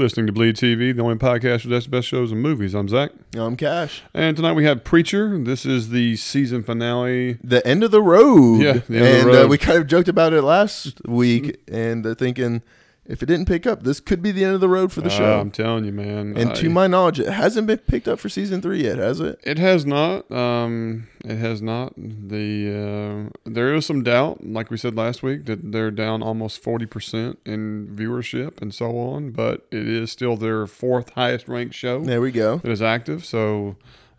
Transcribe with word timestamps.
listening 0.00 0.26
to 0.26 0.32
Bleed 0.32 0.56
TV, 0.56 0.96
the 0.96 1.02
only 1.02 1.16
podcast 1.16 1.66
with 1.66 1.84
the 1.84 1.90
best 1.90 2.08
shows 2.08 2.32
and 2.32 2.40
movies. 2.40 2.74
I'm 2.74 2.88
Zach. 2.88 3.10
I'm 3.36 3.54
Cash. 3.54 4.02
And 4.14 4.34
tonight 4.34 4.54
we 4.54 4.64
have 4.64 4.82
Preacher. 4.82 5.36
This 5.36 5.66
is 5.66 5.90
the 5.90 6.16
season 6.16 6.62
finale. 6.62 7.34
The 7.44 7.64
end 7.66 7.84
of 7.84 7.90
the 7.90 8.00
road. 8.00 8.62
Yeah, 8.62 8.80
the 8.88 9.20
and. 9.20 9.30
Uh, 9.30 9.46
we 9.46 9.58
kind 9.58 9.76
of 9.76 9.86
joked 9.86 10.08
about 10.08 10.32
it 10.32 10.40
last 10.40 11.04
week 11.06 11.60
and 11.68 12.06
uh, 12.06 12.14
thinking 12.14 12.62
if 13.10 13.22
it 13.22 13.26
didn't 13.26 13.46
pick 13.46 13.66
up, 13.66 13.82
this 13.82 13.98
could 14.00 14.22
be 14.22 14.30
the 14.32 14.44
end 14.44 14.54
of 14.54 14.60
the 14.60 14.68
road 14.68 14.92
for 14.92 15.00
the 15.00 15.08
Uh, 15.08 15.18
show. 15.18 15.40
I'm 15.40 15.50
telling 15.50 15.84
you, 15.84 15.92
man. 15.92 16.34
and 16.36 16.50
I- 16.50 16.54
to 16.54 16.70
my 16.70 16.86
knowledge, 16.86 17.18
it 17.20 17.28
hasn't 17.30 17.66
been 17.66 17.78
picked 17.78 18.06
up 18.08 18.18
for 18.20 18.28
season 18.28 18.62
three 18.62 18.82
yet, 18.84 18.98
has 18.98 19.18
it? 19.20 19.38
It 19.42 19.58
has 19.58 19.84
not. 19.84 20.30
Um, 20.30 21.08
it 21.24 21.36
has 21.36 21.60
not. 21.60 21.92
The 21.96 23.28
uh, 23.34 23.50
there 23.50 23.74
is 23.74 23.84
some 23.86 24.02
doubt, 24.02 24.46
like 24.46 24.70
we 24.70 24.76
said 24.76 24.96
last 24.96 25.22
week, 25.22 25.46
that 25.46 25.72
they're 25.72 25.90
down 25.90 26.22
almost 26.22 26.62
forty 26.62 26.86
percent 26.86 27.38
in 27.44 27.88
viewership 27.94 28.62
and 28.62 28.72
so 28.72 28.96
on. 28.98 29.30
But 29.30 29.66
it 29.70 29.86
is 29.88 30.10
still 30.12 30.36
their 30.36 30.66
fourth 30.66 31.10
highest 31.10 31.48
ranked 31.48 31.74
show 31.74 32.02
There 32.04 32.20
we 32.20 32.30
go. 32.30 32.58
that 32.58 32.70
is 32.70 32.80
active. 32.80 33.24
So 33.24 33.76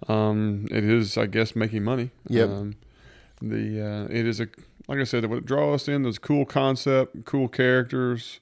um, 0.08 0.68
it 0.70 0.84
is, 0.84 1.18
I 1.18 1.26
guess, 1.27 1.55
making 1.55 1.84
money. 1.84 2.12
Yep. 2.27 2.49
Um, 2.49 2.76
the 3.41 3.82
uh, 3.82 4.04
it 4.13 4.26
is 4.27 4.40
a 4.40 4.48
like 4.88 4.99
I 4.99 5.04
said, 5.05 5.26
what 5.30 5.46
draw 5.46 5.73
us 5.73 5.88
in. 5.88 6.04
There's 6.04 6.20
cool 6.20 6.46
concept, 6.46 7.23
cool 7.26 7.48
characters. 7.48 8.40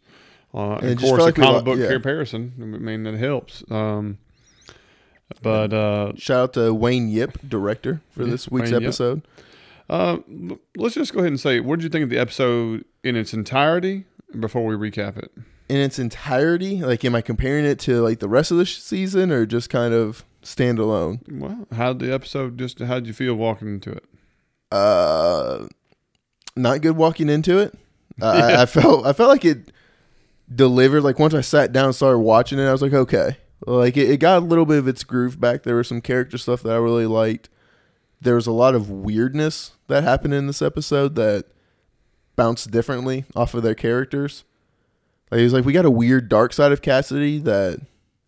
Uh, 0.54 0.76
of 0.76 0.98
course, 0.98 1.24
felt 1.24 1.30
a 1.30 1.34
comic 1.34 1.66
book 1.66 1.80
yeah. 1.80 1.90
comparison. 1.90 2.54
I 2.60 2.64
mean, 2.64 3.04
that 3.04 3.16
helps. 3.16 3.64
Um, 3.70 4.18
but 5.42 5.74
uh, 5.74 6.14
Shout 6.16 6.40
out 6.40 6.54
to 6.54 6.74
Wayne 6.74 7.10
Yip, 7.10 7.38
director, 7.48 8.02
for 8.12 8.24
Yeah, 8.24 8.32
this 8.32 8.50
week's 8.50 8.72
Wayne 8.72 8.84
episode. 8.84 9.22
Uh, 9.90 10.18
let's 10.76 10.96
just 10.96 11.14
go 11.14 11.20
ahead 11.20 11.32
and 11.32 11.40
say, 11.40 11.60
what 11.60 11.78
did 11.78 11.84
you 11.84 11.90
think 11.90 12.04
of 12.04 12.10
the 12.10 12.18
episode 12.18 12.86
in 13.04 13.16
its 13.16 13.34
entirety 13.34 14.06
before 14.40 14.66
we 14.66 14.76
recap 14.76 15.18
it? 15.18 15.32
In 15.68 15.78
its 15.78 16.00
entirety, 16.00 16.78
like, 16.78 17.06
am 17.06 17.14
I 17.16 17.22
comparing 17.22 17.66
it 17.66 17.80
to 17.82 18.02
like 18.02 18.20
the 18.20 18.30
rest 18.30 18.50
of 18.50 18.58
the 18.58 18.66
sh- 18.66 18.80
season 18.80 19.32
or 19.32 19.46
just 19.46 19.70
kind 19.70 19.94
of 19.94 20.26
standalone? 20.44 21.22
Well, 21.40 21.68
how 21.72 21.94
did 21.94 22.08
the 22.08 22.14
episode 22.14 22.58
just? 22.58 22.80
How 22.80 22.96
did 22.96 23.08
you 23.08 23.14
feel 23.14 23.36
walking 23.36 23.68
into 23.68 23.92
it? 23.92 24.04
uh 24.72 25.66
not 26.56 26.82
good 26.82 26.96
walking 26.96 27.30
into 27.30 27.58
it 27.58 27.74
uh, 28.22 28.36
Yeah. 28.38 28.60
I, 28.60 28.62
I 28.62 28.66
felt 28.68 29.06
i 29.06 29.14
felt 29.14 29.30
like 29.30 29.46
it 29.46 29.72
delivered 30.54 31.02
like 31.02 31.20
once 31.20 31.34
i 31.34 31.42
sat 31.42 31.72
down 31.72 31.86
and 31.86 31.96
started 31.96 32.20
watching 32.20 32.58
it 32.58 32.66
i 32.66 32.72
was 32.72 32.82
like 32.82 32.94
okay. 32.94 33.38
Like 33.66 33.98
it, 33.98 34.10
it 34.10 34.18
got 34.18 34.42
a 34.42 34.46
little 34.46 34.66
bit 34.66 34.78
of 34.78 34.88
its 34.88 35.04
groove 35.04 35.40
back. 35.40 35.64
There 35.64 35.76
was 35.76 35.88
some 35.88 36.02
character 36.02 36.38
stuff 36.38 36.64
that 36.64 36.74
i 36.74 36.78
really 36.78 37.06
liked. 37.06 37.50
There 38.22 38.36
was 38.36 38.48
a 38.48 38.52
lot 38.52 38.76
of 38.76 38.90
weirdness 38.90 39.72
that 39.88 40.04
happened 40.04 40.34
in 40.34 40.48
this 40.48 40.62
episode 40.62 41.16
that 41.16 41.46
bounced 42.36 42.72
differently 42.72 43.26
off 43.36 43.54
of 43.54 43.64
their 43.64 43.76
characters. 43.76 44.44
Like 45.32 45.42
it 45.42 45.44
was 45.44 45.54
like 45.54 45.66
we 45.66 45.74
got 45.74 45.86
a 45.86 45.92
weird 45.92 46.30
dark 46.30 46.54
side 46.54 46.72
of 46.72 46.82
cassidy 46.82 47.40
that 47.40 47.80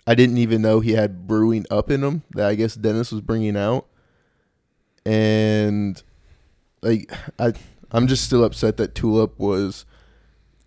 i 0.06 0.16
didn't 0.16 0.38
even 0.38 0.62
know 0.62 0.80
he 0.80 0.94
had 0.94 1.28
brewing 1.28 1.66
up 1.70 1.92
in 1.92 2.04
him 2.04 2.24
that 2.32 2.48
i 2.48 2.56
guess 2.56 2.76
dennis 2.76 3.12
was 3.12 3.22
bringing 3.22 3.58
out. 3.58 3.88
And 5.06 6.02
like 6.82 7.12
I 7.40 7.54
I'm 7.92 8.08
just 8.08 8.26
still 8.26 8.44
upset 8.44 8.78
that 8.78 8.96
Tulip 8.96 9.40
was 9.40 9.86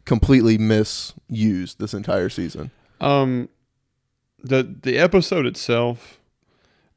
completely 0.05 0.59
misused 0.59 1.79
this 1.79 1.95
entire 1.95 2.29
season. 2.29 2.71
Um, 3.01 3.49
the 4.43 4.77
the 4.83 4.99
episode 4.99 5.47
itself, 5.47 6.21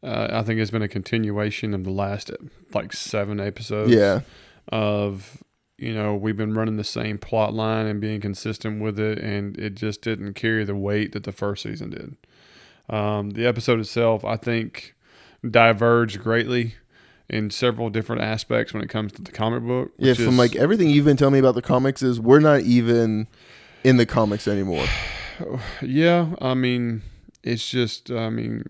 uh, 0.03 0.27
I 0.31 0.43
think, 0.43 0.59
has 0.59 0.71
been 0.71 0.81
a 0.81 0.87
continuation 0.87 1.73
of 1.73 1.83
the 1.83 1.91
last 1.91 2.31
like 2.73 2.93
seven 2.93 3.39
episodes. 3.39 3.91
Yeah. 3.91 4.21
Of 4.69 5.41
you 5.77 5.93
know 5.93 6.15
we've 6.15 6.35
been 6.35 6.53
running 6.53 6.77
the 6.77 6.83
same 6.83 7.17
plot 7.17 7.53
line 7.53 7.85
and 7.85 8.01
being 8.01 8.19
consistent 8.19 8.81
with 8.81 8.99
it, 8.99 9.19
and 9.19 9.57
it 9.57 9.75
just 9.75 10.01
didn't 10.01 10.33
carry 10.33 10.65
the 10.65 10.75
weight 10.75 11.13
that 11.13 11.23
the 11.23 11.31
first 11.31 11.63
season 11.63 11.89
did. 11.91 12.17
Um, 12.89 13.31
the 13.31 13.45
episode 13.45 13.79
itself, 13.79 14.23
I 14.25 14.37
think, 14.37 14.95
diverged 15.49 16.19
greatly 16.19 16.75
in 17.29 17.49
several 17.49 17.89
different 17.89 18.21
aspects 18.21 18.73
when 18.73 18.81
it 18.83 18.87
comes 18.89 19.11
to 19.13 19.21
the 19.21 19.31
comic 19.31 19.63
book. 19.63 19.91
Yeah, 19.97 20.13
from 20.13 20.29
is- 20.29 20.37
like 20.37 20.55
everything 20.55 20.89
you've 20.89 21.05
been 21.05 21.17
telling 21.17 21.33
me 21.33 21.39
about 21.39 21.55
the 21.55 21.61
comics 21.61 22.01
is 22.01 22.19
we're 22.19 22.39
not 22.39 22.61
even 22.61 23.27
in 23.83 23.97
the 23.97 24.05
comics 24.05 24.47
anymore. 24.47 24.85
yeah, 25.81 26.33
I 26.41 26.53
mean, 26.53 27.01
it's 27.43 27.69
just, 27.69 28.09
I 28.11 28.29
mean, 28.29 28.63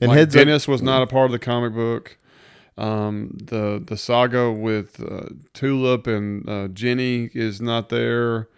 And 0.00 0.08
like 0.10 0.18
heads 0.18 0.34
up- 0.36 0.40
Dennis 0.40 0.66
was 0.68 0.82
not 0.82 1.02
a 1.02 1.06
part 1.06 1.26
of 1.26 1.32
the 1.32 1.38
comic 1.38 1.74
book. 1.74 2.18
Um, 2.78 3.38
the 3.42 3.82
the 3.84 3.96
saga 3.96 4.52
with 4.52 5.00
uh, 5.02 5.30
Tulip 5.54 6.06
and 6.06 6.46
uh, 6.46 6.68
Jenny 6.68 7.30
is 7.32 7.58
not 7.58 7.88
there. 7.88 8.48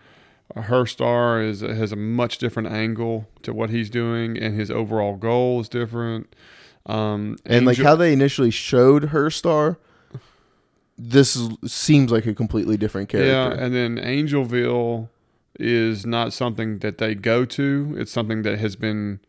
Herr 0.57 0.87
Starr 0.87 1.41
is 1.41 1.61
has 1.61 1.93
a 1.93 1.97
much 1.97 2.39
different 2.39 2.69
angle 2.69 3.29
to 3.43 3.53
what 3.53 3.71
he's 3.71 3.89
doing, 3.89 4.37
and 4.37 4.59
his 4.59 4.73
overall 4.73 5.15
goal 5.15 5.61
is 5.61 5.69
different. 5.69 6.35
Um, 6.89 7.37
and 7.45 7.67
like 7.67 7.77
how 7.77 7.97
they 7.97 8.13
initially 8.13 8.51
showed 8.51 9.07
Herr 9.07 9.31
Starr 9.31 9.79
this 10.99 11.37
is, 11.37 11.49
seems 11.67 12.11
like 12.11 12.27
a 12.27 12.35
completely 12.35 12.77
different 12.77 13.09
character. 13.09 13.31
Yeah, 13.31 13.65
and 13.65 13.75
then 13.75 13.97
Angelville 13.97 15.09
is 15.59 16.05
not 16.05 16.33
something 16.33 16.81
that 16.81 16.99
they 16.99 17.15
go 17.15 17.45
to. 17.45 17.95
It's 17.97 18.11
something 18.11 18.43
that 18.43 18.59
has 18.59 18.75
been 18.77 19.21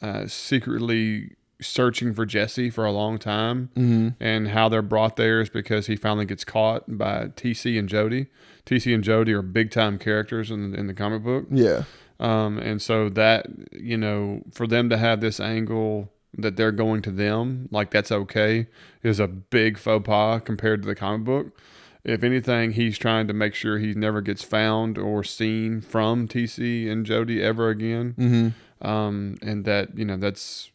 uh, 0.00 0.26
secretly 0.26 1.36
searching 1.60 2.14
for 2.14 2.26
Jesse 2.26 2.70
for 2.70 2.84
a 2.84 2.92
long 2.92 3.18
time. 3.18 3.70
hmm 3.74 4.08
And 4.18 4.48
how 4.48 4.68
they're 4.68 4.82
brought 4.82 5.16
there 5.16 5.40
is 5.40 5.50
because 5.50 5.86
he 5.86 5.96
finally 5.96 6.24
gets 6.24 6.44
caught 6.44 6.98
by 6.98 7.26
TC 7.36 7.78
and 7.78 7.88
Jody. 7.88 8.26
TC 8.66 8.94
and 8.94 9.04
Jody 9.04 9.32
are 9.32 9.42
big 9.42 9.70
time 9.70 9.98
characters 9.98 10.50
in, 10.50 10.74
in 10.74 10.86
the 10.86 10.94
comic 10.94 11.22
book. 11.22 11.46
Yeah. 11.50 11.84
Um, 12.18 12.58
and 12.58 12.80
so 12.80 13.08
that, 13.10 13.46
you 13.72 13.96
know, 13.96 14.42
for 14.52 14.66
them 14.66 14.88
to 14.88 14.96
have 14.96 15.20
this 15.20 15.38
angle 15.40 16.10
that 16.38 16.56
they're 16.56 16.72
going 16.72 17.02
to 17.02 17.10
them, 17.10 17.68
like 17.70 17.90
that's 17.90 18.12
okay, 18.12 18.66
is 19.02 19.20
a 19.20 19.28
big 19.28 19.78
faux 19.78 20.06
pas 20.06 20.40
compared 20.44 20.82
to 20.82 20.86
the 20.88 20.94
comic 20.94 21.24
book. 21.24 21.58
If 22.04 22.22
anything, 22.22 22.72
he's 22.72 22.98
trying 22.98 23.28
to 23.28 23.32
make 23.34 23.54
sure 23.54 23.78
he 23.78 23.94
never 23.94 24.20
gets 24.20 24.42
found 24.42 24.98
or 24.98 25.24
seen 25.24 25.80
from 25.80 26.28
TC 26.28 26.90
and 26.90 27.06
Jody 27.06 27.42
ever 27.42 27.70
again. 27.70 28.14
hmm 28.16 28.86
Um, 28.86 29.36
and 29.40 29.64
that, 29.64 29.96
you 29.96 30.04
know, 30.04 30.18
that's 30.18 30.70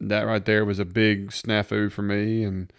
that 0.00 0.22
right 0.22 0.44
there 0.44 0.64
was 0.64 0.78
a 0.78 0.84
big 0.84 1.30
snafu 1.30 1.90
for 1.90 2.02
me. 2.02 2.44
And 2.44 2.72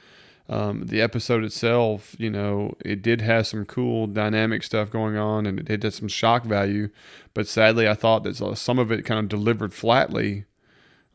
um, 0.48 0.86
the 0.88 1.02
episode 1.02 1.44
itself, 1.44 2.16
you 2.20 2.30
know, 2.30 2.76
it 2.84 3.02
did 3.02 3.22
have 3.22 3.48
some 3.48 3.66
cool 3.66 4.08
dynamic 4.08 4.64
stuff 4.64 4.90
going 4.90 5.18
on 5.18 5.46
and 5.46 5.60
it 5.60 5.66
did 5.66 5.84
have 5.84 5.94
some 5.94 6.08
shock 6.08 6.46
value. 6.46 6.90
But 7.34 7.48
sadly, 7.48 7.88
I 7.88 7.94
thought 7.94 8.24
that 8.24 8.36
some 8.58 8.80
of 8.80 8.92
it 8.92 9.04
kind 9.04 9.20
of 9.20 9.30
delivered 9.30 9.74
flatly 9.74 10.46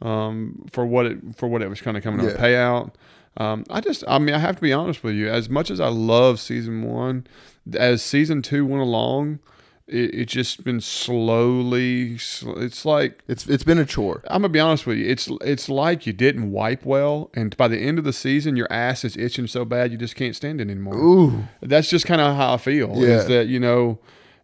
um, 0.02 0.66
for 0.70 0.86
what 0.86 1.06
it 1.06 1.18
for 1.36 1.48
what 1.48 1.62
it 1.62 1.68
was 1.68 1.80
kind 1.80 1.96
of 1.96 2.02
coming 2.02 2.24
Yeah. 2.26 2.32
a 2.32 2.38
payout. 2.38 2.92
Um, 3.36 3.64
I 3.70 3.80
just, 3.80 4.02
I 4.08 4.18
mean, 4.18 4.34
I 4.34 4.38
have 4.38 4.56
to 4.56 4.62
be 4.62 4.72
honest 4.72 5.04
with 5.04 5.14
you. 5.14 5.28
As 5.28 5.48
much 5.48 5.70
as 5.70 5.78
I 5.78 5.88
love 5.88 6.40
season 6.40 6.82
one, 6.82 7.24
as 7.74 8.02
season 8.02 8.42
two 8.42 8.66
went 8.66 8.82
along, 8.82 9.38
it, 9.86 10.12
it's 10.12 10.32
just 10.32 10.64
been 10.64 10.80
slowly. 10.80 12.18
sl- 12.18 12.58
It's 12.58 12.84
like 12.84 13.22
It's 13.28 13.46
it's 13.46 13.64
been 13.64 13.78
a 13.78 13.84
chore. 13.86 14.22
I'm 14.28 14.42
gonna 14.42 14.48
be 14.48 14.60
honest 14.60 14.86
with 14.86 14.98
you. 14.98 15.06
It's 15.08 15.28
it's 15.42 15.68
like 15.68 16.06
you 16.06 16.12
didn't 16.12 16.50
wipe 16.50 16.84
well, 16.84 17.30
and 17.34 17.56
by 17.56 17.68
the 17.68 17.78
end 17.78 17.98
of 17.98 18.04
the 18.04 18.12
season, 18.12 18.56
your 18.56 18.70
ass 18.72 19.04
is 19.04 19.16
itching 19.16 19.46
so 19.46 19.64
bad 19.64 19.92
you 19.92 19.98
just 19.98 20.16
can't 20.16 20.34
stand 20.34 20.60
it 20.60 20.68
anymore. 20.68 20.96
Ooh. 20.96 21.44
That's 21.60 21.88
just 21.90 22.06
kind 22.06 22.20
of 22.20 22.34
how 22.36 22.54
I 22.54 22.56
feel. 22.56 22.92
Yeah. 22.96 23.18
Is 23.18 23.26
that 23.26 23.46
you 23.46 23.60
know 23.60 23.98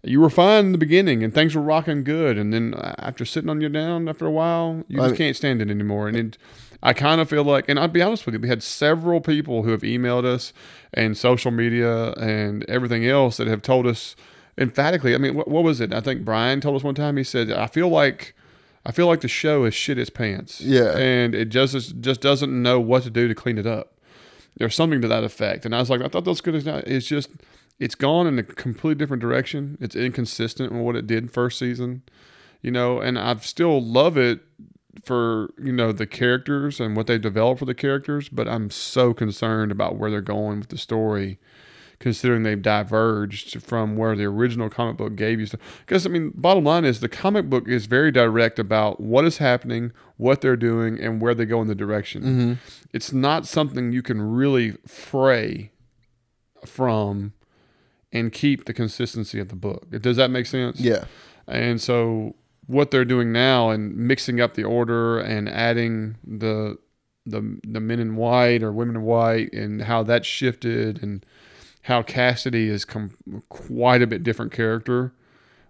you 0.04 0.20
were 0.20 0.30
fine 0.30 0.66
in 0.66 0.72
the 0.72 0.78
beginning 0.78 1.22
and 1.22 1.32
things 1.34 1.54
were 1.54 1.62
rocking 1.62 2.04
good, 2.04 2.38
and 2.38 2.52
then 2.52 2.74
uh, 2.74 2.94
after 2.98 3.24
sitting 3.24 3.50
on 3.50 3.60
you 3.60 3.68
down 3.68 4.08
after 4.08 4.26
a 4.26 4.30
while, 4.30 4.84
you 4.88 5.00
I 5.00 5.04
just 5.04 5.12
mean- 5.12 5.18
can't 5.28 5.36
stand 5.36 5.62
it 5.62 5.70
anymore. 5.70 6.08
And 6.08 6.16
it, 6.16 6.38
I 6.82 6.92
kind 6.92 7.20
of 7.20 7.30
feel 7.30 7.44
like, 7.44 7.68
and 7.68 7.78
I'll 7.78 7.88
be 7.88 8.02
honest 8.02 8.26
with 8.26 8.34
you, 8.34 8.40
we 8.40 8.48
had 8.48 8.62
several 8.62 9.20
people 9.20 9.62
who 9.62 9.70
have 9.70 9.80
emailed 9.82 10.24
us 10.24 10.52
and 10.92 11.16
social 11.16 11.50
media 11.50 12.12
and 12.12 12.62
everything 12.68 13.06
else 13.06 13.38
that 13.38 13.46
have 13.46 13.62
told 13.62 13.86
us 13.86 14.14
emphatically. 14.58 15.14
I 15.14 15.18
mean, 15.18 15.34
what, 15.34 15.48
what 15.48 15.64
was 15.64 15.80
it? 15.80 15.92
I 15.94 16.00
think 16.00 16.24
Brian 16.24 16.60
told 16.60 16.76
us 16.76 16.84
one 16.84 16.94
time. 16.94 17.16
He 17.16 17.24
said, 17.24 17.50
"I 17.50 17.66
feel 17.66 17.88
like." 17.88 18.34
I 18.86 18.92
feel 18.92 19.06
like 19.06 19.22
the 19.22 19.28
show 19.28 19.64
is 19.64 19.72
shit 19.72 19.96
its 19.98 20.10
pants. 20.10 20.60
Yeah. 20.60 20.94
And 20.94 21.34
it 21.34 21.46
just 21.48 22.02
just 22.02 22.20
doesn't 22.20 22.62
know 22.62 22.78
what 22.78 23.02
to 23.04 23.08
do 23.10 23.26
to 23.28 23.34
clean 23.34 23.56
it 23.56 23.66
up. 23.66 23.94
There's 24.58 24.74
something 24.74 25.00
to 25.00 25.08
that 25.08 25.24
effect. 25.24 25.64
And 25.64 25.74
I 25.74 25.78
was 25.78 25.88
like, 25.88 26.02
I 26.02 26.08
thought 26.08 26.26
that's 26.26 26.42
good 26.42 26.54
as 26.54 26.66
not. 26.66 26.86
It's 26.86 27.06
just 27.06 27.30
it's 27.78 27.94
gone 27.94 28.26
in 28.26 28.38
a 28.38 28.42
completely 28.42 28.94
different 28.94 29.20
direction. 29.20 29.78
It's 29.80 29.96
inconsistent 29.96 30.72
with 30.72 30.82
what 30.82 30.96
it 30.96 31.06
did 31.06 31.30
first 31.30 31.58
season. 31.58 32.02
You 32.62 32.70
know, 32.70 32.98
and 32.98 33.18
I 33.18 33.36
still 33.36 33.82
love 33.82 34.16
it 34.16 34.40
for, 35.04 35.52
you 35.62 35.72
know, 35.72 35.92
the 35.92 36.06
characters 36.06 36.80
and 36.80 36.96
what 36.96 37.06
they 37.06 37.18
developed 37.18 37.58
for 37.58 37.66
the 37.66 37.74
characters, 37.74 38.28
but 38.28 38.48
I'm 38.48 38.70
so 38.70 39.12
concerned 39.12 39.70
about 39.70 39.96
where 39.96 40.10
they're 40.10 40.22
going 40.22 40.60
with 40.60 40.68
the 40.68 40.78
story 40.78 41.38
considering 41.98 42.42
they've 42.42 42.60
diverged 42.60 43.62
from 43.62 43.96
where 43.96 44.16
the 44.16 44.24
original 44.24 44.68
comic 44.68 44.96
book 44.96 45.16
gave 45.16 45.40
you. 45.40 45.46
Because 45.80 46.06
I 46.06 46.10
mean, 46.10 46.32
bottom 46.34 46.64
line 46.64 46.84
is 46.84 47.00
the 47.00 47.08
comic 47.08 47.48
book 47.48 47.68
is 47.68 47.86
very 47.86 48.10
direct 48.10 48.58
about 48.58 49.00
what 49.00 49.24
is 49.24 49.38
happening, 49.38 49.92
what 50.16 50.40
they're 50.40 50.56
doing, 50.56 51.00
and 51.00 51.20
where 51.20 51.34
they 51.34 51.46
go 51.46 51.62
in 51.62 51.68
the 51.68 51.74
direction. 51.74 52.22
Mm-hmm. 52.22 52.52
It's 52.92 53.12
not 53.12 53.46
something 53.46 53.92
you 53.92 54.02
can 54.02 54.20
really 54.20 54.72
fray 54.86 55.70
from 56.66 57.32
and 58.14 58.32
keep 58.32 58.64
the 58.64 58.72
consistency 58.72 59.38
of 59.40 59.48
the 59.48 59.56
book. 59.56 59.90
Does 59.90 60.16
that 60.16 60.30
make 60.30 60.46
sense? 60.46 60.80
Yeah. 60.80 61.04
And 61.46 61.82
so 61.82 62.36
what 62.66 62.90
they're 62.90 63.04
doing 63.04 63.32
now 63.32 63.70
and 63.70 63.94
mixing 63.94 64.40
up 64.40 64.54
the 64.54 64.64
order 64.64 65.18
and 65.18 65.48
adding 65.48 66.16
the 66.26 66.78
the 67.26 67.58
the 67.66 67.80
men 67.80 68.00
in 68.00 68.16
white 68.16 68.62
or 68.62 68.72
women 68.72 68.96
in 68.96 69.02
white 69.02 69.52
and 69.52 69.82
how 69.82 70.02
that 70.04 70.24
shifted 70.24 71.02
and 71.02 71.26
how 71.82 72.02
Cassidy 72.02 72.68
is 72.68 72.84
com- 72.86 73.42
quite 73.50 74.00
a 74.00 74.06
bit 74.06 74.22
different 74.22 74.52
character. 74.52 75.12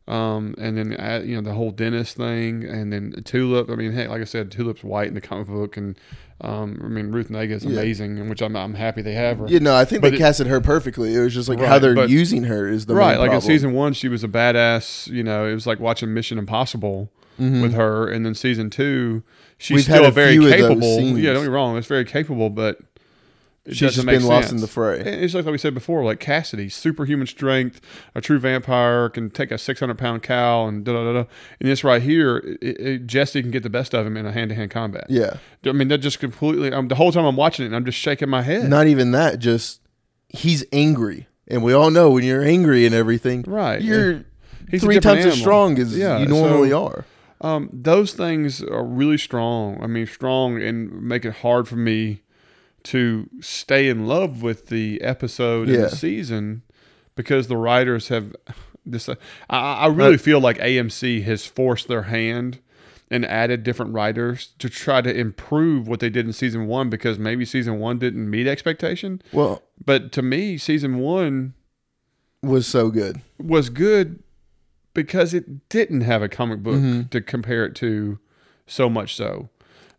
Um, 0.06 0.54
and 0.58 0.76
then 0.76 0.92
uh, 1.00 1.22
you 1.24 1.34
know 1.36 1.40
the 1.40 1.54
whole 1.54 1.70
dentist 1.70 2.16
thing, 2.18 2.62
and 2.64 2.92
then 2.92 3.14
Tulip. 3.24 3.70
I 3.70 3.74
mean, 3.74 3.92
hey, 3.92 4.06
like 4.06 4.20
I 4.20 4.24
said, 4.24 4.50
Tulip's 4.50 4.84
white 4.84 5.08
in 5.08 5.14
the 5.14 5.20
comic 5.22 5.46
book, 5.46 5.78
and 5.78 5.96
um, 6.42 6.78
I 6.84 6.88
mean 6.88 7.10
Ruth 7.10 7.28
Negga 7.30 7.52
is 7.52 7.64
amazing, 7.64 8.18
and 8.18 8.28
which 8.28 8.42
I'm 8.42 8.54
I'm 8.54 8.74
happy 8.74 9.00
they 9.00 9.14
have 9.14 9.38
her. 9.38 9.46
You 9.48 9.60
know, 9.60 9.74
I 9.74 9.86
think 9.86 10.02
But 10.02 10.10
they 10.10 10.16
it- 10.16 10.18
casted 10.18 10.46
her 10.48 10.60
perfectly. 10.60 11.14
It 11.14 11.20
was 11.20 11.32
just 11.32 11.48
like 11.48 11.58
how 11.58 11.78
they're 11.78 11.94
but- 11.94 12.10
using 12.10 12.44
her 12.44 12.68
is 12.68 12.84
the 12.84 12.94
right, 12.94 13.18
like 13.18 13.32
in 13.32 13.40
season 13.40 13.72
one, 13.72 13.94
she 13.94 14.08
was 14.08 14.22
a 14.22 14.28
badass. 14.28 15.06
You 15.08 15.22
know, 15.22 15.46
it 15.46 15.54
was 15.54 15.66
like 15.66 15.80
watching 15.80 16.12
Mission 16.12 16.36
Impossible 16.38 17.10
Mhm. 17.40 17.62
with 17.62 17.72
her, 17.72 18.06
and 18.06 18.26
then 18.26 18.34
season 18.34 18.68
two, 18.68 19.22
she's 19.56 19.74
We've 19.74 19.84
still 19.84 20.10
very 20.10 20.32
few 20.32 20.44
of 20.44 20.50
those 20.50 20.60
capable. 20.60 21.18
Yeah, 21.18 21.32
don't 21.32 21.44
be 21.44 21.48
wrong, 21.48 21.76
it's 21.78 21.86
very 21.86 22.04
capable, 22.04 22.50
but 22.50 22.78
it 23.66 23.74
She's 23.74 23.94
just 23.94 24.06
been 24.06 24.24
lost 24.24 24.52
in 24.52 24.58
the 24.58 24.66
fray. 24.66 25.00
And 25.00 25.08
It's 25.08 25.32
like 25.32 25.46
we 25.46 25.56
said 25.56 25.72
before, 25.72 26.04
like 26.04 26.20
Cassidy, 26.20 26.68
superhuman 26.68 27.26
strength, 27.26 27.80
a 28.14 28.20
true 28.20 28.38
vampire, 28.38 29.08
can 29.08 29.30
take 29.30 29.50
a 29.50 29.56
600 29.56 29.96
pound 29.96 30.22
cow, 30.22 30.66
and 30.66 30.84
da 30.84 30.92
da 30.92 31.04
da 31.04 31.12
da. 31.22 31.28
And 31.60 31.68
this 31.70 31.82
right 31.82 32.02
here, 32.02 32.58
it, 32.60 32.80
it, 32.80 33.06
Jesse 33.06 33.40
can 33.40 33.50
get 33.50 33.62
the 33.62 33.70
best 33.70 33.94
of 33.94 34.06
him 34.06 34.16
in 34.18 34.26
a 34.26 34.32
hand 34.32 34.50
to 34.50 34.54
hand 34.54 34.70
combat. 34.70 35.06
Yeah. 35.08 35.38
I 35.64 35.72
mean, 35.72 35.88
that 35.88 35.98
just 35.98 36.18
completely. 36.20 36.72
Um, 36.72 36.88
the 36.88 36.94
whole 36.94 37.10
time 37.10 37.24
I'm 37.24 37.36
watching 37.36 37.64
it, 37.64 37.68
and 37.68 37.76
I'm 37.76 37.86
just 37.86 37.98
shaking 37.98 38.28
my 38.28 38.42
head. 38.42 38.68
Not 38.68 38.86
even 38.86 39.12
that, 39.12 39.38
just 39.38 39.80
he's 40.28 40.64
angry. 40.72 41.26
And 41.48 41.62
we 41.62 41.72
all 41.72 41.90
know 41.90 42.10
when 42.10 42.24
you're 42.24 42.42
angry 42.42 42.86
and 42.86 42.94
everything, 42.94 43.44
Right. 43.46 43.80
you're 43.80 44.24
He's 44.70 44.82
three 44.82 44.98
times 45.00 45.24
as 45.26 45.38
strong 45.38 45.78
as 45.78 45.96
Yeah, 45.96 46.18
you 46.18 46.26
normally 46.26 46.70
so- 46.70 46.86
are. 46.86 47.04
Um, 47.40 47.68
those 47.72 48.14
things 48.14 48.62
are 48.62 48.84
really 48.84 49.18
strong. 49.18 49.78
I 49.82 49.86
mean, 49.86 50.06
strong 50.06 50.62
and 50.62 51.02
make 51.02 51.26
it 51.26 51.34
hard 51.36 51.68
for 51.68 51.76
me 51.76 52.22
to 52.84 53.28
stay 53.40 53.88
in 53.88 54.06
love 54.06 54.42
with 54.42 54.66
the 54.68 55.00
episode 55.02 55.68
and 55.68 55.84
the 55.84 55.88
season 55.90 56.62
because 57.16 57.48
the 57.48 57.56
writers 57.56 58.08
have 58.08 58.34
this. 58.86 59.08
I, 59.08 59.16
I 59.48 59.86
really 59.86 60.18
feel 60.18 60.40
like 60.40 60.58
AMC 60.58 61.24
has 61.24 61.46
forced 61.46 61.88
their 61.88 62.02
hand 62.02 62.60
and 63.10 63.24
added 63.26 63.62
different 63.62 63.92
writers 63.92 64.48
to 64.58 64.68
try 64.68 65.00
to 65.00 65.14
improve 65.14 65.86
what 65.86 66.00
they 66.00 66.10
did 66.10 66.26
in 66.26 66.32
season 66.32 66.66
one 66.66 66.90
because 66.90 67.18
maybe 67.18 67.44
season 67.44 67.78
one 67.78 67.98
didn't 67.98 68.28
meet 68.28 68.46
expectation. 68.46 69.20
Well, 69.32 69.62
But 69.84 70.10
to 70.12 70.22
me, 70.22 70.56
season 70.58 70.98
one 70.98 71.54
was 72.42 72.66
so 72.66 72.90
good. 72.90 73.20
was 73.38 73.68
good 73.70 74.22
because 74.94 75.32
it 75.34 75.68
didn't 75.68 76.02
have 76.02 76.22
a 76.22 76.28
comic 76.28 76.62
book 76.62 76.76
Mhm. 76.76 77.10
to 77.10 77.20
compare 77.20 77.64
it 77.64 77.74
to 77.76 78.18
so 78.66 78.88
much 78.88 79.14
so. 79.16 79.48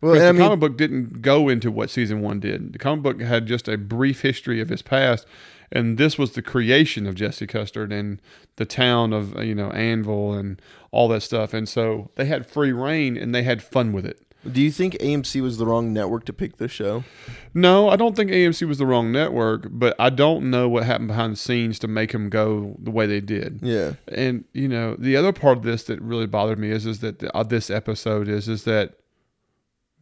Well, 0.00 0.14
the 0.14 0.28
I 0.28 0.32
mean, 0.32 0.42
comic 0.42 0.60
book 0.60 0.76
didn't 0.76 1.22
go 1.22 1.48
into 1.48 1.70
what 1.70 1.90
season 1.90 2.20
one 2.20 2.40
did. 2.40 2.72
The 2.72 2.78
comic 2.78 3.02
book 3.02 3.20
had 3.20 3.46
just 3.46 3.68
a 3.68 3.78
brief 3.78 4.22
history 4.22 4.60
of 4.60 4.68
his 4.68 4.82
past, 4.82 5.26
and 5.72 5.98
this 5.98 6.18
was 6.18 6.32
the 6.32 6.42
creation 6.42 7.06
of 7.06 7.14
Jesse 7.14 7.46
Custer 7.46 7.84
and 7.84 8.20
the 8.56 8.66
town 8.66 9.12
of 9.12 9.42
you 9.42 9.54
know 9.54 9.70
Annville 9.70 10.38
and 10.38 10.60
all 10.90 11.08
that 11.08 11.22
stuff. 11.22 11.52
And 11.54 11.68
so 11.68 12.10
they 12.16 12.26
had 12.26 12.46
free 12.46 12.72
reign 12.72 13.16
and 13.16 13.34
they 13.34 13.42
had 13.42 13.62
fun 13.62 13.92
with 13.92 14.06
it. 14.06 14.20
do 14.50 14.62
you 14.62 14.70
think 14.70 14.94
AMC 14.94 15.42
was 15.42 15.58
the 15.58 15.66
wrong 15.66 15.92
network 15.92 16.24
to 16.26 16.32
pick 16.32 16.58
this 16.58 16.70
show? 16.70 17.04
No, 17.52 17.88
I 17.88 17.96
don't 17.96 18.14
think 18.14 18.30
AMC 18.30 18.66
was 18.68 18.78
the 18.78 18.86
wrong 18.86 19.10
network, 19.10 19.66
but 19.70 19.96
I 19.98 20.10
don't 20.10 20.50
know 20.50 20.68
what 20.68 20.84
happened 20.84 21.08
behind 21.08 21.32
the 21.32 21.36
scenes 21.38 21.78
to 21.80 21.88
make 21.88 22.12
them 22.12 22.30
go 22.30 22.76
the 22.78 22.90
way 22.90 23.06
they 23.06 23.20
did. 23.20 23.60
Yeah. 23.62 23.94
And 24.08 24.44
you 24.52 24.68
know, 24.68 24.94
the 24.98 25.16
other 25.16 25.32
part 25.32 25.58
of 25.58 25.64
this 25.64 25.84
that 25.84 26.00
really 26.00 26.26
bothered 26.26 26.58
me 26.58 26.70
is 26.70 26.86
is 26.86 27.00
that 27.00 27.18
the, 27.18 27.30
of 27.36 27.48
this 27.48 27.70
episode 27.70 28.28
is 28.28 28.48
is 28.48 28.64
that 28.64 28.94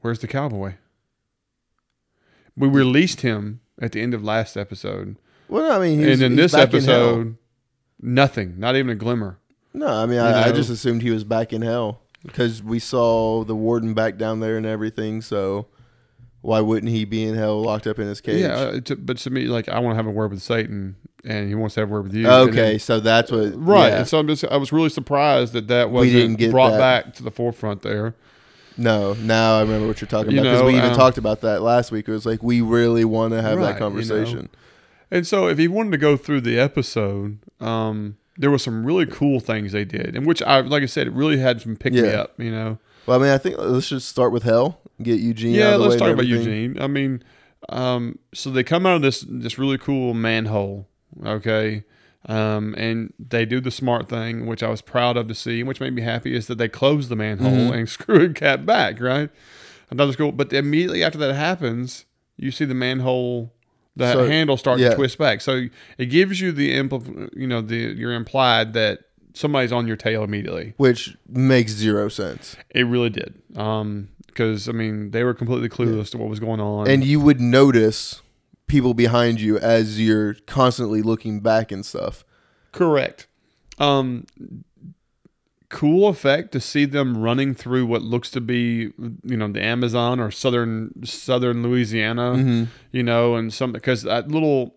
where's 0.05 0.19
the 0.19 0.27
cowboy? 0.29 0.75
We 2.55 2.69
released 2.69 3.23
him 3.23 3.61
at 3.81 3.93
the 3.93 4.03
end 4.03 4.13
of 4.13 4.23
last 4.23 4.55
episode, 4.55 5.17
Well, 5.49 5.73
I 5.73 5.79
mean, 5.83 5.99
he's, 5.99 6.21
and 6.21 6.23
in 6.23 6.37
this 6.37 6.53
back 6.53 6.69
in 6.69 6.77
episode, 6.77 7.37
nothing, 8.03 8.59
not 8.59 8.77
even 8.77 8.91
a 8.91 8.95
glimmer. 8.95 9.39
No, 9.73 9.87
I 9.87 10.05
mean, 10.05 10.19
I, 10.19 10.49
I 10.49 10.53
just 10.53 10.69
assumed 10.69 11.01
he 11.01 11.11
was 11.11 11.25
back 11.25 11.55
in 11.55 11.63
hell 11.63 12.03
because 12.23 12.63
we 12.63 12.79
saw 12.79 13.45
the 13.45 13.57
warden 13.57 13.95
back 13.95 14.19
down 14.19 14.41
there 14.41 14.59
and 14.59 14.67
everything. 14.67 15.23
So 15.23 15.69
why 16.43 16.61
wouldn't 16.61 16.93
he 16.93 17.07
be 17.07 17.25
in 17.25 17.35
hell, 17.35 17.63
locked 17.63 17.87
up 17.87 17.99
in 17.99 18.07
his 18.07 18.21
cage? 18.21 18.43
Yeah, 18.43 18.53
uh, 18.55 18.81
to, 18.81 18.97
but 18.97 19.17
to 19.17 19.31
me, 19.31 19.47
like 19.47 19.71
I 19.71 19.79
want 19.79 19.95
to 19.95 19.97
have 19.97 20.07
a 20.07 20.11
word 20.11 20.33
with 20.33 20.43
Satan, 20.43 20.97
and 21.25 21.49
he 21.49 21.55
wants 21.55 21.77
to 21.77 21.81
have 21.81 21.89
a 21.89 21.93
word 21.93 22.05
with 22.05 22.15
you. 22.15 22.29
Okay, 22.29 22.73
then- 22.73 22.79
so 22.79 23.01
that's 23.01 23.33
what. 23.33 23.53
right. 23.57 23.89
yeah. 23.89 23.99
And 24.01 24.09
so 24.09 24.19
I'm 24.19 24.29
just, 24.29 24.45
I 24.45 24.59
was 24.59 24.71
really 24.71 24.91
surprised 24.91 25.55
that 25.55 25.69
that 25.69 25.91
wasn't 25.91 26.39
brought 26.51 26.73
that. 26.73 27.07
back 27.07 27.15
to 27.15 27.23
the 27.23 27.31
forefront 27.31 27.81
there. 27.81 28.15
No, 28.77 29.13
now 29.15 29.59
I 29.59 29.63
remember 29.63 29.87
what 29.87 30.01
you're 30.01 30.09
talking 30.09 30.33
You 30.33 30.41
about 30.41 30.51
because 30.51 30.61
know, 30.61 30.67
we 30.67 30.77
even 30.77 30.91
um, 30.91 30.97
talked 30.97 31.19
about 31.19 31.41
that 31.43 31.63
last 31.63 31.93
week. 31.93 32.09
It 32.09 32.13
was 32.13 32.27
like 32.27 32.43
we 32.43 32.61
really 32.61 33.05
want 33.05 33.33
to 33.33 33.41
have 33.43 33.59
Right, 33.59 33.73
that 33.73 33.79
conversation. 33.79 34.49
And 35.11 35.27
so, 35.27 35.47
if 35.49 35.61
you 35.61 35.71
wanted 35.71 35.93
to 35.93 35.99
go 35.99 36.17
through 36.17 36.41
the 36.41 36.59
episode, 36.59 37.39
um, 37.61 38.17
there 38.37 38.51
were 38.51 38.59
some 38.59 38.85
really 38.85 39.07
cool 39.07 39.39
things 39.39 39.71
they 39.73 39.85
did, 39.85 40.17
and 40.17 40.27
which 40.27 40.43
I, 40.43 40.61
like 40.61 40.83
I 40.83 40.87
said, 40.87 41.07
it 41.07 41.13
really 41.13 41.39
had 41.39 41.61
some 41.61 41.77
pick 41.77 41.93
me 41.93 42.01
Yeah. 42.03 42.23
up. 42.23 42.35
You 42.41 42.51
know, 42.51 42.79
Well, 43.07 43.21
I 43.21 43.23
mean, 43.23 43.33
I 43.33 43.39
think 43.39 43.57
let's 43.59 43.89
just 43.89 44.09
start 44.09 44.33
with 44.33 44.43
hell. 44.43 44.81
Get 45.03 45.21
Eugene. 45.21 45.55
out 45.55 45.59
yeah. 45.59 45.77
Let's 45.77 45.97
talk 45.97 46.11
about. 46.13 46.27
Eugene. 46.27 46.81
I 46.81 46.87
mean, 46.89 47.23
um, 47.69 48.19
so 48.33 48.51
they 48.51 48.65
come 48.65 48.87
out 48.87 48.97
of 48.97 49.03
this 49.03 49.25
this 49.29 49.57
really 49.59 49.79
cool 49.79 50.15
manhole, 50.15 50.89
okay, 51.25 51.85
um, 52.27 52.75
and 52.79 53.13
they 53.19 53.45
do 53.45 53.61
the 53.61 53.71
smart 53.71 54.09
thing, 54.09 54.47
which 54.47 54.63
I 54.63 54.69
was 54.71 54.81
proud 54.81 55.17
of 55.17 55.29
to 55.29 55.35
see, 55.35 55.63
which 55.63 55.81
made 55.81 55.93
me 55.95 56.03
happy, 56.03 56.35
is 56.35 56.47
that 56.47 56.57
they 56.59 56.69
close 56.69 57.09
the 57.09 57.17
manhole 57.17 57.71
Mhm. 57.71 57.75
and 57.79 57.89
screwed 57.99 58.35
Cap 58.35 58.65
back, 58.65 59.01
right? 59.01 59.31
I 59.91 59.95
thought 59.95 60.05
it 60.05 60.07
was 60.07 60.17
cool, 60.17 60.33
but 60.33 60.53
immediately 60.53 61.03
after 61.05 61.19
that 61.19 61.35
happens, 61.35 62.07
you 62.37 62.51
see 62.51 62.65
the 62.65 62.75
manhole. 62.75 63.53
The 63.97 64.13
So, 64.13 64.27
handle 64.27 64.57
start 64.57 64.81
yeah. 64.81 64.89
to 64.89 64.97
twist 64.97 65.19
back, 65.19 65.41
so 65.41 65.67
it 65.99 66.07
gives 66.07 66.41
you 66.41 66.51
the 66.51 66.77
impl- 66.77 67.31
you 67.37 67.47
know 67.47 67.61
the 67.61 67.77
you're 67.77 68.13
implied 68.15 68.73
that 68.73 68.99
somebody's 69.35 69.71
on 69.71 69.87
your 69.87 69.95
tail 69.97 70.25
immediately. 70.25 70.75
Which 70.79 71.17
makes 71.29 71.71
zero 71.71 72.09
sense. 72.09 72.57
It 72.75 72.87
really 72.89 73.11
did, 73.11 73.35
um, 73.55 74.09
because 74.27 74.69
I 74.69 74.73
mean 74.73 75.13
they 75.13 75.23
were 75.23 75.33
completely 75.33 75.69
clueless 75.69 76.11
to 76.11 76.19
what 76.19 76.29
was 76.29 76.41
going 76.41 76.59
on. 76.61 76.89
And 76.89 77.05
you 77.05 77.21
would 77.21 77.41
notice 77.41 78.21
people 78.67 78.95
behind 78.95 79.41
you 79.41 79.59
as 79.59 80.01
you're 80.01 80.35
constantly 80.47 81.03
looking 81.03 81.41
back 81.41 81.71
and 81.71 81.85
stuff. 81.85 82.25
Correct. 82.73 83.27
Um, 83.79 84.27
cool 85.69 86.09
effect 86.09 86.53
to 86.53 86.61
see 86.61 86.85
them 86.85 87.19
running 87.19 87.55
through 87.55 87.87
what 87.87 88.03
looks 88.03 88.31
to 88.31 88.41
be, 88.41 88.93
you 89.25 89.37
know, 89.37 89.49
the 89.49 89.63
Amazon 89.63 90.21
or 90.21 90.31
southern 90.31 91.05
southern 91.05 91.63
Louisiana. 91.63 92.33
Mm-hmm. 92.33 92.65
You 92.93 93.03
know, 93.03 93.35
and 93.37 93.53
some 93.53 93.73
because 93.73 94.03
that 94.03 94.29
little. 94.29 94.77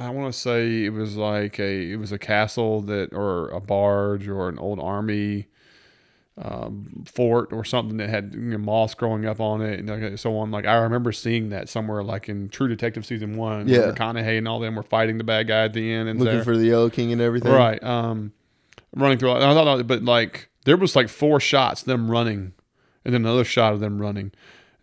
I 0.00 0.10
want 0.10 0.32
to 0.32 0.38
say 0.38 0.84
it 0.84 0.92
was 0.92 1.16
like 1.16 1.58
a 1.58 1.92
it 1.92 1.96
was 1.96 2.12
a 2.12 2.18
castle 2.18 2.80
that 2.82 3.12
or 3.12 3.48
a 3.48 3.60
barge 3.60 4.28
or 4.28 4.48
an 4.48 4.56
old 4.56 4.78
army 4.78 5.48
um, 6.40 7.04
fort 7.04 7.52
or 7.52 7.64
something 7.64 7.96
that 7.96 8.08
had 8.08 8.32
you 8.34 8.40
know, 8.40 8.58
moss 8.58 8.94
growing 8.94 9.26
up 9.26 9.40
on 9.40 9.60
it 9.60 9.80
and 9.80 10.18
so 10.20 10.36
on. 10.38 10.50
Like 10.50 10.66
I 10.66 10.76
remember 10.76 11.10
seeing 11.12 11.48
that 11.50 11.68
somewhere, 11.68 12.02
like 12.02 12.28
in 12.28 12.48
True 12.48 12.68
Detective 12.68 13.04
season 13.04 13.36
one. 13.36 13.66
where 13.66 13.86
Yeah. 13.88 13.92
McConaughey 13.92 14.38
and 14.38 14.46
all 14.46 14.60
them 14.60 14.76
were 14.76 14.82
fighting 14.82 15.18
the 15.18 15.24
bad 15.24 15.48
guy 15.48 15.64
at 15.64 15.72
the 15.72 15.92
end 15.92 16.08
and 16.08 16.18
Looking 16.20 16.34
there. 16.36 16.44
for 16.44 16.56
the 16.56 16.66
Yellow 16.66 16.90
King 16.90 17.12
and 17.12 17.20
everything. 17.20 17.52
Right. 17.52 17.82
Um, 17.82 18.32
running 18.94 19.18
through. 19.18 19.32
I 19.32 19.40
thought, 19.40 19.86
but 19.86 20.02
like 20.04 20.48
there 20.64 20.76
was 20.76 20.94
like 20.94 21.08
four 21.08 21.40
shots 21.40 21.82
them 21.82 22.10
running, 22.10 22.52
and 23.04 23.14
then 23.14 23.22
another 23.22 23.44
shot 23.44 23.72
of 23.72 23.80
them 23.80 24.00
running, 24.00 24.30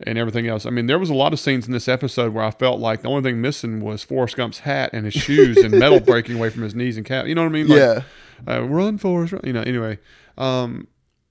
and 0.06 0.18
everything 0.18 0.48
else. 0.48 0.66
I 0.66 0.72
mean, 0.72 0.88
there 0.88 1.00
was 1.00 1.10
a 1.10 1.14
lot 1.14 1.32
of 1.32 1.40
scenes 1.40 1.68
in 1.68 1.72
this 1.74 1.88
episode 1.88 2.34
where 2.34 2.44
I 2.44 2.52
felt 2.52 2.80
like 2.82 3.02
the 3.02 3.08
only 3.08 3.22
thing 3.24 3.40
missing 3.42 3.80
was 3.82 4.04
Forrest 4.04 4.36
Gump's 4.36 4.60
hat 4.60 4.90
and 4.94 5.06
his 5.06 5.14
shoes 5.14 5.58
and 5.58 5.72
metal 5.72 6.00
breaking 6.06 6.36
away 6.38 6.50
from 6.50 6.64
his 6.64 6.76
knees 6.76 6.98
and 6.98 7.06
calf. 7.06 7.28
You 7.28 7.36
know 7.36 7.44
what 7.44 7.50
I 7.50 7.52
mean? 7.52 7.68
Like, 7.68 7.78
yeah. 7.80 8.02
uh, 8.48 8.64
run, 8.64 8.98
Forrest. 8.98 9.32
Run. 9.34 9.42
You 9.46 9.54
know. 9.54 9.62
Anyway, 9.62 10.00
um, 10.38 10.88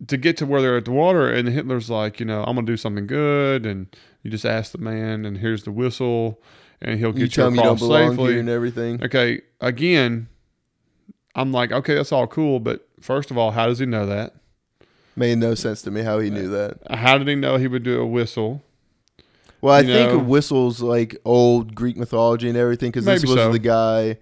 to 0.08 0.16
get 0.16 0.36
to 0.38 0.46
where 0.46 0.60
they're 0.62 0.76
at 0.76 0.84
the 0.84 0.90
water, 0.92 1.30
and 1.30 1.48
Hitler's 1.48 1.90
like, 1.90 2.20
you 2.20 2.26
know, 2.26 2.40
I'm 2.44 2.54
gonna 2.56 2.66
do 2.66 2.76
something 2.76 3.06
good, 3.06 3.64
and 3.66 3.86
you 4.22 4.30
just 4.30 4.44
ask 4.44 4.72
the 4.72 4.78
man, 4.78 5.24
and 5.24 5.38
here's 5.38 5.64
the 5.64 5.70
whistle, 5.72 6.40
and 6.82 6.98
he'll 6.98 7.08
You 7.08 7.14
get 7.14 7.20
you, 7.22 7.28
tell 7.28 7.52
you 7.54 7.60
across 7.60 7.80
belong 7.80 8.10
safely. 8.12 8.38
and 8.38 8.48
everything. 8.48 9.02
Okay, 9.04 9.42
again, 9.60 10.28
I'm 11.34 11.52
like, 11.52 11.72
okay, 11.72 11.94
that's 11.94 12.12
all 12.12 12.26
cool, 12.26 12.60
but 12.60 12.88
first 13.00 13.30
of 13.30 13.38
all, 13.38 13.50
how 13.52 13.66
does 13.66 13.78
he 13.78 13.86
know 13.86 14.06
that? 14.06 14.34
Made 15.16 15.38
no 15.38 15.54
sense 15.54 15.80
to 15.82 15.90
me 15.90 16.02
how 16.02 16.18
he 16.18 16.30
knew 16.30 16.52
uh, 16.54 16.72
that. 16.88 16.96
How 16.98 17.18
did 17.18 17.28
he 17.28 17.34
know 17.36 17.56
he 17.56 17.68
would 17.68 17.82
do 17.84 18.00
a 18.00 18.06
whistle? 18.06 18.62
Well, 19.60 19.74
I 19.74 19.80
You 19.80 19.92
think 19.94 20.12
know- 20.12 20.18
whistles 20.18 20.80
like 20.82 21.16
old 21.24 21.74
Greek 21.74 21.96
mythology 21.96 22.48
and 22.48 22.56
everything 22.58 22.90
because 22.90 23.04
this 23.04 23.22
was 23.24 23.34
so. 23.34 23.52
the 23.52 23.58
guy, 23.60 24.18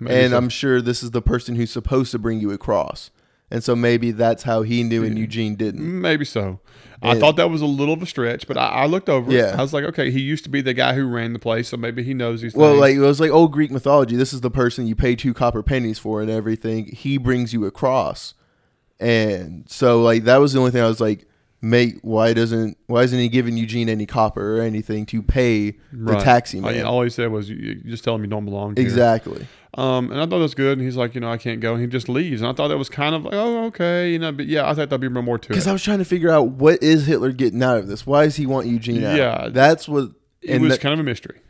Maybe 0.00 0.14
and 0.14 0.30
so. 0.30 0.36
I'm 0.38 0.48
sure 0.48 0.80
this 0.80 1.02
is 1.02 1.10
the 1.10 1.20
person 1.22 1.56
who's 1.56 1.70
supposed 1.70 2.12
to 2.12 2.18
bring 2.18 2.40
you 2.40 2.50
across, 2.52 3.10
and 3.50 3.62
so 3.64 3.76
maybe 3.76 4.10
that's 4.10 4.42
how 4.44 4.62
he 4.62 4.82
knew 4.82 5.04
and 5.04 5.18
Eugene 5.18 5.54
didn't. 5.56 6.00
maybe 6.00 6.24
so. 6.24 6.60
I 7.02 7.18
thought 7.20 7.36
that 7.36 7.50
was 7.50 7.60
a 7.60 7.66
little 7.66 7.94
of 7.94 8.02
a 8.02 8.06
stretch, 8.06 8.48
but 8.48 8.56
I, 8.56 8.68
I 8.68 8.86
looked 8.86 9.08
over. 9.08 9.30
it. 9.30 9.34
Yeah. 9.34 9.54
I 9.56 9.62
was 9.62 9.72
like, 9.74 9.84
okay, 9.84 10.10
he 10.10 10.18
used 10.20 10.42
to 10.44 10.50
be 10.50 10.60
the 10.62 10.72
guy 10.74 10.94
who 10.94 11.06
ran 11.06 11.34
the 11.34 11.38
place, 11.38 11.68
so 11.68 11.76
maybe 11.76 12.02
he 12.02 12.14
knows 12.14 12.40
these 12.40 12.54
Well, 12.54 12.70
things. 12.70 12.80
like 12.80 12.96
it 12.96 13.00
was 13.00 13.20
like 13.20 13.30
old 13.30 13.52
Greek 13.52 13.70
mythology. 13.70 14.16
This 14.16 14.32
is 14.32 14.40
the 14.40 14.50
person 14.50 14.86
you 14.86 14.96
pay 14.96 15.14
two 15.14 15.34
copper 15.34 15.62
pennies 15.62 15.98
for 15.98 16.22
and 16.22 16.30
everything. 16.30 16.86
He 16.86 17.18
brings 17.18 17.52
you 17.52 17.64
across, 17.66 18.34
And 18.98 19.68
so 19.70 20.02
like 20.02 20.24
that 20.24 20.38
was 20.38 20.52
the 20.54 20.58
only 20.58 20.70
thing 20.70 20.82
I 20.82 20.88
was 20.88 21.00
like, 21.00 21.26
mate, 21.60 21.98
why 22.02 22.32
doesn't 22.32 22.78
why 22.86 23.02
isn't 23.02 23.18
he 23.18 23.28
giving 23.28 23.56
Eugene 23.56 23.88
any 23.88 24.06
copper 24.06 24.58
or 24.58 24.62
anything 24.62 25.04
to 25.06 25.22
pay 25.22 25.72
the 25.92 26.12
Right. 26.14 26.20
taxi 26.22 26.58
I- 26.58 26.62
man? 26.62 26.84
all 26.86 27.02
he 27.02 27.10
said 27.10 27.30
was, 27.30 27.48
you, 27.50 27.56
you 27.56 27.74
just 27.90 28.04
tell 28.04 28.14
him 28.14 28.22
you 28.22 28.30
don't 28.30 28.44
belong 28.46 28.74
here. 28.74 28.84
exactly. 28.84 29.46
Um, 29.76 30.10
and 30.10 30.18
I 30.18 30.24
thought 30.24 30.30
that 30.30 30.38
was 30.38 30.54
good. 30.54 30.78
And 30.78 30.86
he's 30.86 30.96
like, 30.96 31.14
you 31.14 31.20
know, 31.20 31.30
I 31.30 31.36
can't 31.36 31.60
go. 31.60 31.74
And 31.74 31.82
he 31.82 31.86
just 31.86 32.08
leaves. 32.08 32.40
And 32.40 32.50
I 32.50 32.54
thought 32.54 32.68
that 32.68 32.78
was 32.78 32.88
kind 32.88 33.14
of 33.14 33.24
like, 33.24 33.34
oh, 33.34 33.66
okay. 33.66 34.10
You 34.10 34.18
know, 34.18 34.32
but 34.32 34.46
yeah, 34.46 34.68
I 34.68 34.74
thought 34.74 34.88
there'd 34.88 35.00
be 35.00 35.08
more 35.08 35.38
to 35.38 35.46
it. 35.46 35.48
Because. 35.50 35.66
I 35.66 35.72
was 35.72 35.82
trying 35.82 35.98
to 35.98 36.04
figure 36.06 36.30
out 36.30 36.48
what 36.48 36.82
is 36.82 37.06
Hitler 37.06 37.30
getting 37.32 37.62
out 37.62 37.78
of 37.78 37.86
this? 37.86 38.06
Why 38.06 38.24
does 38.24 38.36
he 38.36 38.46
want 38.46 38.66
Eugene 38.66 39.04
out? 39.04 39.16
Yeah. 39.16 39.48
That's 39.50 39.86
what 39.86 40.12
it 40.42 40.60
was 40.60 40.70
that- 40.72 40.80
kind 40.80 40.94
of 40.94 41.00
a 41.00 41.02
mystery. 41.02 41.40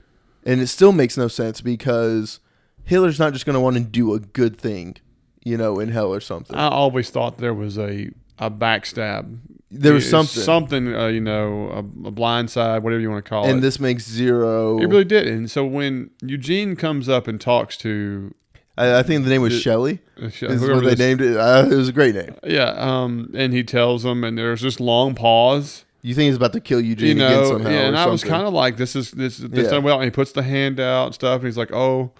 and 0.44 0.60
it 0.60 0.66
still 0.66 0.92
makes 0.92 1.16
no 1.16 1.28
sense 1.28 1.60
because 1.60 2.40
Hitler's 2.84 3.18
not 3.20 3.32
just 3.32 3.46
going 3.46 3.54
to 3.54 3.60
want 3.60 3.76
to 3.76 3.82
do 3.82 4.12
a 4.14 4.18
good 4.18 4.58
thing, 4.58 4.96
you 5.44 5.56
know, 5.56 5.78
in 5.78 5.90
hell 5.90 6.12
or 6.12 6.20
something. 6.20 6.56
I 6.56 6.68
always 6.68 7.10
thought 7.10 7.38
there 7.38 7.54
was 7.54 7.78
a, 7.78 8.10
a 8.38 8.50
backstab. 8.50 9.38
there 9.70 9.92
was 9.92 10.08
something, 10.08 10.42
Something, 10.42 10.94
uh, 10.94 11.06
you 11.08 11.20
know, 11.20 11.68
a, 11.70 11.78
a 12.08 12.10
blind 12.10 12.50
side, 12.50 12.82
whatever 12.82 13.00
you 13.00 13.10
want 13.10 13.24
to 13.24 13.28
call 13.28 13.44
it. 13.46 13.50
and 13.50 13.62
this 13.62 13.80
makes 13.80 14.08
zero. 14.08 14.78
it 14.78 14.86
really 14.86 15.04
did. 15.04 15.26
And 15.26 15.50
so 15.50 15.64
when 15.64 16.10
Eugene 16.22 16.76
comes 16.76 17.08
up 17.08 17.26
and 17.28 17.40
talks 17.40 17.76
to 17.78 18.34
I, 18.78 18.98
I 18.98 19.02
think 19.02 19.24
the 19.24 19.30
name 19.30 19.40
was 19.42 19.58
Shelley. 19.58 20.00
Is 20.18 20.38
whoever 20.40 20.74
what 20.74 20.84
they 20.84 20.90
this- 20.90 20.98
named 20.98 21.20
it. 21.22 21.36
Uh, 21.36 21.66
it 21.70 21.74
was 21.74 21.88
a 21.88 21.92
great 21.92 22.14
name. 22.14 22.34
Yeah, 22.44 22.74
um, 22.76 23.30
and 23.34 23.52
he 23.54 23.64
tells 23.64 24.02
them, 24.02 24.22
and 24.22 24.36
there's 24.36 24.60
this 24.60 24.80
long 24.80 25.14
pause. 25.14 25.84
You 26.02 26.14
think 26.14 26.26
he's 26.28 26.36
about 26.36 26.52
to 26.52 26.60
kill 26.60 26.80
Eugene 26.80 27.16
you 27.16 27.24
again 27.24 27.36
know, 27.42 27.48
somehow? 27.48 27.70
yeah, 27.70 27.82
or 27.82 27.86
and 27.86 27.96
I 27.98 28.06
was 28.06 28.20
something. 28.20 28.34
kind 28.36 28.46
of 28.46 28.52
like, 28.54 28.76
this 28.76 28.94
is 28.94 29.10
this 29.12 29.38
this 29.38 29.64
Yeah. 29.64 29.70
done 29.70 29.82
well. 29.82 29.96
And 29.96 30.04
he 30.04 30.10
puts 30.10 30.32
the 30.32 30.42
hand 30.42 30.78
out 30.78 31.06
and 31.06 31.14
stuff, 31.14 31.40
and 31.40 31.46
he's 31.46 31.56
like, 31.56 31.72
oh, 31.72 32.12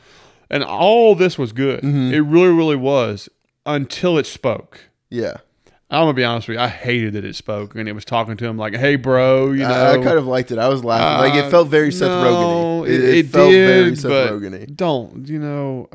and 0.50 0.64
all 0.64 1.14
this 1.14 1.38
was 1.38 1.52
good. 1.52 1.82
Mhm. 1.82 2.10
It 2.10 2.22
really, 2.22 2.48
really 2.54 2.74
was 2.76 3.28
until 3.66 4.16
it 4.18 4.26
spoke. 4.26 4.80
yeah. 5.10 5.36
I'm 5.88 6.02
gonna 6.02 6.14
be 6.14 6.24
honest 6.24 6.48
with 6.48 6.56
you. 6.56 6.60
I 6.60 6.68
hated 6.68 7.12
that 7.12 7.24
it 7.24 7.36
spoke, 7.36 7.76
and 7.76 7.88
it 7.88 7.92
was 7.92 8.04
talking 8.04 8.36
to 8.36 8.44
him 8.46 8.56
like, 8.58 8.74
"Hey, 8.74 8.96
bro, 8.96 9.52
you 9.52 9.58
know." 9.62 9.68
I, 9.70 9.92
I 9.92 9.94
kind 10.02 10.18
of 10.18 10.26
liked 10.26 10.50
it. 10.50 10.58
I 10.58 10.68
was 10.68 10.82
laughing. 10.82 11.30
like 11.30 11.40
uh, 11.40 11.46
it 11.46 11.50
felt 11.50 11.68
very 11.68 11.92
Seth 11.92 12.08
no, 12.08 12.82
Rogen. 12.84 12.88
It, 12.88 12.94
It, 13.04 13.14
it 13.18 13.26
felt 13.26 13.52
very 13.52 13.90
did, 13.90 13.98
Seth 14.00 14.10
but 14.10 14.32
Rogen. 14.32 14.76
don't 14.76 15.28
you 15.28 15.38
know? 15.38 15.88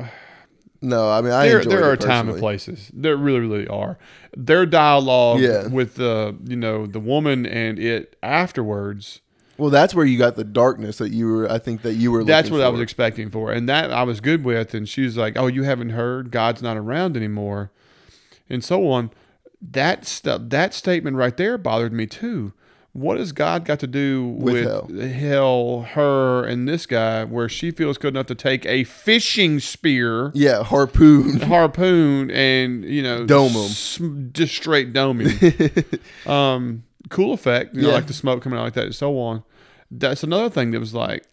No, 0.82 1.10
I 1.12 1.22
mean 1.22 1.32
I 1.34 1.48
there 1.48 1.64
there 1.64 1.84
are 1.84 1.98
time 1.98 2.30
and 2.30 2.40
places. 2.40 2.90
There 2.94 3.16
really, 3.18 3.42
really 3.42 3.68
are. 3.68 3.98
Their 4.36 4.66
dialogue 4.66 5.42
Yeah. 5.42 5.68
with 5.68 5.96
the 5.96 6.36
you 6.46 6.56
know 6.56 6.88
the 6.88 7.00
woman 7.02 7.46
and 7.46 7.78
it 7.78 8.16
afterwards. 8.24 9.20
Well, 9.58 9.70
that's 9.70 9.94
where 9.94 10.06
you 10.06 10.18
got 10.18 10.38
the 10.38 10.44
darkness 10.46 10.98
that 10.98 11.12
you 11.12 11.28
were. 11.28 11.52
I 11.52 11.60
think 11.60 11.84
that 11.84 11.94
you 11.94 12.12
were. 12.12 12.24
That's 12.24 12.50
what 12.50 12.62
I 12.62 12.70
was 12.70 12.82
expecting 12.82 13.30
for, 13.30 13.52
and 13.52 13.70
that 13.70 13.92
I 13.92 14.02
was 14.04 14.20
good 14.22 14.44
with. 14.44 14.74
And 14.74 14.88
she's 14.90 15.18
like, 15.18 15.38
"Oh, 15.38 15.46
you 15.48 15.64
haven't 15.64 15.90
heard? 15.92 16.32
God's 16.32 16.64
not 16.64 16.78
around 16.78 17.16
anymore," 17.16 17.70
and 18.50 18.64
so 18.64 18.88
on. 18.90 19.12
That 19.62 20.06
stuff, 20.06 20.42
that 20.46 20.74
statement 20.74 21.18
right 21.18 21.36
there 21.38 21.58
bothered 21.58 21.94
me 21.94 22.08
too. 22.08 22.54
What 22.94 23.18
has 23.20 23.32
God 23.32 23.64
got 23.64 23.80
to 23.80 23.88
do 23.88 24.26
With 24.38 24.54
with, 24.56 24.64
hell. 24.66 25.08
hell, 25.08 25.82
her, 25.92 26.44
and 26.44 26.68
this 26.68 26.86
guy, 26.86 27.24
where 27.24 27.48
she 27.48 27.72
feels 27.72 27.98
good 27.98 28.14
enough 28.16 28.26
to 28.26 28.36
take 28.36 28.66
a 28.66 28.84
fishing 28.84 29.62
spear, 29.62 30.32
Yeah, 30.34 30.64
harpoon. 30.64 31.40
harpoon, 31.42 32.30
and 32.32 32.84
you 32.84 33.02
know, 33.02 33.26
Dome 33.26 33.52
'em. 33.56 33.62
s- 33.64 34.02
just 34.34 34.54
straight 34.56 34.92
dome 34.92 35.22
him. 35.22 35.72
um, 36.30 36.84
cool 37.10 37.34
effect, 37.34 37.76
you 37.76 37.84
know, 37.84 37.90
Yeah. 37.90 37.94
like 37.96 38.08
the 38.08 38.14
smoke 38.14 38.42
coming 38.42 38.60
out 38.60 38.64
like 38.64 38.74
that, 38.74 38.86
and 38.86 38.96
so 38.96 39.18
on. 39.20 39.44
That's 39.90 40.24
another 40.24 40.50
thing 40.50 40.72
that 40.72 40.80
was 40.82 40.94
like, 40.94 41.24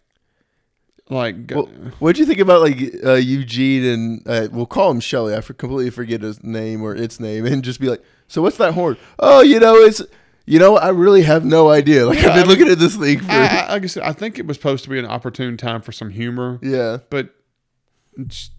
like, 1.09 1.35
Well, 1.49 1.65
what'd 1.99 2.19
you 2.19 2.25
think 2.25 2.39
about 2.39 2.61
like 2.61 2.77
uh, 3.03 3.13
Eugene 3.13 3.83
and 3.83 4.27
uh, 4.27 4.47
we'll 4.51 4.65
call 4.65 4.91
him 4.91 4.99
Shelly? 4.99 5.35
I 5.35 5.41
for, 5.41 5.53
completely 5.53 5.89
forget 5.89 6.21
his 6.21 6.43
name 6.43 6.81
or 6.83 6.95
its 6.95 7.19
name, 7.19 7.45
and 7.45 7.63
just 7.63 7.79
be 7.79 7.89
like, 7.89 8.03
"So 8.27 8.41
what's 8.41 8.57
that 8.57 8.73
horn?" 8.73 8.97
Oh, 9.17 9.41
you 9.41 9.59
know, 9.59 9.75
it's 9.75 10.01
you 10.45 10.59
know, 10.59 10.77
I 10.77 10.89
really 10.89 11.23
have 11.23 11.45
no 11.45 11.69
idea. 11.69 12.05
Like 12.07 12.21
Yeah, 12.21 12.29
I've 12.29 12.35
been 12.35 12.45
I 12.45 12.47
looking 12.47 12.69
at 12.69 12.79
this 12.79 12.95
thing 12.95 13.19
for 13.19 13.31
I, 13.31 13.45
I, 13.47 13.73
like 13.73 13.83
I 13.83 13.87
said, 13.87 14.03
I 14.03 14.13
think 14.13 14.39
it 14.39 14.47
was 14.47 14.57
supposed 14.57 14.83
to 14.85 14.89
be 14.89 14.97
an 14.99 15.05
opportune 15.05 15.57
time 15.57 15.81
for 15.81 15.91
some 15.91 16.09
humor, 16.09 16.59
yeah, 16.61 16.97
but 17.09 17.35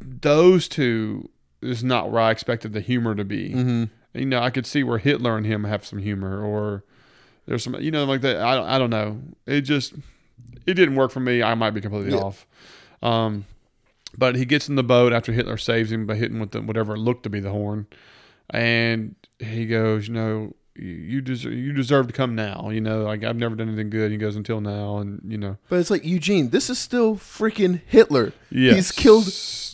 those 0.01 0.69
two 0.69 1.31
is 1.63 1.85
not 1.85 2.11
where 2.11 2.23
I 2.23 2.31
expected 2.31 2.73
the 2.73 2.81
humor 2.81 3.15
to 3.15 3.25
be. 3.25 3.53
hmm 3.53 3.85
You 4.15 4.27
know, 4.27 4.41
I 4.41 4.51
could 4.51 4.67
see 4.67 4.83
where 4.83 4.99
Hitler 4.99 5.37
and 5.37 5.47
him 5.47 5.65
have 5.65 5.85
some 5.85 5.99
humor, 5.99 6.43
or 6.45 6.85
there's 7.47 7.65
some, 7.65 7.75
you 7.81 7.91
know, 7.91 8.05
like 8.05 8.21
that. 8.23 8.39
I 8.39 8.55
don't, 8.55 8.67
I 8.67 8.79
don't 8.79 8.91
know. 8.91 9.21
It 9.47 9.63
just, 9.63 9.95
it 10.67 10.75
didn't 10.75 10.95
work 10.97 11.11
for 11.11 11.21
me. 11.21 11.43
I 11.43 11.55
might 11.55 11.71
be 11.71 11.81
completely 11.81 12.13
Yeah. 12.13 12.19
off. 12.19 12.47
Um, 13.03 13.45
but 14.17 14.37
he 14.37 14.45
gets 14.45 14.69
in 14.69 14.75
the 14.75 14.83
boat 14.83 15.13
after 15.13 15.33
Hitler 15.33 15.57
saves 15.57 15.91
him 15.93 16.07
by 16.07 16.17
hitting 16.17 16.41
with 16.41 16.51
the, 16.51 16.61
whatever 16.61 16.97
looked 16.97 17.23
to 17.25 17.31
be 17.31 17.41
the 17.41 17.51
horn, 17.51 17.87
and 18.51 19.15
he 19.39 19.67
goes, 19.67 20.09
you 20.09 20.15
know, 20.15 20.55
you- 20.77 21.21
deserve, 21.21 21.53
you 21.53 21.73
deserve 21.73 22.07
to 22.07 22.13
come 22.13 22.35
now. 22.35 22.71
You 22.71 22.81
know, 22.81 23.03
like 23.05 23.23
I've 23.23 23.37
never 23.37 23.55
done 23.55 23.69
anything 23.69 23.91
good. 23.91 24.11
He 24.11 24.17
goes 24.17 24.35
until 24.37 24.61
now, 24.61 24.99
and 24.99 25.21
you 25.27 25.37
know, 25.39 25.57
But 25.69 25.79
it's 25.81 25.91
like 25.91 26.05
Eugene. 26.05 26.51
This 26.51 26.71
is 26.71 26.79
still 26.79 27.17
freaking 27.17 27.81
Hitler. 27.87 28.33
yes. 28.51 28.75
He's 28.77 28.93
killed 28.93 29.29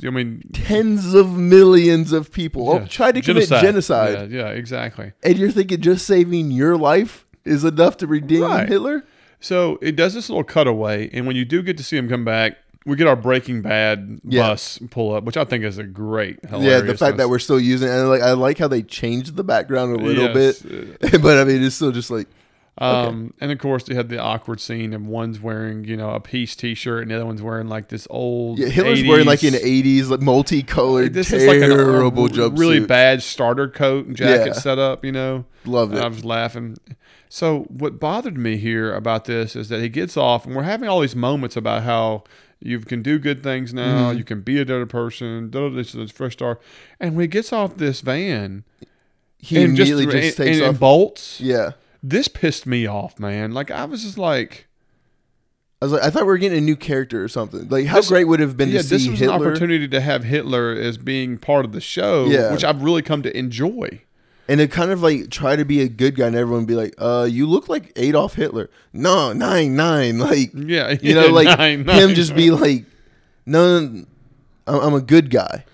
I 0.06 0.10
mean, 0.14 0.42
tens 0.52 1.14
of 1.14 1.36
millions 1.38 2.12
of 2.12 2.30
people. 2.32 2.68
Oh, 2.68 2.78
yeah, 2.80 2.86
tried 2.86 3.14
to 3.14 3.22
commit 3.22 3.48
genocide, 3.48 4.30
Yeah, 4.30 4.44
yeah, 4.44 4.48
exactly. 4.50 5.12
and 5.22 5.38
you're 5.38 5.50
thinking 5.50 5.80
just 5.80 6.06
saving 6.06 6.50
your 6.50 6.76
life 6.76 7.24
is 7.44 7.64
enough 7.64 7.96
to 7.98 8.06
redeem 8.06 8.42
Right. 8.42 8.68
Hitler? 8.68 9.04
So 9.40 9.78
it 9.82 9.96
does 9.96 10.14
this 10.14 10.28
little 10.28 10.44
cutaway, 10.44 11.10
and 11.12 11.26
when 11.26 11.36
you 11.36 11.44
do 11.44 11.62
get 11.62 11.76
to 11.78 11.82
see 11.84 11.96
him 11.96 12.08
come 12.08 12.24
back, 12.24 12.58
we 12.84 12.96
get 12.96 13.06
our 13.08 13.16
Breaking 13.16 13.62
Bad 13.62 14.20
Yeah. 14.24 14.48
bus 14.50 14.78
pull 14.90 15.14
up, 15.14 15.24
which 15.24 15.36
I 15.36 15.44
think 15.44 15.64
is 15.64 15.76
a 15.78 15.82
great. 15.84 16.38
Yeah, 16.50 16.80
the 16.80 16.96
fact 16.96 17.16
that 17.16 17.28
we're 17.28 17.38
still 17.40 17.58
using, 17.60 17.88
and 17.88 18.08
like 18.08 18.22
I 18.22 18.32
like 18.32 18.58
how 18.58 18.68
they 18.68 18.82
changed 18.82 19.36
the 19.36 19.44
background 19.44 20.00
a 20.00 20.04
little 20.04 20.32
bit, 20.32 21.00
bit. 21.00 21.22
but 21.22 21.38
I 21.38 21.44
mean 21.44 21.62
it's 21.62 21.74
still 21.76 21.90
just 21.92 22.10
like 22.10 22.28
Um, 22.78 23.32
and 23.40 23.50
of 23.50 23.58
course 23.58 23.84
they 23.84 23.94
had 23.94 24.10
the 24.10 24.18
awkward 24.18 24.60
scene 24.60 24.92
of 24.92 25.06
one's 25.06 25.40
wearing 25.40 25.84
you 25.84 25.96
know 25.96 26.10
a 26.10 26.20
peace 26.20 26.54
T-shirt, 26.54 27.02
and 27.02 27.10
the 27.10 27.16
other 27.16 27.24
one's 27.24 27.40
wearing 27.40 27.68
like 27.68 27.88
this 27.88 28.06
old. 28.10 28.58
yeah, 28.58 28.66
Hitler's 28.68 29.02
wearing 29.02 29.24
like 29.24 29.42
an 29.44 29.54
80s 29.54 30.02
'80s 30.04 30.10
like 30.10 30.20
multicolored, 30.20 31.14
This 31.14 31.32
is 31.32 31.46
like 31.46 31.62
an- 31.62 31.70
jumpsuit. 31.70 32.58
really 32.58 32.80
bad 32.80 33.22
starter 33.22 33.68
coat 33.68 34.06
and 34.06 34.14
jacket 34.14 34.48
Yeah. 34.48 34.52
set 34.52 34.78
up, 34.78 35.04
you 35.06 35.12
know. 35.12 35.46
Loved 35.64 35.94
And 35.94 36.02
I 36.04 36.08
was 36.08 36.24
laughing. 36.24 36.76
So 37.30 37.60
what 37.68 37.98
bothered 37.98 38.36
me 38.36 38.56
here 38.58 38.94
about 38.94 39.24
this 39.24 39.56
is 39.56 39.68
that 39.70 39.80
he 39.80 39.88
gets 39.88 40.16
off, 40.16 40.44
and 40.46 40.54
we're 40.54 40.62
having 40.62 40.88
all 40.88 41.00
these 41.00 41.16
moments 41.16 41.56
about 41.56 41.82
how 41.82 42.24
you 42.60 42.80
can 42.80 43.02
do 43.02 43.18
good 43.18 43.42
things 43.42 43.72
now, 43.74 44.12
Mhm. 44.12 44.18
you 44.18 44.24
can 44.24 44.42
be 44.42 44.60
a 44.60 44.66
better 44.66 44.86
person. 44.86 45.50
This 45.50 45.94
is 45.94 46.10
a 46.10 46.12
fresh 46.14 46.34
start, 46.34 46.60
and 47.00 47.16
when 47.16 47.22
he 47.24 47.28
gets 47.28 47.52
off 47.54 47.78
this 47.78 48.00
van, 48.02 48.64
He 49.38 49.56
and 49.56 49.76
immediately 49.76 50.04
just, 50.06 50.14
and- 50.38 50.46
takes 50.46 50.56
and, 50.58 50.62
off. 50.64 50.70
and 50.70 50.80
bolts. 50.80 51.40
yeah, 51.40 51.72
This 52.08 52.28
pissed 52.28 52.66
me 52.66 52.86
off, 52.86 53.18
man. 53.18 53.52
Like 53.52 53.70
I 53.70 53.84
was 53.84 54.02
just 54.04 54.16
like, 54.18 54.66
I 55.82 55.86
was 55.86 55.92
like, 55.92 56.02
I 56.02 56.10
thought 56.10 56.22
we 56.22 56.28
were 56.28 56.38
getting 56.38 56.58
a 56.58 56.60
new 56.60 56.76
character 56.76 57.22
or 57.24 57.28
something. 57.28 57.68
Like, 57.68 57.86
how 57.86 57.96
This- 57.96 58.08
great 58.08 58.24
would 58.28 58.40
it 58.40 58.44
have 58.44 58.56
been 58.56 58.68
yeah, 58.70 58.82
to 58.82 58.86
this 58.88 59.04
see 59.04 59.10
was 59.10 59.20
an 59.22 59.30
opportunity 59.30 59.88
to 59.88 60.00
have 60.00 60.24
Hitler 60.24 60.72
as 60.72 60.98
being 60.98 61.36
part 61.36 61.64
of 61.64 61.72
the 61.72 61.80
show, 61.80 62.26
Yeah. 62.26 62.52
which 62.52 62.62
I've 62.64 62.82
really 62.82 63.02
come 63.02 63.22
to 63.22 63.36
enjoy. 63.36 64.02
and 64.48 64.60
to 64.60 64.68
kind 64.68 64.92
of 64.92 65.02
like 65.02 65.28
try 65.30 65.56
to 65.56 65.64
be 65.64 65.80
a 65.80 65.88
good 65.88 66.14
guy, 66.14 66.28
and 66.28 66.36
everyone 66.36 66.66
be 66.66 66.76
like, 66.76 66.94
"Uh, 66.98 67.26
you 67.28 67.46
look 67.48 67.68
like 67.68 67.90
Adolf 67.96 68.34
Hitler." 68.34 68.70
No, 68.92 69.32
nine 69.32 69.74
nine, 69.74 70.18
like 70.30 70.52
Yeah, 70.54 70.94
you 71.02 71.14
know, 71.14 71.26
like 71.32 71.58
nine, 71.58 71.80
him 71.80 71.86
nine. 71.86 72.14
just 72.14 72.32
be 72.36 72.52
like, 72.52 72.84
"No, 73.44 74.04
I'm 74.68 74.94
a 74.94 75.00
good 75.00 75.30
guy." 75.30 75.64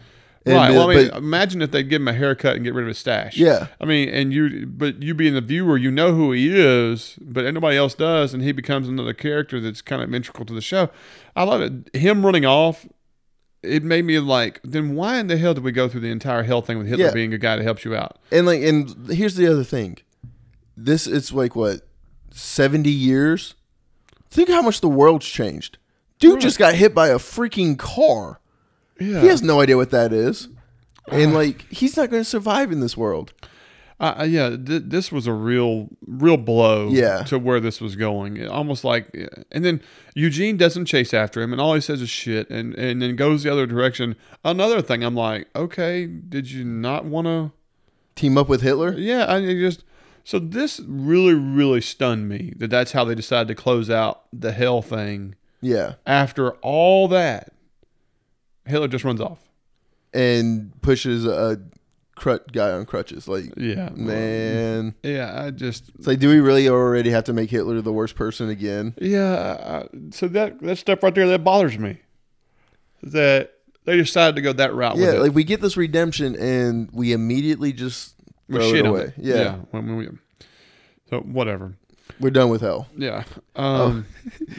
And 0.45 0.57
right. 0.57 0.71
Well, 0.73 0.91
I 0.91 0.95
mean, 0.97 1.09
but- 1.09 1.19
imagine 1.19 1.63
if 1.63 1.71
they'd 1.71 1.89
give 1.89 2.03
him 2.03 2.09
a 2.09 2.13
haircut 2.13 2.57
and 2.57 2.65
get 2.65 2.75
rid 2.75 2.83
of 2.83 2.89
his 2.89 2.99
stash. 2.99 3.37
yeah, 3.37 3.69
I 3.81 3.85
mean, 3.85 4.09
and 4.09 4.33
you, 4.33 4.67
but 4.67 5.01
you 5.03 5.15
being 5.15 5.35
the 5.35 5.41
viewer, 5.41 5.77
you 5.77 5.91
know 5.91 6.13
who 6.15 6.33
he 6.33 6.49
is, 6.53 7.17
but 7.21 7.45
nobody 7.55 7.77
else 7.77 7.95
does, 7.95 8.35
and 8.35 8.43
he 8.43 8.51
becomes 8.53 8.89
another 8.89 9.13
character 9.15 9.61
that's 9.61 9.81
kind 9.83 10.03
of 10.03 10.13
integral 10.13 10.45
to 10.47 10.53
the 10.55 10.61
show. 10.61 10.91
I 11.37 11.45
love 11.45 11.61
it. 11.61 11.95
Him 11.95 12.27
running 12.27 12.45
off, 12.45 12.87
it 13.63 13.85
made 13.85 14.05
me 14.05 14.19
like, 14.19 14.61
then 14.65 14.97
why 14.97 15.19
in 15.21 15.29
the 15.29 15.37
hell 15.37 15.55
did 15.55 15.63
we 15.63 15.71
go 15.71 15.89
through 15.89 16.01
the 16.01 16.11
entire 16.11 16.43
hell 16.43 16.61
thing 16.63 16.77
with 16.79 16.89
Hitler 16.89 17.05
Yeah. 17.07 17.13
being 17.13 17.33
a 17.33 17.39
guy 17.39 17.55
that 17.57 17.63
helps 17.63 17.85
you 17.85 17.95
out? 17.95 18.19
and 18.33 18.45
like, 18.45 18.63
and 18.63 19.09
here's 19.13 19.37
the 19.37 19.47
other 19.47 19.63
thing. 19.65 19.99
This 20.77 21.07
it's 21.07 21.33
like 21.33 21.55
what 21.55 21.83
seventy 22.33 22.91
years. 22.91 23.55
Think 24.31 24.49
how 24.49 24.63
much 24.63 24.81
the 24.81 24.89
world's 24.89 25.27
changed. 25.27 25.79
Dude 26.19 26.33
Right. 26.35 26.43
just 26.43 26.59
got 26.59 26.75
hit 26.75 26.95
by 26.95 27.09
a 27.09 27.17
freaking 27.19 27.79
car. 27.79 28.41
Yeah. 29.03 29.21
He 29.21 29.27
has 29.29 29.43
no 29.43 29.61
idea 29.61 29.77
what 29.77 29.91
that 29.91 30.13
is, 30.13 30.49
and 31.09 31.35
like 31.35 31.63
he's 31.71 31.97
not 31.97 32.11
going 32.11 32.23
to 32.23 32.29
survive 32.29 32.71
in 32.73 32.81
this 32.81 32.97
world. 32.97 33.33
Uh, 34.01 34.25
yeah, 34.29 34.49
th- 34.57 34.83
this 34.87 35.13
was 35.13 35.29
a 35.29 35.33
real, 35.33 35.89
real 36.09 36.37
blow 36.37 36.89
Yeah. 36.91 37.23
to 37.23 37.39
where 37.39 37.61
this 37.61 37.81
was 37.81 37.95
going. 37.95 38.37
It 38.37 38.49
almost 38.49 38.83
like, 38.83 39.07
and 39.53 39.65
then 39.65 39.81
Eugene 40.17 40.57
doesn't 40.57 40.87
chase 40.87 41.15
after 41.15 41.41
him, 41.41 41.53
and 41.53 41.61
all 41.61 41.75
he 41.75 41.81
says 41.81 42.03
is 42.03 42.11
shit, 42.11 42.51
and 42.51 42.75
and 42.75 43.01
then 43.01 43.15
goes 43.15 43.45
the 43.45 43.53
other 43.53 43.65
direction. 43.67 44.17
Another 44.45 44.83
thing, 44.83 45.05
I'm 45.05 45.15
like, 45.15 45.47
okay, 45.55 46.07
did 46.07 46.51
you 46.51 46.65
not 46.65 47.05
want 47.05 47.27
to? 47.29 47.53
Team 48.17 48.37
up 48.37 48.49
with 48.49 48.61
Hitler. 48.61 48.93
Yeah, 48.99 49.33
I 49.33 49.41
just 49.41 49.85
so 50.25 50.39
this 50.39 50.81
really, 50.87 51.35
really 51.35 51.81
stunned 51.81 52.29
me 52.29 52.53
that 52.59 52.69
that's 52.71 52.93
how 52.93 53.05
they 53.05 53.15
decided 53.15 53.49
to 53.49 53.55
close 53.55 53.89
out 53.89 54.25
the 54.33 54.53
hell 54.53 54.83
thing. 54.83 55.35
Yeah, 55.61 55.95
After 56.07 56.51
all 56.57 57.07
that, 57.09 57.53
Hitler 58.67 58.89
just 58.89 59.05
runs 59.05 59.21
off. 59.21 59.39
and 60.15 60.73
pushes 60.83 61.25
a 61.27 61.61
crut 62.15 62.53
guy 62.53 62.71
on 62.73 62.85
crutches. 62.85 63.27
Like, 63.27 63.53
Yeah, 63.57 63.89
man, 63.95 64.95
Yeah, 65.03 65.45
I 65.47 65.51
just 65.51 65.91
it's 65.99 66.07
like, 66.07 66.19
do 66.19 66.29
we 66.29 66.41
really 66.41 66.69
already 66.69 67.11
have 67.11 67.25
to 67.25 67.33
make 67.33 67.51
Hitler 67.51 67.81
the 67.81 67.93
worst 67.93 68.15
person 68.15 68.49
again? 68.49 68.95
yeah. 69.01 69.83
I, 69.85 69.97
so 70.11 70.29
that 70.29 70.61
that 70.61 70.77
stuff 70.77 71.03
right 71.03 71.15
there 71.15 71.27
that 71.29 71.43
bothers 71.45 71.79
me. 71.79 71.99
That 73.03 73.55
they 73.85 73.97
decided 73.97 74.37
to 74.37 74.43
go 74.43 74.53
that 74.53 74.75
route 74.75 74.95
with 74.97 75.03
Yeah, 75.05 75.21
like 75.21 75.35
we 75.35 75.43
get 75.45 75.61
this 75.61 75.77
redemption 75.77 76.37
and 76.37 76.89
we 76.93 77.13
immediately 77.13 77.73
just 77.73 78.15
we 78.49 78.57
throw 78.59 78.75
it 78.75 78.87
away. 78.87 79.01
it. 79.03 79.15
Yeah. 79.17 79.57
when- 79.71 79.87
when 79.87 79.97
we- 79.97 80.09
so 81.11 81.21
whatever. 81.21 81.75
we're 82.21 82.31
done 82.31 82.49
with 82.51 82.61
hell. 82.61 82.87
Yeah. 82.97 83.25
Oh. 83.57 83.87
Um, 83.87 84.07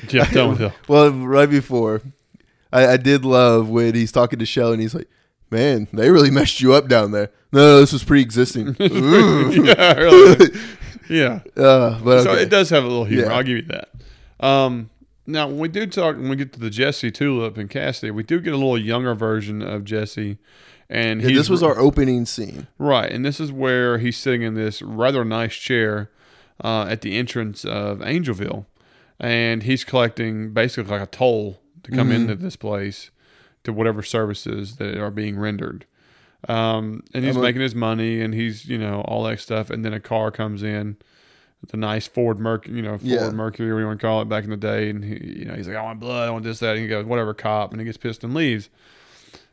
yeah. 0.09 0.29
Done 0.31 0.49
with 0.49 0.59
hell. 0.59 0.73
Well, 0.87 1.11
right 1.11 1.49
before, 1.49 2.01
I, 2.73 2.93
I 2.93 2.97
did 2.97 3.23
love 3.23 3.69
when 3.69 3.95
he's 3.95 4.11
talking 4.11 4.39
to 4.39 4.45
Shell 4.45 4.71
and 4.73 4.81
he's 4.81 4.93
like, 4.95 5.07
"Man, 5.51 5.87
they 5.93 6.09
really 6.11 6.31
messed 6.31 6.59
you 6.61 6.73
up 6.73 6.87
down 6.87 7.11
there." 7.11 7.29
No, 7.51 7.79
this 7.79 7.93
was 7.93 8.03
pre-existing. 8.03 8.75
Yeah. 8.79 9.93
Really. 9.93 10.49
Yeah. 11.09 11.41
Uh, 11.57 11.99
but 12.01 12.23
So 12.23 12.31
okay. 12.31 12.43
it 12.43 12.49
does 12.49 12.69
have 12.69 12.83
a 12.83 12.87
little 12.87 13.03
humor. 13.05 13.25
Yeah. 13.25 13.33
I'll 13.35 13.43
give 13.43 13.57
you 13.57 13.63
that. 13.63 13.89
Um, 14.39 14.89
now, 15.27 15.47
when 15.47 15.57
we 15.59 15.67
do 15.67 15.85
talk, 15.85 16.15
when 16.15 16.29
we 16.29 16.35
get 16.37 16.53
to 16.53 16.59
the 16.61 16.69
Jesse 16.69 17.11
Tulip 17.11 17.57
and 17.57 17.69
Cassidy, 17.69 18.09
we 18.11 18.23
do 18.23 18.39
get 18.39 18.53
a 18.53 18.57
little 18.57 18.77
younger 18.77 19.13
version 19.13 19.61
of 19.61 19.83
Jesse. 19.83 20.37
And 20.89 21.21
Yeah, 21.21 21.35
this 21.35 21.49
was 21.49 21.61
our 21.61 21.77
opening 21.77 22.25
scene. 22.25 22.67
right, 22.77 23.11
and 23.11 23.25
this 23.25 23.39
is 23.39 23.51
where 23.51 23.97
he's 23.97 24.15
sitting 24.17 24.43
in 24.43 24.53
this 24.53 24.81
rather 24.81 25.25
nice 25.25 25.55
chair 25.55 26.09
uh, 26.63 26.85
at 26.89 27.01
the 27.01 27.17
entrance 27.17 27.65
of 27.65 27.99
Angelville, 27.99 28.65
and 29.19 29.63
he's 29.63 29.83
collecting 29.83 30.53
basically 30.53 30.89
like 30.91 31.01
a 31.01 31.05
toll 31.11 31.59
to 31.83 31.91
come 31.91 32.09
Mhm. 32.09 32.15
into 32.15 32.35
this 32.35 32.55
place 32.55 33.11
to 33.63 33.71
whatever 33.73 34.01
services 34.03 34.75
that 34.77 34.97
are 34.97 35.11
being 35.11 35.37
rendered. 35.37 35.85
Um, 36.49 37.03
and 37.13 37.23
he's 37.23 37.37
a- 37.37 37.41
making 37.41 37.61
his 37.61 37.73
money, 37.75 38.19
and 38.21 38.33
he's 38.33 38.65
you 38.65 38.77
know 38.77 39.01
all 39.01 39.23
that 39.23 39.39
stuff, 39.39 39.69
and 39.69 39.85
then 39.85 39.93
a 39.93 39.99
car 39.99 40.29
comes 40.31 40.61
in, 40.63 40.97
the 41.69 41.77
nice 41.77 42.05
Ford 42.07 42.39
Mercury, 42.39 42.75
you 42.75 42.81
know 42.81 42.97
Ford 42.97 43.03
Yeah. 43.03 43.29
Mercury, 43.31 43.67
whatever 43.67 43.79
you 43.81 43.87
want 43.87 43.99
to 44.01 44.05
call 44.05 44.21
it, 44.21 44.25
back 44.27 44.43
in 44.43 44.49
the 44.49 44.57
day, 44.57 44.89
and 44.89 45.03
he, 45.05 45.39
you 45.39 45.45
know 45.45 45.53
he's 45.53 45.67
like, 45.67 45.77
I 45.77 45.81
want 45.83 46.01
blood, 46.01 46.27
I 46.27 46.31
want 46.31 46.43
this, 46.43 46.59
that, 46.59 46.71
and 46.75 46.79
he 46.81 46.87
goes, 46.89 47.05
whatever, 47.05 47.33
cop, 47.33 47.71
and 47.71 47.79
he 47.79 47.85
gets 47.85 47.97
pissed 47.97 48.23
and 48.25 48.33
leaves, 48.33 48.69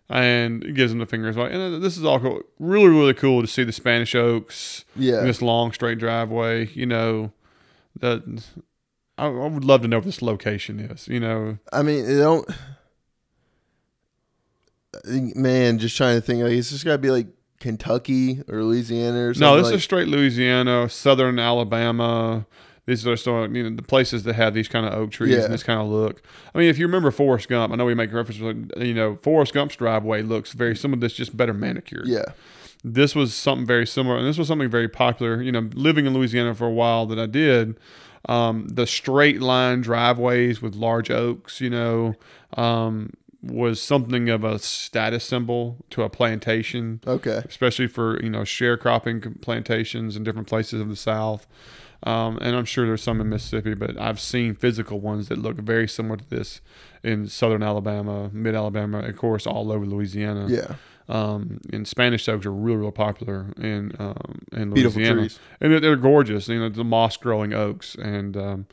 and 0.09 0.65
he 0.65 0.73
gives 0.73 0.91
him 0.91 0.99
the 0.99 1.07
fingers, 1.07 1.37
like, 1.37 1.53
and 1.53 1.77
uh, 1.77 1.79
this 1.79 1.97
is 1.97 2.05
all 2.05 2.19
cool, 2.19 2.43
really, 2.59 2.89
really 2.89 3.15
cool 3.15 3.41
to 3.43 3.47
see 3.47 3.63
the 3.63 3.71
Spanish 3.73 4.15
Oaks, 4.17 4.85
Yeah, 4.97 5.21
this 5.23 5.41
long 5.41 5.71
straight 5.73 5.99
driveway, 5.99 6.69
you 6.75 6.87
know, 6.87 7.33
that. 8.01 8.23
I, 9.21 9.27
I 9.27 9.47
would 9.49 9.65
love 9.65 9.83
to 9.83 9.89
know 9.89 9.99
what 9.99 10.07
this 10.07 10.23
location 10.23 10.81
is. 10.81 11.07
You 11.09 11.21
know, 11.21 11.59
I 11.73 11.83
mean, 11.83 12.05
it 12.05 12.17
don't. 12.17 12.49
Man, 15.07 15.79
just 15.79 15.97
trying 15.97 16.17
to 16.17 16.21
think. 16.21 16.43
Like, 16.43 16.53
it's 16.53 16.71
just 16.71 16.85
got 16.85 16.93
to 16.93 16.99
be 16.99 17.11
like 17.11 17.29
Kentucky 17.61 18.43
or 18.49 18.63
Louisiana 18.65 19.29
or 19.29 19.35
something. 19.35 19.49
no, 19.49 19.57
this 19.57 19.67
like, 19.67 19.75
is 19.77 19.85
straight 19.85 20.09
Louisiana, 20.09 20.89
southern 20.89 21.39
Alabama. 21.39 22.47
These 22.87 23.07
are 23.07 23.17
still, 23.17 23.47
you 23.55 23.63
know, 23.71 23.77
the 23.77 23.83
places 23.83 24.25
that 24.25 24.35
have 24.35 24.53
these 24.53 24.67
kind 24.67 24.85
of 24.85 24.93
oak 24.95 25.13
trees 25.13 25.37
Yeah. 25.37 25.45
and 25.45 25.55
this 25.55 25.63
kind 25.63 25.81
of 25.81 25.87
look. 25.87 26.23
I 26.53 26.59
mean, 26.59 26.69
if 26.69 26.77
you 26.79 26.87
remember 26.87 27.13
Forrest 27.13 27.49
Gump, 27.49 27.73
I 27.73 27.77
know 27.77 27.85
we 27.85 27.95
make 27.95 28.13
reference. 28.13 28.41
you 28.41 28.95
know, 28.95 29.17
Forrest 29.23 29.55
Gump's 29.55 29.77
driveway 29.77 30.23
looks 30.23 30.53
very 30.55 30.75
similar 30.75 30.99
this, 30.99 31.13
just 31.13 31.37
better 31.37 31.55
manicured. 31.55 32.09
yeah, 32.09 32.25
This 32.83 33.15
was 33.15 33.33
something 33.33 33.65
very 33.67 33.87
similar, 33.87 34.17
and 34.17 34.27
this 34.27 34.39
was 34.39 34.49
something 34.49 34.69
very 34.71 34.89
popular. 34.89 35.41
You 35.41 35.53
know, 35.53 35.69
living 35.75 36.07
in 36.07 36.15
Louisiana 36.15 36.53
for 36.55 36.67
a 36.67 36.73
while 36.73 37.07
that 37.07 37.19
I 37.19 37.27
did, 37.27 37.79
um, 38.29 38.69
the 38.69 38.87
straight 38.87 39.41
line 39.41 39.81
driveways 39.81 40.61
with 40.61 40.75
large 40.75 41.11
oaks, 41.11 41.61
you 41.61 41.71
know, 41.71 42.15
um, 42.57 43.13
was 43.43 43.81
something 43.81 44.29
of 44.29 44.45
a 44.45 44.59
status 44.59 45.25
symbol 45.25 45.79
to 45.89 46.03
a 46.03 46.11
plantation 46.11 47.01
okay, 47.07 47.43
especially 47.47 47.87
for 47.87 48.23
you 48.23 48.29
know 48.29 48.41
sharecropping 48.41 49.41
plantations 49.41 50.17
in 50.17 50.25
different 50.25 50.49
places 50.49 50.81
of 50.81 50.89
the 50.89 50.97
South. 50.97 51.47
Um, 52.03 52.39
and 52.41 52.57
I'm 52.57 52.65
sure 52.65 52.87
there's 52.87 53.03
some 53.03 53.21
in 53.21 53.29
Mississippi, 53.29 53.75
but 53.75 54.01
I've 54.01 54.19
seen 54.19 54.55
physical 54.55 55.01
ones 55.01 55.29
that 55.29 55.37
look 55.37 55.57
very 55.57 55.87
similar 55.87 56.17
to 56.17 56.31
this 56.31 56.63
in 57.03 57.29
southern 57.29 57.63
Alabama, 57.63 58.31
mid 58.33 58.55
Alabama, 58.55 59.01
of 59.01 59.17
course, 59.17 59.47
all 59.47 59.71
over 59.71 59.85
Louisiana. 59.85 60.47
yeah, 60.49 60.77
Um, 61.11 61.61
and 61.73 61.89
Spanish 61.89 62.29
oaks 62.29 62.47
are 62.47 62.53
real, 62.53 62.77
real 62.77 62.93
popular 62.93 63.47
in 63.57 63.97
um, 63.99 64.43
in 64.53 64.71
Louisiana, 64.71 65.11
and 65.61 65.73
they're, 65.73 65.81
they're 65.81 65.97
gorgeous. 65.97 66.47
You 66.49 66.61
know, 66.61 66.69
the 66.69 66.85
moss 66.85 67.17
growing 67.17 67.53
oaks, 67.53 67.97
and 67.97 68.37
um, 68.37 68.67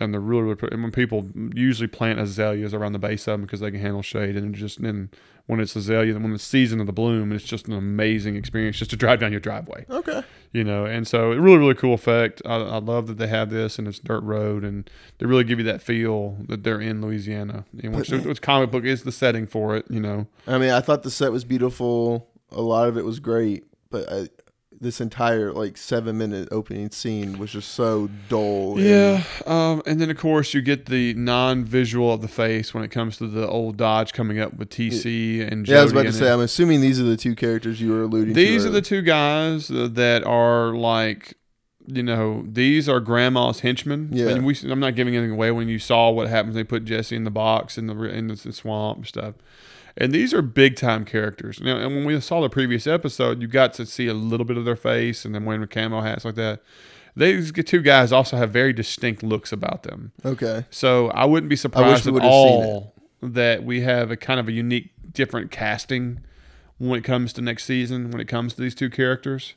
and 0.00 0.12
they're 0.12 0.20
really, 0.20 0.42
really. 0.42 0.68
And 0.72 0.82
when 0.82 0.92
people 0.92 1.28
usually 1.54 1.88
plant 1.88 2.18
azaleas 2.18 2.74
around 2.74 2.92
the 2.92 2.98
base 2.98 3.26
of 3.26 3.32
them 3.32 3.42
because 3.42 3.60
they 3.60 3.70
can 3.70 3.80
handle 3.80 4.02
shade, 4.02 4.36
and 4.36 4.54
just 4.54 4.82
then 4.82 5.10
when 5.46 5.60
it's 5.60 5.76
azalea, 5.76 6.12
then 6.12 6.22
when 6.22 6.34
it's 6.34 6.44
season 6.44 6.80
of 6.80 6.86
the 6.86 6.92
bloom, 6.92 7.32
it's 7.32 7.44
just 7.44 7.68
an 7.68 7.74
amazing 7.74 8.36
experience 8.36 8.78
just 8.78 8.90
to 8.90 8.96
drive 8.96 9.20
down 9.20 9.30
your 9.30 9.40
driveway, 9.40 9.86
Okay, 9.88 10.22
you 10.52 10.64
know. 10.64 10.84
And 10.84 11.06
so, 11.06 11.32
a 11.32 11.40
really, 11.40 11.58
really 11.58 11.74
cool 11.74 11.94
effect. 11.94 12.42
I, 12.44 12.56
I 12.56 12.78
love 12.78 13.06
that 13.06 13.18
they 13.18 13.28
have 13.28 13.50
this 13.50 13.78
and 13.78 13.86
it's 13.86 13.98
dirt 13.98 14.22
road, 14.22 14.64
and 14.64 14.88
they 15.18 15.26
really 15.26 15.44
give 15.44 15.58
you 15.58 15.64
that 15.66 15.82
feel 15.82 16.36
that 16.48 16.64
they're 16.64 16.80
in 16.80 17.00
Louisiana, 17.00 17.64
in 17.78 17.92
which, 17.92 18.10
which 18.10 18.42
comic 18.42 18.70
book 18.70 18.84
is 18.84 19.04
the 19.04 19.12
setting 19.12 19.46
for 19.46 19.76
it, 19.76 19.86
you 19.88 20.00
know. 20.00 20.26
I 20.46 20.58
mean, 20.58 20.70
I 20.70 20.80
thought 20.80 21.02
the 21.02 21.10
set 21.10 21.32
was 21.32 21.44
beautiful. 21.44 22.28
A 22.50 22.60
lot 22.60 22.88
of 22.88 22.96
it 22.96 23.04
was 23.04 23.20
great, 23.20 23.64
but 23.90 24.10
I, 24.10 24.28
this 24.80 25.00
entire 25.00 25.52
like 25.52 25.76
seven 25.76 26.18
minute 26.18 26.48
opening 26.50 26.90
scene 26.90 27.38
was 27.38 27.52
just 27.52 27.72
so 27.72 28.08
dull. 28.28 28.76
and- 28.78 28.86
Yeah, 28.86 29.22
um, 29.46 29.82
and 29.86 30.00
then 30.00 30.10
of 30.10 30.16
course 30.18 30.52
you 30.54 30.60
get 30.62 30.86
the 30.86 31.14
non-visual 31.14 32.12
of 32.12 32.20
the 32.22 32.28
face 32.28 32.74
when 32.74 32.84
it 32.84 32.90
comes 32.90 33.16
to 33.18 33.26
the 33.26 33.48
old 33.48 33.76
Dodge 33.76 34.12
coming 34.12 34.38
up 34.38 34.54
with 34.54 34.68
TC 34.70 35.40
and 35.40 35.64
Jody 35.64 35.74
yeah. 35.74 35.80
I 35.80 35.82
was 35.82 35.92
about 35.92 36.02
to 36.04 36.12
say. 36.12 36.28
it. 36.28 36.32
I'm 36.32 36.40
assuming 36.40 36.80
these 36.80 37.00
are 37.00 37.04
the 37.04 37.16
two 37.16 37.34
characters 37.34 37.80
you 37.80 37.92
were 37.92 38.02
alluding 38.02 38.34
to. 38.34 38.40
These 38.40 38.64
are 38.66 38.70
the 38.70 38.82
two 38.82 39.02
guys 39.02 39.68
that 39.68 40.22
are 40.24 40.74
like, 40.74 41.34
you 41.86 42.02
know, 42.02 42.44
these 42.48 42.88
are 42.88 42.98
Grandma's 43.00 43.60
henchmen. 43.60 44.08
Yeah. 44.12 44.28
and 44.30 44.44
we. 44.44 44.56
I'm 44.64 44.80
not 44.80 44.94
giving 44.96 45.14
anything 45.14 45.32
away 45.32 45.50
when 45.52 45.68
you 45.68 45.78
saw 45.78 46.10
what 46.10 46.28
happens. 46.28 46.54
They 46.54 46.64
put 46.64 46.84
Jesse 46.84 47.14
in 47.16 47.24
the 47.24 47.30
box 47.30 47.78
in 47.78 47.86
the 47.86 47.94
in 48.04 48.26
the 48.26 48.36
swamp 48.36 49.06
stuff. 49.06 49.34
And 49.98 50.12
these 50.12 50.34
are 50.34 50.42
big 50.42 50.76
time 50.76 51.04
characters. 51.04 51.60
Now, 51.60 51.78
and 51.78 51.94
when 51.94 52.04
we 52.04 52.20
saw 52.20 52.40
the 52.40 52.50
previous 52.50 52.86
episode, 52.86 53.40
you 53.40 53.48
got 53.48 53.72
to 53.74 53.86
see 53.86 54.06
a 54.08 54.14
little 54.14 54.44
bit 54.44 54.56
of 54.58 54.64
their 54.64 54.76
face 54.76 55.24
and 55.24 55.34
then 55.34 55.44
wearing 55.44 55.62
the 55.62 55.66
camo 55.66 56.02
hats 56.02 56.24
like 56.24 56.34
that. 56.34 56.60
These 57.16 57.52
two 57.52 57.80
guys 57.80 58.12
also 58.12 58.36
have 58.36 58.50
very 58.50 58.74
distinct 58.74 59.22
looks 59.22 59.50
about 59.52 59.84
them. 59.84 60.12
Okay. 60.22 60.66
So 60.70 61.08
I 61.08 61.24
wouldn't 61.24 61.48
be 61.48 61.56
surprised 61.56 62.06
at 62.06 62.14
all 62.22 62.92
that 63.22 63.64
we 63.64 63.80
have 63.80 64.10
a 64.10 64.16
kind 64.18 64.38
of 64.38 64.48
a 64.48 64.52
unique, 64.52 64.90
different 65.12 65.50
casting 65.50 66.20
when 66.76 66.98
it 66.98 67.04
comes 67.04 67.32
to 67.32 67.40
next 67.40 67.64
season. 67.64 68.10
When 68.10 68.20
it 68.20 68.28
comes 68.28 68.52
to 68.54 68.60
these 68.60 68.74
two 68.74 68.90
characters, 68.90 69.54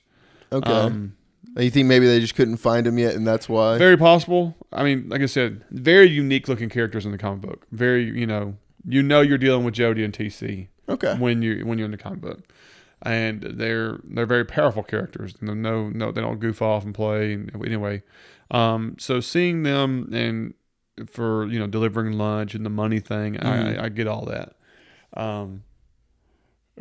Okay. 0.54 0.72
um, 0.72 1.18
you 1.58 1.70
think 1.70 1.88
maybe 1.90 2.08
they 2.08 2.22
just 2.22 2.36
couldn't 2.36 2.58
find 2.58 2.88
him 2.88 2.98
yet, 2.98 3.14
and 3.16 3.28
that's 3.28 3.50
why? 3.50 3.78
very 3.78 3.98
possible. 3.98 4.56
I 4.72 4.84
mean, 4.84 5.10
like 5.10 5.22
I 5.22 5.26
said, 5.26 5.62
very 5.70 6.10
unique 6.10 6.48
looking 6.48 6.70
characters 6.70 7.06
in 7.06 7.12
the 7.12 7.18
comic 7.18 7.42
book. 7.42 7.68
Very, 7.74 8.06
you 8.06 8.26
know, 8.26 8.56
you 8.88 9.04
know, 9.04 9.22
you're 9.22 9.38
dealing 9.38 9.64
with 9.64 9.74
Jody 9.74 10.04
and 10.04 10.14
TC 10.14 10.68
okay. 10.88 11.16
when 11.18 11.42
you 11.42 11.66
when 11.66 11.78
you're 11.78 11.86
in 11.86 11.92
the 11.92 11.98
comic 11.98 12.22
book, 12.22 12.54
and 13.02 13.42
they're 13.42 14.00
they're 14.04 14.26
very 14.26 14.46
powerful 14.46 14.84
characters. 14.84 15.36
No, 15.42 15.54
no, 15.54 15.90
no, 15.90 16.12
they 16.12 16.22
don't 16.22 16.40
goof 16.40 16.62
off 16.62 16.84
and 16.86 16.94
play. 16.94 17.34
And 17.34 17.52
anyway, 17.66 18.04
um, 18.52 18.96
so 19.00 19.20
seeing 19.20 19.64
them 19.64 20.10
and 20.14 20.54
for 21.10 21.46
you 21.48 21.60
know 21.60 21.68
delivering 21.68 22.14
lunch 22.14 22.56
and 22.56 22.66
the 22.66 22.70
money 22.70 23.00
thing, 23.00 23.36
Mhm. 23.36 23.80
I, 23.80 23.86
I 23.86 23.90
get 23.90 24.08
all 24.08 24.26
that. 24.26 24.56
Um, 25.14 25.64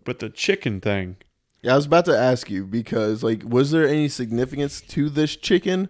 but 0.05 0.19
the 0.19 0.29
chicken 0.29 0.81
thing, 0.81 1.17
Yeah, 1.63 1.73
I 1.73 1.77
was 1.77 1.87
about 1.87 2.05
to 2.05 2.17
ask 2.17 2.51
you 2.51 2.65
because, 2.65 3.23
like, 3.25 3.43
was 3.45 3.71
there 3.73 3.87
any 3.87 4.09
significance 4.09 4.81
to 4.83 5.09
this 5.09 5.35
chicken, 5.35 5.89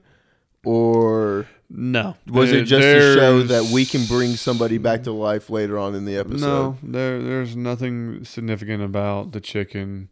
or 0.65 1.47
no, 1.71 2.17
was 2.27 2.51
There- 2.51 2.61
it 2.61 2.65
just 2.65 2.83
to 2.83 3.15
show 3.15 3.43
that 3.43 3.71
we 3.73 3.85
can 3.85 4.05
bring 4.07 4.37
somebody 4.37 4.79
back 4.79 5.03
to 5.05 5.13
life 5.13 5.51
later 5.51 5.79
on 5.79 5.95
in 5.95 6.05
the 6.05 6.17
episode? 6.17 6.41
No, 6.41 6.79
there 6.83 7.21
there's 7.23 7.55
nothing 7.57 8.25
significant 8.25 8.83
about 8.83 9.33
the 9.33 9.41
chicken. 9.41 10.09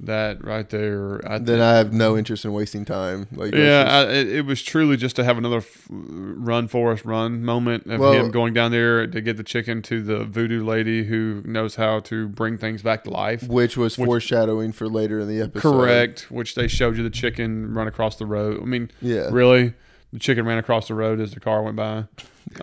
That 0.00 0.44
right 0.44 0.68
there, 0.70 1.20
I 1.26 1.38
Then 1.38 1.60
I 1.60 1.76
have 1.76 1.92
no 1.92 2.16
interest 2.18 2.44
in 2.44 2.52
wasting 2.52 2.84
time. 2.84 3.28
Like, 3.32 3.54
Yeah, 3.54 3.84
just- 3.84 3.94
I, 3.94 4.10
it, 4.12 4.28
it 4.28 4.44
was 4.44 4.60
truly 4.60 4.96
just 4.96 5.14
to 5.16 5.24
have 5.24 5.38
another 5.38 5.58
f- 5.58 5.86
run 5.88 6.64
us 6.68 7.04
run 7.04 7.44
moment 7.44 7.86
of 7.86 8.00
Well- 8.00 8.12
him 8.12 8.32
going 8.32 8.54
down 8.54 8.72
there 8.72 9.06
to 9.06 9.20
get 9.20 9.36
the 9.36 9.44
chicken 9.44 9.82
to 9.82 10.02
the 10.02 10.24
voodoo 10.24 10.64
lady 10.64 11.04
who 11.04 11.42
knows 11.44 11.76
how 11.76 12.00
to 12.00 12.26
bring 12.26 12.58
things 12.58 12.82
back 12.82 13.04
to 13.04 13.10
life. 13.10 13.44
which 13.46 13.76
was 13.76 13.96
which- 13.96 14.06
foreshadowing 14.06 14.72
for 14.72 14.88
later 14.88 15.20
in 15.20 15.28
the 15.28 15.40
episode. 15.40 15.70
Correct, 15.70 16.26
which 16.28 16.56
they 16.56 16.66
showed 16.66 16.96
you 16.96 17.04
the 17.04 17.08
chicken 17.08 17.72
run 17.72 17.86
across 17.86 18.16
the 18.16 18.26
road. 18.26 18.60
I 18.60 18.64
mean, 18.66 18.90
Yeah. 19.00 19.28
really, 19.30 19.74
the 20.14 20.18
chicken 20.20 20.46
ran 20.46 20.56
across 20.56 20.88
the 20.88 20.94
road 20.94 21.20
as 21.20 21.32
the 21.34 21.40
car 21.40 21.62
went 21.62 21.76
by. 21.76 22.04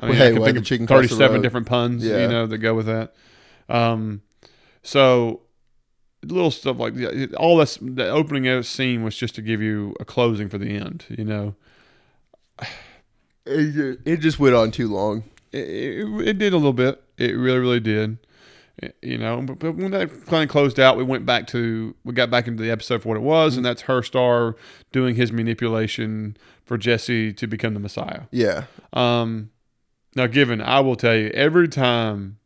I 0.02 0.06
mean, 0.08 0.16
Hey, 0.16 0.28
I 0.30 0.32
can 0.32 0.40
why'd 0.40 0.46
think 0.48 0.58
of 0.58 0.64
chicken 0.66 0.88
thirty-seven 0.88 1.42
different 1.44 1.68
puns, 1.68 2.04
Yeah. 2.04 2.22
you 2.24 2.28
know, 2.28 2.48
that 2.48 2.58
go 2.58 2.74
with 2.74 2.88
that. 2.88 3.14
Um, 3.70 4.22
so 4.82 5.42
little 6.24 6.50
stuff 6.52 6.78
like 6.80 6.96
that. 6.96 7.34
All 7.36 7.58
this, 7.58 7.78
the 7.82 8.08
opening 8.10 8.48
of 8.48 8.66
scene 8.66 9.04
was 9.04 9.16
just 9.16 9.36
to 9.36 9.42
give 9.42 9.62
you 9.62 9.96
a 10.00 10.06
closing 10.06 10.50
for 10.50 10.58
the 10.58 10.70
end. 10.76 11.06
You 11.10 11.26
know, 11.26 11.56
It, 13.46 14.00
it 14.06 14.18
just 14.18 14.40
went 14.40 14.56
on 14.56 14.72
too 14.72 14.88
long. 14.88 15.24
it, 15.52 15.68
it, 15.68 16.28
it 16.28 16.38
did 16.38 16.54
a 16.54 16.58
little 16.58 16.74
bit. 16.74 17.02
It 17.18 17.32
really, 17.36 17.60
really 17.60 17.80
did. 17.80 18.18
You 19.02 19.18
know, 19.18 19.42
but, 19.42 19.76
when 19.76 19.92
that 19.92 20.26
kind 20.26 20.44
of 20.44 20.50
closed 20.50 20.80
out, 20.80 20.98
we 20.98 21.04
went 21.04 21.26
back 21.26 21.46
to 21.48 21.96
we 22.04 22.14
got 22.14 22.32
back 22.32 22.48
into 22.48 22.64
the 22.64 22.72
episode 22.72 23.04
for 23.04 23.10
what 23.10 23.18
it 23.18 23.22
was, 23.22 23.56
and 23.56 23.66
that's 23.66 23.84
Herr 23.84 24.02
Starr 24.02 24.56
doing 24.92 25.16
his 25.16 25.32
manipulation 25.32 26.36
for 26.66 26.78
Jesse 26.78 27.32
to 27.34 27.48
become 27.48 27.74
the 27.76 27.80
Messiah. 27.80 28.22
Yeah. 28.32 28.64
Um, 28.94 29.52
now, 30.16 30.28
given 30.28 30.62
I 30.62 30.80
will 30.80 30.96
tell 30.96 31.16
you, 31.16 31.30
every 31.30 31.68
time 31.68 32.40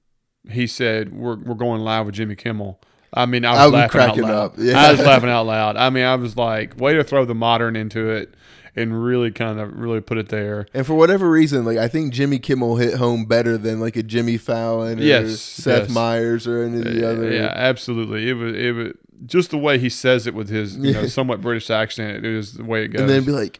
he 0.49 0.67
said 0.67 1.13
we're 1.13 1.37
we're 1.37 1.55
going 1.55 1.81
live 1.81 2.05
with 2.05 2.15
Jimmy 2.15 2.35
Kimmel, 2.35 2.81
I 3.13 3.25
mean, 3.25 3.45
I 3.45 3.51
was 3.51 3.59
I 3.59 3.65
laughing 3.67 4.01
out 4.01 4.07
cracking 4.07 4.23
loud. 4.23 4.33
up, 4.33 4.53
yeah. 4.57 4.77
I 4.77 4.91
was 4.91 4.99
laughing 4.99 5.29
out 5.29 5.45
loud. 5.45 5.77
I 5.77 5.89
mean, 5.89 6.03
I 6.03 6.15
was 6.15 6.35
like, 6.35 6.77
way 6.77 6.95
to 6.95 7.03
throw 7.03 7.23
the 7.23 7.35
modern 7.35 7.77
into 7.77 8.09
it 8.09 8.33
and 8.75 9.03
really 9.03 9.31
kind 9.31 9.59
of 9.59 9.77
really 9.77 10.01
put 10.01 10.17
it 10.17 10.29
there. 10.29 10.67
And 10.73 10.85
for 10.85 10.93
whatever 10.93 11.29
reason, 11.29 11.65
like 11.65 11.77
I 11.77 11.87
think 11.87 12.13
Jimmy 12.13 12.39
Kimmel 12.39 12.75
hit 12.75 12.95
home 12.95 13.25
better 13.25 13.57
than 13.57 13.79
like 13.79 13.95
a 13.95 14.03
Jimmy 14.03 14.37
Fallon 14.37 14.99
or 14.99 15.03
Yes, 15.03 15.39
Seth 15.39 15.83
yes. 15.83 15.89
Meyers 15.89 16.47
or 16.47 16.63
any 16.63 16.79
of 16.79 16.83
the 16.85 17.09
other. 17.09 17.31
Yeah, 17.31 17.53
absolutely. 17.55 18.29
It 18.29 18.33
was 18.33 18.55
it 18.55 18.71
was 18.71 18.93
just 19.25 19.51
the 19.51 19.57
way 19.57 19.79
he 19.79 19.89
says 19.89 20.27
it 20.27 20.33
with 20.33 20.49
his 20.49 20.75
you 20.77 20.93
know 20.93 21.07
somewhat 21.07 21.41
British 21.41 21.69
accent. 21.69 22.17
It 22.17 22.25
is 22.25 22.53
the 22.53 22.63
way 22.63 22.83
it 22.83 22.89
goes. 22.89 23.01
And 23.01 23.09
then 23.09 23.23
be 23.23 23.31
like, 23.31 23.59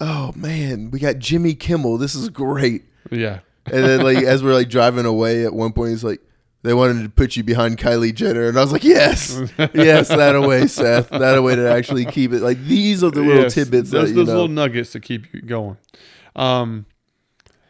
"Oh 0.00 0.32
man, 0.34 0.90
we 0.90 0.98
got 0.98 1.18
Jimmy 1.18 1.54
Kimmel. 1.54 1.98
This 1.98 2.14
is 2.14 2.28
great." 2.28 2.84
yeah. 3.10 3.40
And 3.66 3.84
then 3.84 4.00
like 4.00 4.18
as 4.24 4.42
we're 4.42 4.54
like 4.54 4.68
driving 4.68 5.06
away, 5.06 5.44
at 5.44 5.54
one 5.54 5.72
point 5.72 5.90
he's 5.90 6.04
like, 6.04 6.20
"They 6.62 6.74
wanted 6.74 7.02
to 7.04 7.08
put 7.08 7.36
you 7.36 7.42
behind 7.42 7.78
Kylie 7.78 8.14
Jenner," 8.14 8.48
and 8.48 8.58
I 8.58 8.60
was 8.62 8.72
like, 8.72 8.84
"Yes, 8.84 9.40
yes, 9.74 10.08
that 10.08 10.34
away, 10.36 10.66
Seth. 10.66 11.08
That 11.10 11.36
away 11.38 11.56
to 11.56 11.70
actually 11.70 12.04
keep 12.04 12.32
it." 12.32 12.40
Like 12.42 12.62
these 12.64 13.02
are 13.04 13.10
the 13.10 13.22
little 13.22 13.42
Yes, 13.44 13.54
tidbits 13.54 13.90
Those, 13.90 14.02
that 14.04 14.08
you 14.10 14.14
those 14.16 14.26
know. 14.28 14.32
little 14.34 14.48
nuggets 14.48 14.92
to 14.92 15.00
keep 15.00 15.32
you 15.32 15.40
going. 15.42 15.76
Um, 16.36 16.86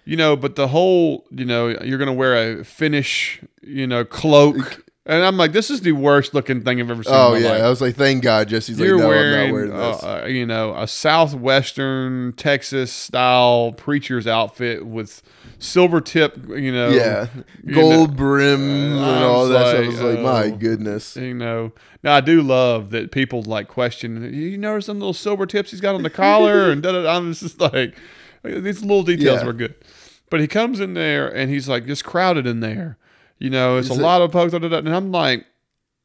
you 0.04 0.16
know, 0.16 0.34
but 0.36 0.56
the 0.56 0.68
whole, 0.68 1.26
you 1.30 1.44
know, 1.44 1.68
you're 1.68 1.98
gonna 1.98 2.12
wear 2.12 2.60
a 2.60 2.64
Finnish, 2.64 3.40
you 3.62 3.86
know, 3.86 4.04
cloak, 4.04 4.84
and 5.06 5.22
I'm 5.24 5.36
like, 5.36 5.52
this 5.52 5.70
is 5.70 5.82
the 5.82 5.92
worst 5.92 6.34
looking 6.34 6.62
thing 6.62 6.80
I've 6.80 6.90
ever 6.90 7.02
seen. 7.04 7.12
oh 7.14 7.34
yeah, 7.34 7.50
life. 7.52 7.62
I 7.62 7.68
was 7.70 7.80
like, 7.80 7.94
"Thank 7.96 8.22
God." 8.24 8.48
Jesse's 8.48 8.78
You're 8.78 8.98
"No, 8.98 9.08
wearing, 9.08 9.40
I'm 9.40 9.46
not 9.46 9.52
wearing 9.52 9.70
this." 9.70 10.02
uh, 10.02 10.22
uh, 10.24 10.26
you 10.26 10.46
know, 10.46 10.74
a 10.76 10.86
southwestern 10.88 12.32
Texas 12.34 12.92
style 12.92 13.72
preacher's 13.72 14.26
outfit 14.26 14.84
with 14.86 15.22
silver 15.60 16.00
tip, 16.00 16.36
you 16.48 16.72
know, 16.72 16.90
yeah, 16.90 17.28
you 17.64 17.74
gold 17.74 18.10
know, 18.10 18.16
brim 18.16 18.60
and 18.60 19.24
all 19.24 19.46
that 19.48 19.68
stuff. 19.68 19.74
I 19.74 19.78
like, 19.78 19.86
was 19.88 20.00
like, 20.00 20.18
"My 20.20 20.44
oh. 20.46 20.56
goodness." 20.56 21.16
You 21.16 21.34
know, 21.34 21.72
now 22.02 22.14
I 22.14 22.20
do 22.20 22.42
love 22.42 22.90
that 22.90 23.12
people 23.12 23.42
like 23.42 23.68
question. 23.68 24.34
You 24.34 24.58
notice 24.58 24.86
some 24.86 24.98
little 24.98 25.14
silver 25.14 25.46
tips 25.46 25.70
he's 25.70 25.80
got 25.80 25.94
on 25.94 26.02
the 26.02 26.10
collar, 26.10 26.70
and 26.72 26.82
da 26.82 26.92
da. 26.92 27.02
da. 27.02 27.16
I'm 27.16 27.32
just 27.32 27.60
like 27.60 27.96
these 28.42 28.82
little 28.82 29.02
details 29.02 29.40
Yeah. 29.40 29.46
were 29.46 29.52
good. 29.52 29.74
But 30.30 30.40
he 30.40 30.46
comes 30.46 30.80
in 30.80 30.94
there 30.94 31.28
and 31.28 31.50
he's 31.50 31.68
like 31.68 31.86
just 31.86 32.04
crowded 32.04 32.46
in 32.46 32.60
there. 32.60 32.96
You 33.38 33.50
know, 33.50 33.78
it's 33.78 33.88
a 33.88 33.94
lot 33.94 34.22
of 34.22 34.32
folks. 34.32 34.52
And 34.52 34.64
I'm 34.64 35.10
like, 35.12 35.44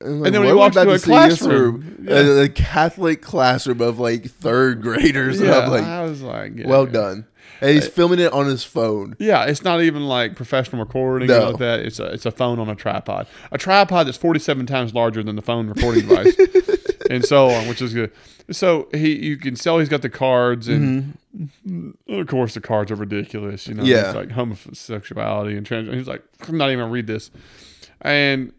And, 0.01 0.25
And 0.25 0.33
then 0.33 0.41
when 0.41 0.49
he 0.49 0.53
walks 0.55 0.75
into 0.75 0.89
to 0.89 0.95
a 0.95 0.99
classroom, 0.99 1.51
room? 1.51 2.05
yeah. 2.09 2.15
A, 2.15 2.41
a 2.43 2.49
Catholic 2.49 3.21
classroom 3.21 3.81
of 3.81 3.99
like 3.99 4.25
third 4.25 4.81
graders. 4.81 5.39
and 5.41 5.49
yeah, 5.49 5.59
I'm 5.59 5.69
like, 5.69 5.83
I 5.83 6.03
was 6.03 6.21
like, 6.21 6.55
yeah. 6.55 6.67
well 6.67 6.85
done. 6.85 7.27
And 7.61 7.69
he's 7.71 7.87
filming 7.87 8.19
it 8.19 8.31
on 8.33 8.45
his 8.47 8.63
phone. 8.63 9.15
Yeah, 9.19 9.45
it's 9.45 9.63
not 9.63 9.81
even 9.81 10.05
like 10.07 10.35
professional 10.35 10.83
recording 10.83 11.27
No. 11.29 11.39
or 11.39 11.49
like 11.51 11.59
that. 11.59 11.79
It's 11.81 11.99
a 11.99 12.05
it's 12.05 12.25
a 12.25 12.31
phone 12.31 12.59
on 12.59 12.69
a 12.69 12.75
tripod. 12.75 13.27
A 13.51 13.57
tripod 13.57 14.07
that's 14.07 14.17
forty 14.17 14.39
seven 14.39 14.65
times 14.65 14.93
larger 14.93 15.23
than 15.23 15.35
the 15.35 15.41
phone 15.41 15.67
recording 15.67 16.07
device, 16.07 16.35
and 17.09 17.23
so 17.23 17.49
on, 17.49 17.67
which 17.67 17.81
is 17.81 17.93
good. 17.93 18.11
So 18.51 18.87
he, 18.91 19.15
you 19.25 19.37
can 19.37 19.55
tell 19.55 19.79
he's 19.79 19.89
got 19.89 20.01
the 20.03 20.09
cards, 20.09 20.67
and 20.67 21.17
of 22.09 22.27
course 22.27 22.53
the 22.53 22.61
cards 22.61 22.91
are 22.91 22.95
ridiculous. 22.95 23.67
You 23.67 23.73
know, 23.75 23.83
Mm-hmm. 23.83 23.91
Yeah. 23.91 24.05
it's 24.07 24.15
like 24.15 24.31
homosexuality 24.31 25.55
and 25.57 25.65
trans. 25.65 25.89
He's 25.93 26.07
like, 26.07 26.23
I'm 26.47 26.57
not 26.57 26.67
even 26.69 26.79
gonna 26.79 26.91
read 26.91 27.07
this, 27.07 27.31
and 28.01 28.51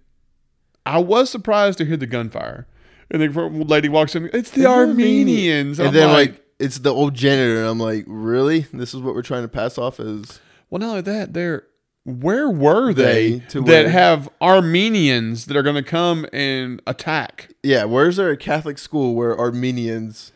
I 0.85 0.99
was 0.99 1.31
surprised 1.31 1.79
to 1.79 1.85
hear 1.85 1.97
the 1.97 2.07
gunfire. 2.07 2.67
And 3.11 3.23
the 3.23 3.41
lady 3.65 3.89
walks 3.89 4.17
in. 4.17 4.29
It's 4.33 4.51
the 4.51 4.67
Armenians. 4.67 5.79
And 5.79 5.89
I'm 5.89 5.95
then 5.95 6.13
like, 6.13 6.45
it's 6.59 6.79
the 6.79 6.93
old 6.93 7.15
janitor, 7.15 7.59
and 7.59 7.67
I'm 7.69 7.79
like, 7.79 8.05
really? 8.07 8.61
This 8.73 8.95
is 8.95 9.01
what 9.01 9.15
we're 9.15 9.23
trying 9.23 9.43
to 9.43 9.49
pass 9.49 9.79
off 9.79 10.01
as 10.01 10.41
Well, 10.71 10.79
not 10.81 10.89
only 10.89 11.01
that, 11.03 11.33
they're 11.35 11.67
where 12.05 12.49
were 12.49 12.93
they, 12.95 13.31
They 13.41 13.47
to 13.49 13.61
that 13.63 13.67
where? 13.87 13.89
have 13.91 14.29
Armenians 14.41 15.47
that 15.47 15.57
are 15.57 15.63
going 15.65 15.75
to 15.75 15.83
come 15.83 16.25
and 16.33 16.81
attack? 16.87 17.51
Yeah, 17.65 17.85
where's 17.85 18.17
there 18.17 18.31
a 18.31 18.37
Catholic 18.37 18.79
school 18.79 19.15
where 19.17 19.37
Armenians 19.39 20.33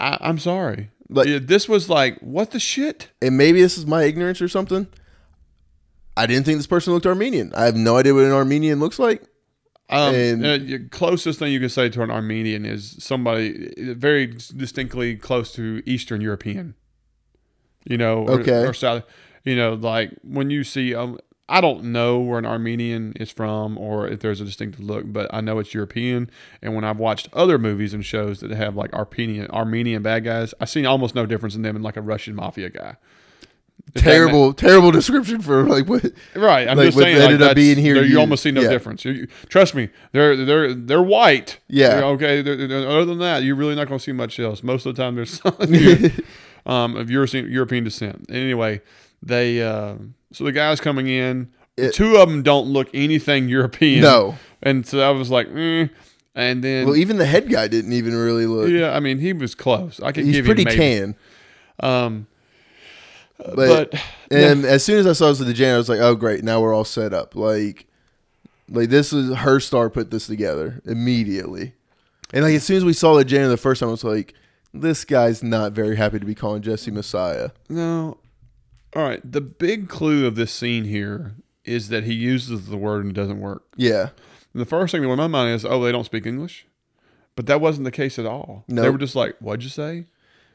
I, 0.00 0.18
I'm 0.20 0.38
sorry, 0.38 0.90
Like- 1.08 1.28
Yeah, 1.28 1.38
this 1.40 1.68
was 1.68 1.88
like 1.88 2.18
what 2.20 2.50
the 2.50 2.58
shit. 2.58 3.10
and 3.22 3.36
maybe 3.36 3.62
this 3.62 3.78
is 3.78 3.86
my 3.86 4.02
ignorance 4.02 4.42
or 4.42 4.48
something. 4.48 4.88
I 6.16 6.26
didn't 6.26 6.44
think 6.44 6.58
this 6.58 6.66
person 6.66 6.92
looked 6.92 7.06
Armenian. 7.06 7.52
I 7.54 7.64
have 7.64 7.76
no 7.76 7.96
idea 7.96 8.14
what 8.14 8.24
an 8.24 8.32
Armenian 8.32 8.80
looks 8.80 8.98
like. 8.98 9.22
Um, 9.92 10.14
And- 10.14 10.46
uh, 10.46 10.58
the 10.58 10.78
closest 10.90 11.38
thing 11.38 11.52
you 11.52 11.60
can 11.60 11.68
say 11.68 11.88
to 11.90 12.02
an 12.02 12.10
Armenian 12.10 12.64
is 12.64 12.96
somebody 12.98 13.72
very 13.94 14.26
distinctly 14.26 15.16
close 15.16 15.52
to 15.54 15.82
Eastern 15.86 16.20
European. 16.20 16.74
You 17.84 17.98
know, 17.98 18.22
or, 18.26 18.40
Okay. 18.40 18.64
or 18.64 18.72
South. 18.74 19.04
You 19.44 19.56
know, 19.56 19.74
like 19.74 20.12
when 20.22 20.50
you 20.50 20.62
see, 20.64 20.94
um, 20.94 21.18
I 21.48 21.60
don't 21.60 21.84
know 21.86 22.20
where 22.20 22.38
an 22.38 22.46
Armenian 22.46 23.12
is 23.18 23.30
from 23.30 23.76
or 23.76 24.06
if 24.08 24.20
there's 24.20 24.40
a 24.40 24.44
distinctive 24.44 24.80
look, 24.80 25.04
but 25.12 25.28
I 25.34 25.40
know 25.40 25.58
it's 25.58 25.74
European. 25.74 26.30
And 26.62 26.74
when 26.76 26.84
I've 26.84 26.98
watched 26.98 27.28
other 27.32 27.58
movies 27.58 27.92
and 27.92 28.04
shows 28.04 28.38
that 28.40 28.52
have 28.52 28.76
like 28.76 28.92
Armenian 28.94 29.50
Armenian 29.50 30.02
bad 30.02 30.22
guys, 30.24 30.54
I 30.60 30.64
see 30.64 30.86
almost 30.86 31.14
no 31.16 31.26
difference 31.26 31.56
in 31.56 31.62
them 31.62 31.74
and 31.76 31.84
like 31.84 31.96
a 31.96 32.02
Russian 32.02 32.34
mafia 32.36 32.70
guy. 32.70 32.96
If 33.94 33.94
that 33.94 34.04
ma- 34.04 34.12
Terrible, 34.12 34.52
terrible 34.54 34.90
description 34.90 35.42
for 35.42 35.64
like 35.64 35.86
what. 35.88 36.04
Right, 36.34 36.66
I'm 36.66 36.78
Like, 36.78 36.86
just 36.86 36.98
saying. 36.98 37.16
ended 37.20 37.40
like, 37.40 37.50
up 37.50 37.56
being 37.56 37.76
here 37.76 38.02
you 38.02 38.18
almost 38.18 38.42
see 38.42 38.50
no 38.50 38.62
Yeah. 38.62 38.70
difference. 38.70 39.04
You, 39.04 39.12
you- 39.12 39.26
trust 39.48 39.74
me, 39.74 39.90
they're 40.12 40.34
they're 40.44 40.72
they're 40.72 41.02
white. 41.02 41.58
Yeah. 41.68 41.96
They're 41.96 42.04
okay. 42.04 42.42
They're, 42.42 42.66
they're- 42.68 42.88
other 42.88 43.04
than 43.04 43.18
that, 43.18 43.42
you're 43.42 43.54
really 43.56 43.74
not 43.74 43.88
going 43.88 43.98
to 43.98 44.02
see 44.02 44.12
much 44.12 44.40
else. 44.40 44.62
Most 44.62 44.86
of 44.86 44.96
the 44.96 45.02
time, 45.02 45.14
there's 45.14 45.42
um, 46.66 46.96
of 46.96 47.10
European 47.10 47.50
European 47.50 47.84
descent. 47.84 48.26
Anyway, 48.30 48.80
they 49.22 49.60
uh, 49.62 49.96
so 50.32 50.44
the 50.44 50.52
guys 50.52 50.80
coming 50.80 51.08
in, 51.08 51.50
It- 51.76 51.92
two 51.94 52.16
of 52.16 52.28
them 52.30 52.42
don't 52.42 52.68
look 52.68 52.88
anything 52.94 53.48
European. 53.48 54.00
No. 54.02 54.36
and 54.62 54.86
so 54.86 55.00
I 55.00 55.10
was 55.10 55.30
like, 55.30 55.48
eh. 55.54 55.88
and 56.34 56.64
then 56.64 56.86
Well, 56.86 56.96
even 56.96 57.18
the 57.18 57.26
head 57.26 57.50
guy 57.50 57.68
didn't 57.68 57.92
even 57.92 58.14
really 58.14 58.46
look. 58.46 58.70
yeah, 58.70 58.96
I 58.96 59.00
mean 59.00 59.18
he 59.18 59.32
was 59.34 59.54
close. 59.54 60.00
I 60.00 60.12
could 60.12 60.24
He's 60.24 60.36
give 60.36 60.46
pretty 60.46 60.62
you 60.62 60.66
maybe. 60.66 60.78
tan. 60.78 61.16
Um, 61.80 62.26
But, 63.38 63.56
but, 63.90 63.94
and 64.30 64.64
as 64.64 64.84
soon 64.84 64.98
as 64.98 65.06
I 65.06 65.12
saw 65.14 65.28
this 65.28 65.40
at 65.40 65.46
the 65.46 65.52
janitor, 65.52 65.74
I 65.74 65.78
was 65.78 65.88
like, 65.88 66.00
"Oh, 66.00 66.14
great! 66.14 66.44
Now 66.44 66.60
we're 66.60 66.74
all 66.74 66.84
set 66.84 67.12
up." 67.12 67.34
Like, 67.34 67.86
like 68.68 68.88
this 68.88 69.12
is 69.12 69.34
Herr 69.34 69.58
Starr 69.60 69.90
put 69.90 70.10
this 70.10 70.26
together 70.26 70.80
immediately, 70.84 71.74
and 72.32 72.44
like 72.44 72.54
as 72.54 72.62
soon 72.64 72.76
as 72.76 72.84
we 72.84 72.92
saw 72.92 73.14
the 73.16 73.24
janitor 73.24 73.48
the 73.50 73.56
first 73.56 73.80
time, 73.80 73.88
I 73.88 73.92
was 73.92 74.04
like, 74.04 74.34
"This 74.72 75.04
guy's 75.04 75.42
not 75.42 75.72
very 75.72 75.96
happy 75.96 76.18
to 76.20 76.24
be 76.26 76.34
calling 76.34 76.62
Jesse 76.62 76.90
Messiah." 76.90 77.50
No. 77.68 78.18
All 78.94 79.02
right. 79.02 79.20
The 79.24 79.40
big 79.40 79.88
clue 79.88 80.26
of 80.26 80.34
this 80.36 80.52
scene 80.52 80.84
here 80.84 81.34
is 81.64 81.88
that 81.88 82.04
he 82.04 82.12
uses 82.12 82.66
the 82.66 82.76
word 82.76 83.02
and 83.04 83.10
it 83.10 83.18
doesn't 83.18 83.40
work. 83.40 83.64
Yeah, 83.76 84.10
And 84.52 84.60
the 84.60 84.66
first 84.66 84.92
thing 84.92 85.00
that 85.00 85.08
went 85.08 85.18
in 85.20 85.30
my 85.30 85.38
mind 85.44 85.54
is, 85.54 85.64
oh, 85.64 85.82
they 85.82 85.92
don't 85.92 86.04
speak 86.04 86.26
English. 86.26 86.66
But 87.34 87.46
that 87.46 87.60
wasn't 87.62 87.84
the 87.86 87.90
case 87.90 88.18
at 88.18 88.26
all. 88.26 88.64
They 88.68 88.74
Nope. 88.74 88.92
were 88.92 88.98
just 88.98 89.16
like, 89.16 89.36
what'd 89.38 89.62
you 89.64 89.70
say? 89.70 90.04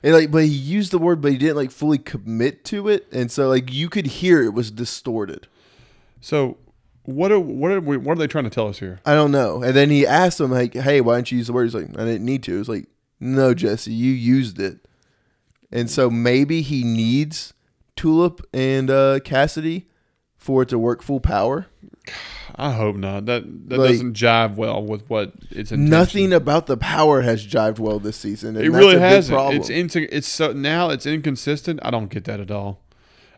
And 0.04 0.14
like, 0.14 0.32
but 0.32 0.44
he 0.44 0.50
used 0.50 0.92
the 0.92 1.00
word, 1.00 1.22
but 1.22 1.32
he 1.32 1.38
didn't 1.38 1.56
like 1.56 1.72
fully 1.72 1.98
commit 1.98 2.64
to 2.66 2.88
it, 2.88 3.08
and 3.12 3.32
so 3.32 3.50
like 3.50 3.72
you 3.72 3.90
could 3.90 4.06
hear 4.06 4.44
it 4.44 4.54
was 4.54 4.72
distorted. 4.72 5.48
So 6.22 6.58
what 7.04 7.32
are 7.32 7.40
what 7.40 7.72
are 7.72 7.80
we, 7.80 7.98
what 7.98 8.18
are 8.18 8.20
they 8.20 8.28
trying 8.28 8.44
to 8.44 8.50
tell 8.50 8.68
us 8.68 8.80
here? 8.80 9.00
I 9.06 9.14
don't 9.14 9.32
know. 9.32 9.64
And 9.64 9.76
then 9.76 9.90
he 9.90 10.06
asked 10.06 10.40
him 10.40 10.52
like, 10.52 10.74
"Hey, 10.74 11.02
why 11.02 11.16
didn't 11.16 11.32
you 11.32 11.38
use 11.40 11.48
the 11.48 11.54
word?" 11.54 11.64
He's 11.64 11.76
like, 11.76 11.90
"I 11.98 12.06
didn't 12.06 12.26
need 12.26 12.44
to." 12.44 12.60
It's 12.60 12.70
like, 12.70 12.88
"No, 13.20 13.54
Jesse, 13.54 13.94
you 13.94 14.12
used 14.12 14.60
it." 14.60 14.80
And 15.72 15.90
so 15.90 16.10
maybe 16.10 16.62
he 16.62 16.84
needs 16.84 17.54
Tulip 17.96 18.42
and 18.54 18.90
uh, 18.90 19.20
Cassidy 19.22 19.88
for 20.36 20.62
it 20.62 20.70
to 20.70 20.80
work 20.80 21.02
full 21.02 21.20
power. 21.20 21.68
I 22.56 22.72
hope 22.72 22.96
not. 22.96 23.26
That 23.26 23.44
that 23.70 23.78
Like- 23.78 23.92
doesn't 23.92 24.14
jive 24.16 24.56
well 24.56 24.84
with 24.84 25.08
what 25.10 25.34
it's. 25.52 25.72
Nothing 25.72 26.34
about 26.34 26.66
the 26.68 26.78
power 26.78 27.22
has 27.22 27.46
jived 27.46 27.78
well 27.80 28.00
this 28.00 28.18
season. 28.18 28.56
It 28.56 28.70
really 28.72 28.98
hasn't. 29.00 29.54
It's 29.54 29.70
into 29.70 30.14
it's 30.16 30.28
so 30.28 30.54
now 30.54 30.90
it's 30.90 31.06
inconsistent. 31.06 31.80
I 31.84 31.92
don't 31.92 32.10
get 32.10 32.24
that 32.26 32.40
at 32.40 32.50
all. 32.52 32.82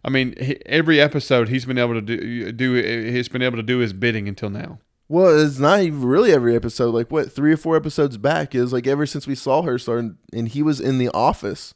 I 0.05 0.09
mean, 0.09 0.35
he, 0.39 0.57
every 0.65 1.01
episode 1.01 1.49
he's 1.49 1.65
been 1.65 1.77
able 1.77 1.95
to 1.95 2.01
do 2.01 2.51
do 2.53 2.73
he's 2.75 3.27
been 3.27 3.41
able 3.41 3.57
to 3.57 3.63
do 3.63 3.79
his 3.79 3.91
bidding 3.91 4.27
until 4.29 4.49
now. 4.49 4.79
well, 5.09 5.37
it's 5.43 5.59
not 5.59 5.81
even 5.81 6.05
really 6.05 6.31
every 6.31 6.55
episode. 6.55 6.93
Like 6.93 7.11
what, 7.11 7.31
three 7.31 7.51
or 7.51 7.57
four 7.57 7.75
episodes 7.75 8.15
back 8.17 8.55
is 8.55 8.71
like 8.71 8.87
ever 8.87 9.05
since 9.05 9.27
we 9.27 9.35
saw 9.35 9.63
her 9.63 9.77
start, 9.77 10.05
and 10.31 10.47
he 10.47 10.61
was 10.63 10.79
in 10.79 10.99
the 10.99 11.09
office, 11.09 11.73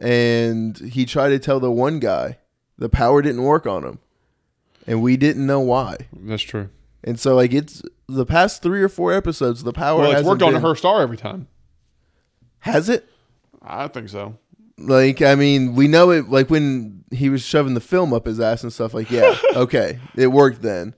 and 0.00 0.78
he 0.78 1.04
tried 1.04 1.28
to 1.30 1.38
tell 1.38 1.60
the 1.60 1.70
one 1.70 1.98
guy 1.98 2.38
the 2.76 2.88
power 2.88 3.22
didn't 3.22 3.42
work 3.42 3.66
on 3.66 3.84
him, 3.84 3.98
and 4.88 5.00
we 5.02 5.16
didn't 5.16 5.46
know 5.46 5.60
why. 5.60 5.96
That's 6.12 6.42
true. 6.42 6.70
And 7.04 7.20
so 7.20 7.36
like 7.36 7.52
it's 7.52 7.82
the 8.08 8.26
past 8.26 8.62
three 8.62 8.82
or 8.82 8.88
four 8.88 9.12
episodes, 9.12 9.62
the 9.62 9.72
power 9.72 10.00
Well, 10.00 10.12
it's 10.12 10.26
worked 10.26 10.42
on 10.42 10.54
been- 10.54 10.62
Herr 10.62 10.74
Starr 10.74 11.00
every 11.02 11.16
time. 11.16 11.46
Has 12.60 12.88
it? 12.88 13.08
I 13.62 13.86
think 13.88 14.08
so. 14.08 14.36
Like 14.78 15.22
I 15.22 15.34
mean, 15.34 15.74
we 15.74 15.88
know 15.88 16.10
it. 16.10 16.28
Like 16.28 16.50
when 16.50 17.04
he 17.10 17.30
was 17.30 17.42
shoving 17.42 17.74
the 17.74 17.80
film 17.80 18.12
up 18.12 18.26
his 18.26 18.40
ass 18.40 18.62
and 18.62 18.72
stuff. 18.72 18.94
Like 18.94 19.10
yeah, 19.10 19.36
okay, 19.54 19.98
it 20.16 20.28
worked 20.28 20.62
then. 20.62 20.94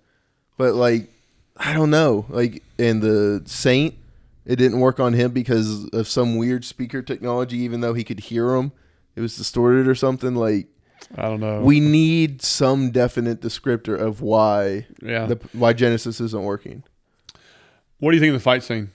But 0.56 0.74
like 0.74 1.10
I 1.56 1.72
don't 1.72 1.90
know. 1.90 2.26
Like 2.28 2.62
in 2.78 3.00
the 3.00 3.42
Saint, 3.46 3.94
it 4.44 4.56
didn't 4.56 4.80
work 4.80 5.00
on 5.00 5.12
him 5.14 5.32
because 5.32 5.88
of 5.90 6.08
some 6.08 6.36
weird 6.36 6.64
speaker 6.64 7.02
technology. 7.02 7.58
Even 7.58 7.80
though 7.80 7.94
he 7.94 8.04
could 8.04 8.20
hear 8.20 8.54
him, 8.54 8.72
it 9.16 9.20
was 9.20 9.36
distorted 9.36 9.86
or 9.88 9.94
something. 9.94 10.34
Like 10.34 10.68
I 11.16 11.22
don't 11.22 11.40
know. 11.40 11.60
we 11.60 11.80
need 11.80 12.42
some 12.42 12.90
definite 12.90 13.40
descriptor 13.40 13.98
of 13.98 14.20
why 14.20 14.86
yeah. 15.02 15.26
the 15.26 15.40
why 15.52 15.72
Genesis 15.72 16.20
isn't 16.20 16.42
working. 16.44 16.84
what 17.98 18.12
do 18.12 18.16
you 18.16 18.20
think 18.20 18.34
of 18.34 18.40
the 18.40 18.44
fight 18.44 18.62
scene? 18.62 18.90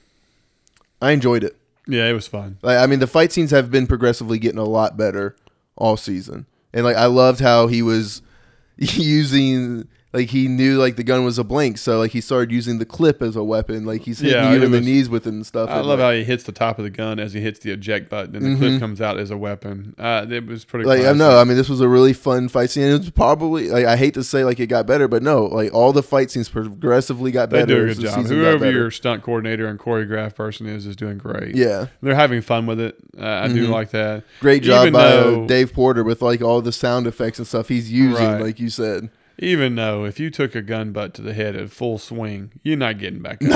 I 1.01 1.11
enjoyed 1.11 1.43
it. 1.43 1.57
Yeah, 1.87 2.07
it 2.07 2.13
was 2.13 2.27
fun. 2.27 2.57
Like, 2.61 2.77
I 2.79 2.87
mean, 2.87 2.99
the 2.99 3.07
fight 3.07 3.31
scenes 3.31 3.51
have 3.51 3.69
been 3.69 3.85
progressively 3.85 4.39
getting 4.39 4.57
a 4.59 4.63
lot 4.63 4.97
better 4.97 5.35
all 5.75 5.97
season, 5.97 6.45
and 6.73 6.85
like 6.85 6.95
I 6.95 7.05
loved 7.05 7.41
how 7.41 7.67
he 7.67 7.81
was 7.81 8.21
using 8.77 9.87
like 10.15 10.29
he 10.29 10.47
knew 10.47 10.77
like 10.77 10.95
the 10.95 11.03
gun 11.03 11.23
was 11.25 11.37
a 11.37 11.43
blank, 11.43 11.77
so 11.77 11.99
like 11.99 12.11
he 12.11 12.21
started 12.21 12.51
using 12.51 12.79
the 12.79 12.85
clip 12.85 13.21
as 13.21 13.35
a 13.35 13.43
weapon. 13.43 13.85
Like 13.85 14.01
he's 14.01 14.19
hitting 14.19 14.35
Yeah, 14.37 14.53
you 14.53 14.63
in 14.63 14.71
the 14.71 14.81
knees 14.81 15.09
with 15.09 15.27
it 15.27 15.33
and 15.33 15.45
stuff. 15.45 15.69
I 15.69 15.79
and, 15.79 15.87
love 15.87 15.99
like, 15.99 16.05
how 16.05 16.11
he 16.13 16.23
hits 16.23 16.43
the 16.45 16.51
top 16.51 16.77
of 16.79 16.83
the 16.85 16.89
gun 16.89 17.19
as 17.19 17.33
he 17.33 17.41
hits 17.41 17.59
the 17.59 17.71
eject 17.71 18.09
button, 18.09 18.35
and 18.35 18.45
the 18.45 18.49
Mhm. 18.49 18.57
clip 18.57 18.79
comes 18.79 19.01
out 19.01 19.19
as 19.19 19.29
a 19.31 19.37
weapon. 19.37 19.93
Uh, 19.99 20.25
it 20.29 20.47
was 20.47 20.65
pretty. 20.65 20.85
like 20.85 21.03
I 21.05 21.11
know. 21.13 21.37
I 21.37 21.43
mean, 21.43 21.57
this 21.57 21.69
was 21.69 21.81
a 21.81 21.87
really 21.87 22.13
fun 22.13 22.47
fight 22.47 22.69
scene. 22.69 22.83
It 22.83 22.97
was 22.97 23.09
probably 23.11 23.69
like 23.69 23.85
I 23.85 23.95
hate 23.97 24.13
to 24.15 24.23
say 24.23 24.43
like 24.43 24.59
it 24.59 24.67
got 24.67 24.87
better, 24.87 25.07
but 25.07 25.21
no, 25.21 25.45
like 25.45 25.73
all 25.73 25.91
the 25.93 26.03
fight 26.03 26.31
scenes 26.31 26.49
progressively 26.49 27.31
got 27.31 27.49
They 27.49 27.59
better. 27.59 27.85
do 27.85 27.91
a 27.91 27.95
good 27.95 28.03
job. 28.03 28.25
Whoever 28.25 28.71
your 28.71 28.91
stunt 28.91 29.21
coordinator 29.23 29.67
and 29.67 29.77
choreograph 29.79 30.35
person 30.35 30.65
is 30.67 30.85
is 30.85 30.95
doing 30.95 31.17
great. 31.17 31.55
yeah, 31.55 31.87
They're 32.01 32.15
having 32.15 32.41
fun 32.41 32.65
with 32.65 32.79
it. 32.79 32.95
Uh, 33.19 33.25
I 33.25 33.47
do 33.47 33.67
Mhm. 33.67 33.71
like 33.71 33.91
that. 33.91 34.23
great 34.39 34.63
job 34.63 34.83
Even 34.83 34.93
by 34.93 35.09
though- 35.09 35.45
Dave 35.47 35.73
Porter 35.73 36.03
with 36.03 36.21
like 36.21 36.41
all 36.41 36.61
the 36.61 36.71
sound 36.71 37.07
effects 37.07 37.37
and 37.39 37.47
stuff 37.47 37.67
he's 37.69 37.91
using. 37.91 38.25
Right. 38.25 38.41
Like 38.41 38.59
you 38.59 38.69
said, 38.69 39.09
Even 39.37 39.75
though 39.75 40.05
if 40.05 40.19
you 40.19 40.29
took 40.29 40.55
a 40.55 40.61
gun 40.61 40.91
butt 40.93 41.13
to 41.15 41.21
the 41.21 41.33
head 41.33 41.55
at 41.57 41.69
full 41.69 41.97
swing, 41.97 42.51
you're 42.63 42.77
not 42.77 42.97
getting 42.99 43.21
back 43.21 43.43
up. 43.43 43.49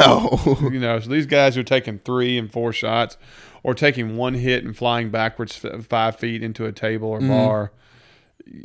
no, 0.45 0.57
You 0.71 0.79
know, 0.79 0.99
so 0.99 1.09
these 1.09 1.25
guys 1.25 1.57
are 1.57 1.63
taking 1.63 1.99
three 1.99 2.37
and 2.37 2.51
four 2.51 2.73
shots, 2.73 3.17
or 3.63 3.73
taking 3.73 4.17
one 4.17 4.33
hit 4.33 4.63
and 4.65 4.75
flying 4.75 5.09
backwards 5.09 5.55
five 5.87 6.17
feet 6.17 6.43
into 6.43 6.65
a 6.65 6.71
table 6.73 7.07
or 7.09 7.19
Mhm. 7.21 7.27
bar. 7.29 7.71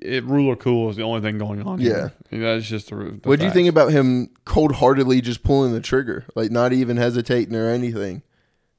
It 0.02 0.24
ruler 0.24 0.56
cool 0.56 0.88
is 0.90 0.96
the 0.96 1.02
only 1.02 1.20
thing 1.20 1.36
going 1.38 1.62
on. 1.62 1.80
Yeah. 1.80 1.90
here. 1.90 2.12
You 2.30 2.38
know, 2.38 2.54
that's 2.54 2.68
just 2.68 2.88
the. 2.90 2.96
the 2.96 3.28
what 3.28 3.38
do 3.38 3.44
you 3.44 3.50
think 3.52 3.68
about 3.68 3.92
him 3.92 4.30
cold 4.44 4.76
heartedly 4.76 5.20
just 5.20 5.42
pulling 5.42 5.72
the 5.72 5.80
trigger, 5.80 6.24
like 6.34 6.50
not 6.50 6.72
even 6.72 6.96
hesitating 6.96 7.54
or 7.54 7.68
anything? 7.68 8.22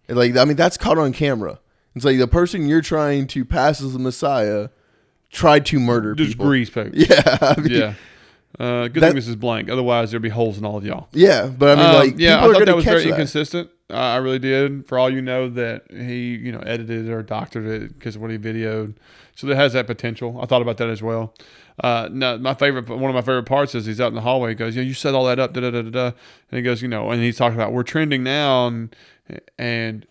Like 0.09 0.35
I 0.35 0.45
mean, 0.45 0.55
that's 0.57 0.77
caught 0.77 0.97
on 0.97 1.13
camera. 1.13 1.59
It's 1.95 2.03
like 2.05 2.17
the 2.17 2.27
person 2.27 2.67
you're 2.67 2.81
trying 2.81 3.27
to 3.27 3.45
pass 3.45 3.81
as 3.81 3.93
the 3.93 3.99
Messiah 3.99 4.69
tried 5.31 5.65
to 5.67 5.79
murder 5.79 6.15
Just 6.15 6.31
people. 6.31 6.47
grease 6.47 6.69
poke. 6.69 6.89
Yeah, 6.93 7.37
I 7.41 7.59
mean, 7.61 7.71
Yeah. 7.71 7.93
Uh, 8.59 8.87
good 8.87 8.95
That- 9.01 9.07
thing 9.07 9.15
this 9.15 9.27
is 9.27 9.35
blank. 9.35 9.69
Otherwise, 9.69 10.11
there'd 10.11 10.21
be 10.21 10.29
holes 10.29 10.57
in 10.57 10.65
all 10.65 10.77
of 10.77 10.85
y'all. 10.85 11.07
yeah, 11.11 11.47
but 11.47 11.77
I 11.77 11.81
mean, 11.81 11.85
Um, 11.89 11.95
like 11.95 12.13
yeah, 12.17 12.37
I 12.39 12.47
are 12.47 12.53
thought 12.53 12.65
that 12.65 12.75
was 12.75 12.85
very 12.85 13.03
that. 13.03 13.09
inconsistent. 13.09 13.69
Uh, 13.89 13.97
I 13.97 14.17
really 14.17 14.39
did. 14.39 14.87
For 14.87 14.97
all 14.97 15.09
you 15.09 15.21
know, 15.21 15.49
that 15.49 15.83
he, 15.91 16.35
you 16.35 16.51
know, 16.51 16.59
edited 16.59 17.09
or 17.09 17.21
doctored 17.21 17.65
it 17.67 17.93
because 17.99 18.15
of 18.15 18.21
what 18.21 18.31
he 18.31 18.37
videoed. 18.37 18.95
So 19.35 19.45
that 19.47 19.55
has 19.57 19.73
that 19.73 19.85
potential. 19.87 20.39
I 20.41 20.45
thought 20.45 20.61
about 20.61 20.77
that 20.77 20.89
as 20.89 21.03
well. 21.03 21.33
Uh, 21.83 22.07
no, 22.09 22.37
my 22.37 22.53
favorite, 22.53 22.87
one 22.87 23.03
of 23.09 23.13
my 23.13 23.21
favorite 23.21 23.43
parts 23.45 23.75
is 23.75 23.85
he's 23.85 23.99
out 23.99 24.07
in 24.07 24.15
the 24.15 24.21
hallway. 24.21 24.49
He 24.51 24.55
goes, 24.55 24.75
"Yeah, 24.77 24.81
you 24.83 24.93
set 24.93 25.13
all 25.13 25.25
that 25.25 25.37
up." 25.39 25.53
Da 25.53 25.59
da 25.61 25.71
da 25.71 25.81
da. 25.81 25.89
da. 25.89 26.05
And 26.05 26.57
he 26.57 26.61
goes, 26.61 26.81
you 26.81 26.87
know, 26.87 27.11
and 27.11 27.21
he's 27.21 27.37
talking 27.37 27.55
about 27.59 27.73
we're 27.73 27.83
trending 27.83 28.23
now, 28.23 28.67
and 28.67 28.95
and 29.59 30.05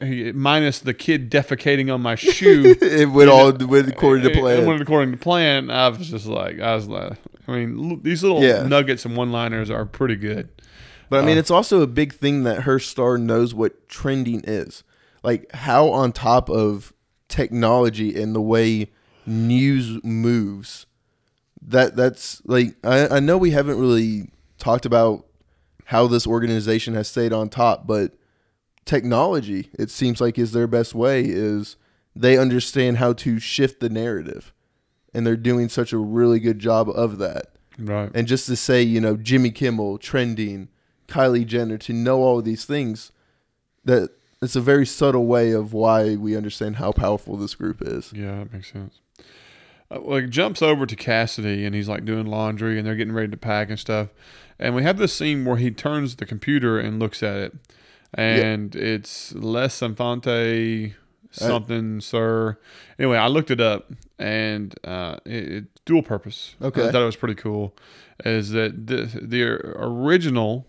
he, 0.00 0.30
minus 0.32 0.78
the 0.78 0.94
kid 0.94 1.30
defecating 1.30 1.92
on 1.92 2.02
my 2.02 2.14
shoe. 2.16 2.76
it 2.82 3.08
went 3.10 3.30
all 3.30 3.50
went 3.52 3.88
according 3.88 4.24
to 4.24 4.30
It- 4.30 4.36
It 4.36 4.40
plan. 4.40 4.66
went 4.66 4.82
according 4.82 5.12
to 5.12 5.18
plan. 5.18 5.70
I 5.70 5.88
was 5.88 6.10
just 6.10 6.26
like, 6.26 6.60
I 6.60 6.74
was 6.74 6.86
like, 6.86 7.14
I 7.50 7.64
mean, 7.64 7.90
l- 7.92 7.98
these 8.02 8.22
little 8.22 8.42
Yeah. 8.42 8.62
nuggets 8.66 9.04
and 9.04 9.16
one-liners 9.16 9.70
are 9.70 9.84
pretty 9.84 10.16
good. 10.16 10.48
But 11.08 11.24
I 11.24 11.26
mean, 11.26 11.36
Uh, 11.36 11.40
it's 11.40 11.50
also 11.50 11.80
a 11.82 11.86
big 11.86 12.12
thing 12.12 12.44
that 12.44 12.62
Herr 12.62 12.78
Starr 12.78 13.18
knows 13.18 13.52
what 13.54 13.88
trending 13.88 14.42
is. 14.44 14.84
Like 15.22 15.50
how 15.52 15.88
on 15.88 16.12
top 16.12 16.48
of 16.48 16.92
technology 17.28 18.20
and 18.20 18.34
the 18.34 18.40
way 18.40 18.90
news 19.26 20.02
moves. 20.04 20.86
That 21.62 21.94
that's 21.96 22.40
like 22.46 22.76
I, 22.84 23.16
I 23.16 23.20
know 23.20 23.36
we 23.36 23.50
haven't 23.50 23.78
really 23.78 24.30
talked 24.58 24.86
about 24.86 25.26
how 25.86 26.06
this 26.06 26.26
organization 26.26 26.94
has 26.94 27.08
stayed 27.08 27.32
on 27.32 27.48
top, 27.48 27.86
but 27.86 28.12
technology, 28.86 29.68
it 29.78 29.90
seems 29.90 30.20
like 30.20 30.38
is 30.38 30.52
their 30.52 30.66
best 30.66 30.94
way 30.94 31.24
is 31.24 31.76
they 32.16 32.38
understand 32.38 32.96
how 32.96 33.12
to 33.14 33.38
shift 33.38 33.80
the 33.80 33.88
narrative. 33.90 34.52
And 35.12 35.26
they're 35.26 35.36
doing 35.36 35.68
such 35.68 35.92
a 35.92 35.98
really 35.98 36.38
good 36.38 36.58
job 36.58 36.88
of 36.88 37.18
that. 37.18 37.52
Right. 37.78 38.10
And 38.14 38.26
just 38.26 38.46
to 38.46 38.56
say, 38.56 38.82
you 38.82 39.00
know, 39.00 39.16
Jimmy 39.16 39.50
Kimmel, 39.50 39.98
trending, 39.98 40.68
Kylie 41.08 41.46
Jenner, 41.46 41.78
to 41.78 41.92
know 41.92 42.20
all 42.20 42.40
these 42.42 42.64
things, 42.64 43.10
that 43.84 44.10
it's 44.42 44.56
a 44.56 44.60
very 44.60 44.86
subtle 44.86 45.26
way 45.26 45.52
of 45.52 45.72
why 45.72 46.16
we 46.16 46.36
understand 46.36 46.76
how 46.76 46.92
powerful 46.92 47.36
this 47.36 47.54
group 47.54 47.82
is. 47.82 48.12
Yeah, 48.12 48.38
that 48.38 48.52
makes 48.52 48.72
sense. 48.72 49.00
Uh, 49.90 50.00
well, 50.00 50.18
it 50.18 50.30
jumps 50.30 50.62
over 50.62 50.86
to 50.86 50.96
Cassidy, 50.96 51.66
and 51.66 51.74
he's 51.74 51.88
like 51.88 52.04
doing 52.04 52.26
laundry, 52.26 52.78
and 52.78 52.86
they're 52.86 52.94
getting 52.94 53.14
ready 53.14 53.30
to 53.30 53.36
pack 53.36 53.68
and 53.68 53.78
stuff. 53.78 54.08
And 54.58 54.74
we 54.74 54.82
have 54.82 54.98
this 54.98 55.12
scene 55.12 55.44
where 55.44 55.56
he 55.56 55.70
turns 55.70 56.16
the 56.16 56.26
computer 56.26 56.78
and 56.78 57.00
looks 57.00 57.22
at 57.22 57.36
it, 57.36 57.54
and 58.14 58.74
it's 58.76 59.34
Les 59.34 59.82
Infante 59.82 60.94
something, 61.30 62.00
sir. 62.00 62.58
Anyway, 62.98 63.16
I 63.16 63.28
looked 63.28 63.50
it 63.50 63.60
up, 63.60 63.92
and 64.18 64.74
uh, 64.84 65.16
it, 65.24 65.52
it 65.52 65.84
dual 65.84 66.02
purpose. 66.02 66.56
Okay. 66.60 66.88
I 66.88 66.92
thought 66.92 67.02
it 67.02 67.06
was 67.06 67.16
pretty 67.16 67.34
cool. 67.36 67.76
Is 68.24 68.50
that 68.50 68.86
the 68.86 69.06
the 69.20 69.42
original 69.42 70.66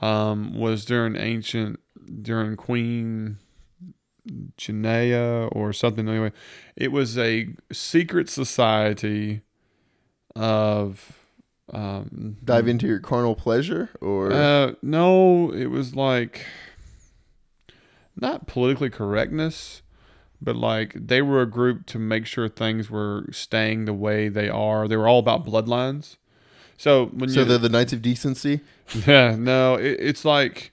um, 0.00 0.58
was 0.58 0.84
during 0.84 1.16
ancient 1.16 1.80
during 2.22 2.56
Queen 2.56 3.38
Janea 4.56 5.48
or 5.52 5.72
something. 5.72 6.08
Anyway, 6.08 6.32
it 6.76 6.92
was 6.92 7.18
a 7.18 7.48
secret 7.72 8.28
society 8.28 9.42
of. 10.36 11.16
Um, 11.72 12.36
Dive 12.44 12.66
into 12.66 12.88
your 12.88 12.98
carnal 12.98 13.36
pleasure, 13.36 13.90
or 14.00 14.32
uh, 14.32 14.72
no, 14.82 15.52
it 15.52 15.66
was 15.66 15.94
like 15.94 16.44
not 18.16 18.46
politically 18.46 18.90
correctness, 18.90 19.82
but 20.40 20.56
like 20.56 20.94
they 20.94 21.22
were 21.22 21.42
a 21.42 21.46
group 21.46 21.86
to 21.86 21.98
make 21.98 22.26
sure 22.26 22.48
things 22.48 22.90
were 22.90 23.26
staying 23.30 23.84
the 23.84 23.94
way 23.94 24.28
they 24.28 24.48
are. 24.48 24.88
They 24.88 24.96
were 24.96 25.08
all 25.08 25.18
about 25.18 25.46
bloodlines. 25.46 26.16
So 26.76 27.06
when 27.06 27.28
so 27.28 27.40
you 27.40 27.46
they're 27.46 27.58
the 27.58 27.68
Knights 27.68 27.92
of 27.92 28.00
Decency. 28.00 28.60
yeah, 29.06 29.36
no, 29.38 29.74
it, 29.74 29.98
it's 30.00 30.24
like 30.24 30.72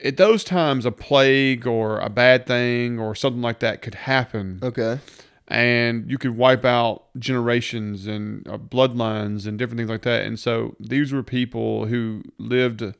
at 0.00 0.16
those 0.16 0.44
times 0.44 0.86
a 0.86 0.92
plague 0.92 1.66
or 1.66 1.98
a 1.98 2.08
bad 2.08 2.46
thing 2.46 2.98
or 2.98 3.14
something 3.14 3.42
like 3.42 3.58
that 3.60 3.82
could 3.82 3.94
happen, 3.94 4.60
Okay, 4.62 5.00
and 5.48 6.08
you 6.10 6.18
could 6.18 6.36
wipe 6.36 6.64
out 6.64 7.06
generations 7.18 8.06
and 8.06 8.46
uh, 8.48 8.56
bloodlines 8.56 9.46
and 9.46 9.58
different 9.58 9.78
things 9.78 9.90
like 9.90 10.02
that. 10.02 10.24
And 10.24 10.38
so 10.38 10.76
these 10.78 11.12
were 11.12 11.22
people 11.22 11.86
who 11.86 12.22
lived 12.38 12.94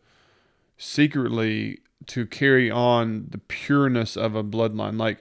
secretly 0.77 1.79
to 2.09 2.27
carry 2.27 2.71
on 2.71 3.27
the 3.31 3.39
pureness 3.39 4.17
of 4.17 4.35
a 4.35 4.45
bloodline, 4.45 4.99
like 4.99 5.19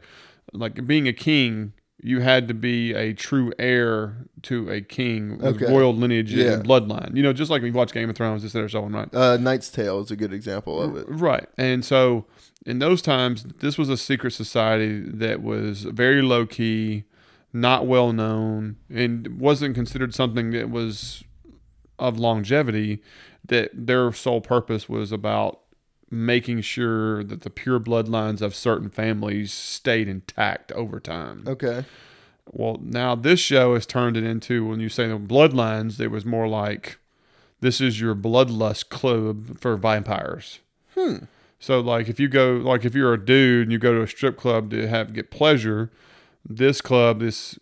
like 0.54 0.86
being 0.86 1.08
a 1.08 1.14
king. 1.14 1.74
You 2.06 2.20
had 2.20 2.50
to 2.50 2.54
be 2.54 2.94
a 2.94 3.14
true 3.14 3.54
heir 3.58 4.28
to 4.42 4.70
a 4.70 4.82
king 4.82 5.38
with 5.38 5.56
Okay. 5.62 5.72
royal 5.72 5.96
lineage 5.96 6.34
Yeah. 6.34 6.54
and 6.56 6.64
bloodline. 6.68 7.16
You 7.16 7.24
know, 7.24 7.32
just 7.32 7.50
like 7.50 7.62
when 7.62 7.72
you 7.72 7.78
watch 7.78 7.94
Game 7.94 8.10
of 8.10 8.16
Thrones, 8.18 8.44
this, 8.44 8.52
that, 8.52 8.62
or 8.62 8.68
so 8.68 8.84
on, 8.84 8.92
right? 8.92 9.08
uh, 9.16 9.38
Knight's 9.38 9.70
Tale 9.70 10.02
is 10.02 10.12
a 10.12 10.18
good 10.18 10.34
example 10.34 10.82
of 10.82 10.98
it. 10.98 11.06
Right. 11.08 11.48
And 11.58 11.86
so 11.86 12.26
in 12.66 12.80
those 12.80 13.02
times, 13.02 13.44
this 13.62 13.78
was 13.78 13.88
a 13.88 13.96
secret 13.96 14.32
society 14.32 15.00
that 15.00 15.42
was 15.42 15.84
very 15.84 16.22
low 16.22 16.46
key, 16.46 17.06
not 17.54 17.88
well 17.88 18.12
known, 18.12 18.76
and 18.94 19.40
wasn't 19.40 19.74
considered 19.74 20.14
something 20.14 20.52
that 20.52 20.70
was 20.70 21.24
of 21.98 22.20
longevity. 22.20 23.02
That 23.46 23.70
their 23.74 24.12
sole 24.12 24.42
purpose 24.42 24.90
was 24.90 25.12
about 25.14 25.62
making 26.14 26.62
sure 26.62 27.24
that 27.24 27.42
the 27.42 27.50
pure 27.50 27.80
bloodlines 27.80 28.42
of 28.42 28.56
certain 28.56 28.90
families 28.90 29.52
stayed 29.52 30.08
intact 30.08 30.72
over 30.74 31.00
time. 31.00 31.44
Okay, 31.48 31.86
Well, 32.52 32.80
now 32.82 33.16
this 33.16 33.40
show 33.40 33.74
has 33.74 33.86
turned 33.86 34.18
it 34.18 34.24
into 34.24 34.66
when 34.66 34.80
you 34.80 34.90
say 34.90 35.08
the 35.08 35.18
bloodlines, 35.18 36.00
it 36.00 36.10
was 36.10 36.26
more 36.26 36.48
like 36.48 36.98
this 37.62 37.80
is 37.80 38.00
your 38.00 38.16
bloodlust 38.16 38.90
club 38.90 39.60
for 39.60 39.78
vampires. 39.78 40.60
Hmm. 40.94 41.26
So 41.60 41.80
like 41.80 42.10
if 42.10 42.20
you 42.20 42.28
go 42.28 42.54
like 42.54 42.84
if 42.84 42.94
you're 42.94 43.14
a 43.14 43.26
dude 43.26 43.64
and 43.64 43.72
you 43.72 43.80
go 43.80 43.94
to 43.94 44.02
a 44.02 44.08
strip 44.08 44.38
club 44.38 44.70
to 44.72 44.88
have 44.88 45.14
get 45.14 45.32
pleasure, 45.32 45.90
this 46.48 46.82
club, 46.82 47.22
this 47.22 47.58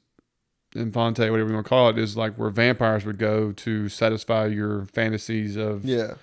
Infante, 0.73 1.29
whatever 1.29 1.49
you 1.49 1.55
want 1.55 1.65
to 1.65 1.69
call 1.69 1.89
it, 1.89 1.97
is 1.97 2.15
like 2.15 2.35
where 2.35 2.49
vampires 2.49 3.05
would 3.05 3.17
go 3.17 3.51
to 3.51 3.89
satisfy 3.89 4.45
your 4.45 4.85
fantasies 4.85 5.57
of 5.57 5.83
yeah, 5.83 6.13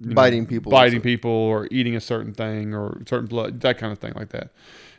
you 0.00 0.08
know, 0.10 0.14
biting 0.14 0.46
people. 0.46 0.70
biting 0.72 1.00
people 1.00 1.30
or 1.30 1.68
eating 1.70 1.96
a 1.96 2.00
certain 2.00 2.32
thing 2.34 2.74
or 2.74 3.02
certain 3.08 3.26
blood, 3.26 3.60
that 3.60 3.78
kind 3.78 3.92
of 3.92 3.98
thing 3.98 4.12
like 4.16 4.30
that. 4.30 4.50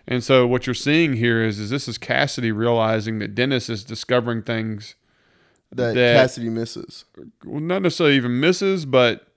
And 0.08 0.24
so 0.24 0.48
what 0.48 0.66
you're 0.66 0.74
seeing 0.74 1.14
here 1.18 1.44
is 1.44 1.60
is 1.60 1.70
this 1.70 1.88
is 1.88 1.98
Cassidy 1.98 2.52
realizing 2.52 3.20
that 3.20 3.36
Dennis 3.36 3.70
is 3.70 3.84
discovering 3.84 4.42
things 4.42 4.96
that, 5.72 5.96
That- 5.96 6.16
Cassidy 6.16 6.50
misses. 6.50 7.04
well, 7.44 7.60
not 7.60 7.82
necessarily 7.82 8.16
even 8.16 8.40
misses, 8.40 8.86
but 8.86 9.28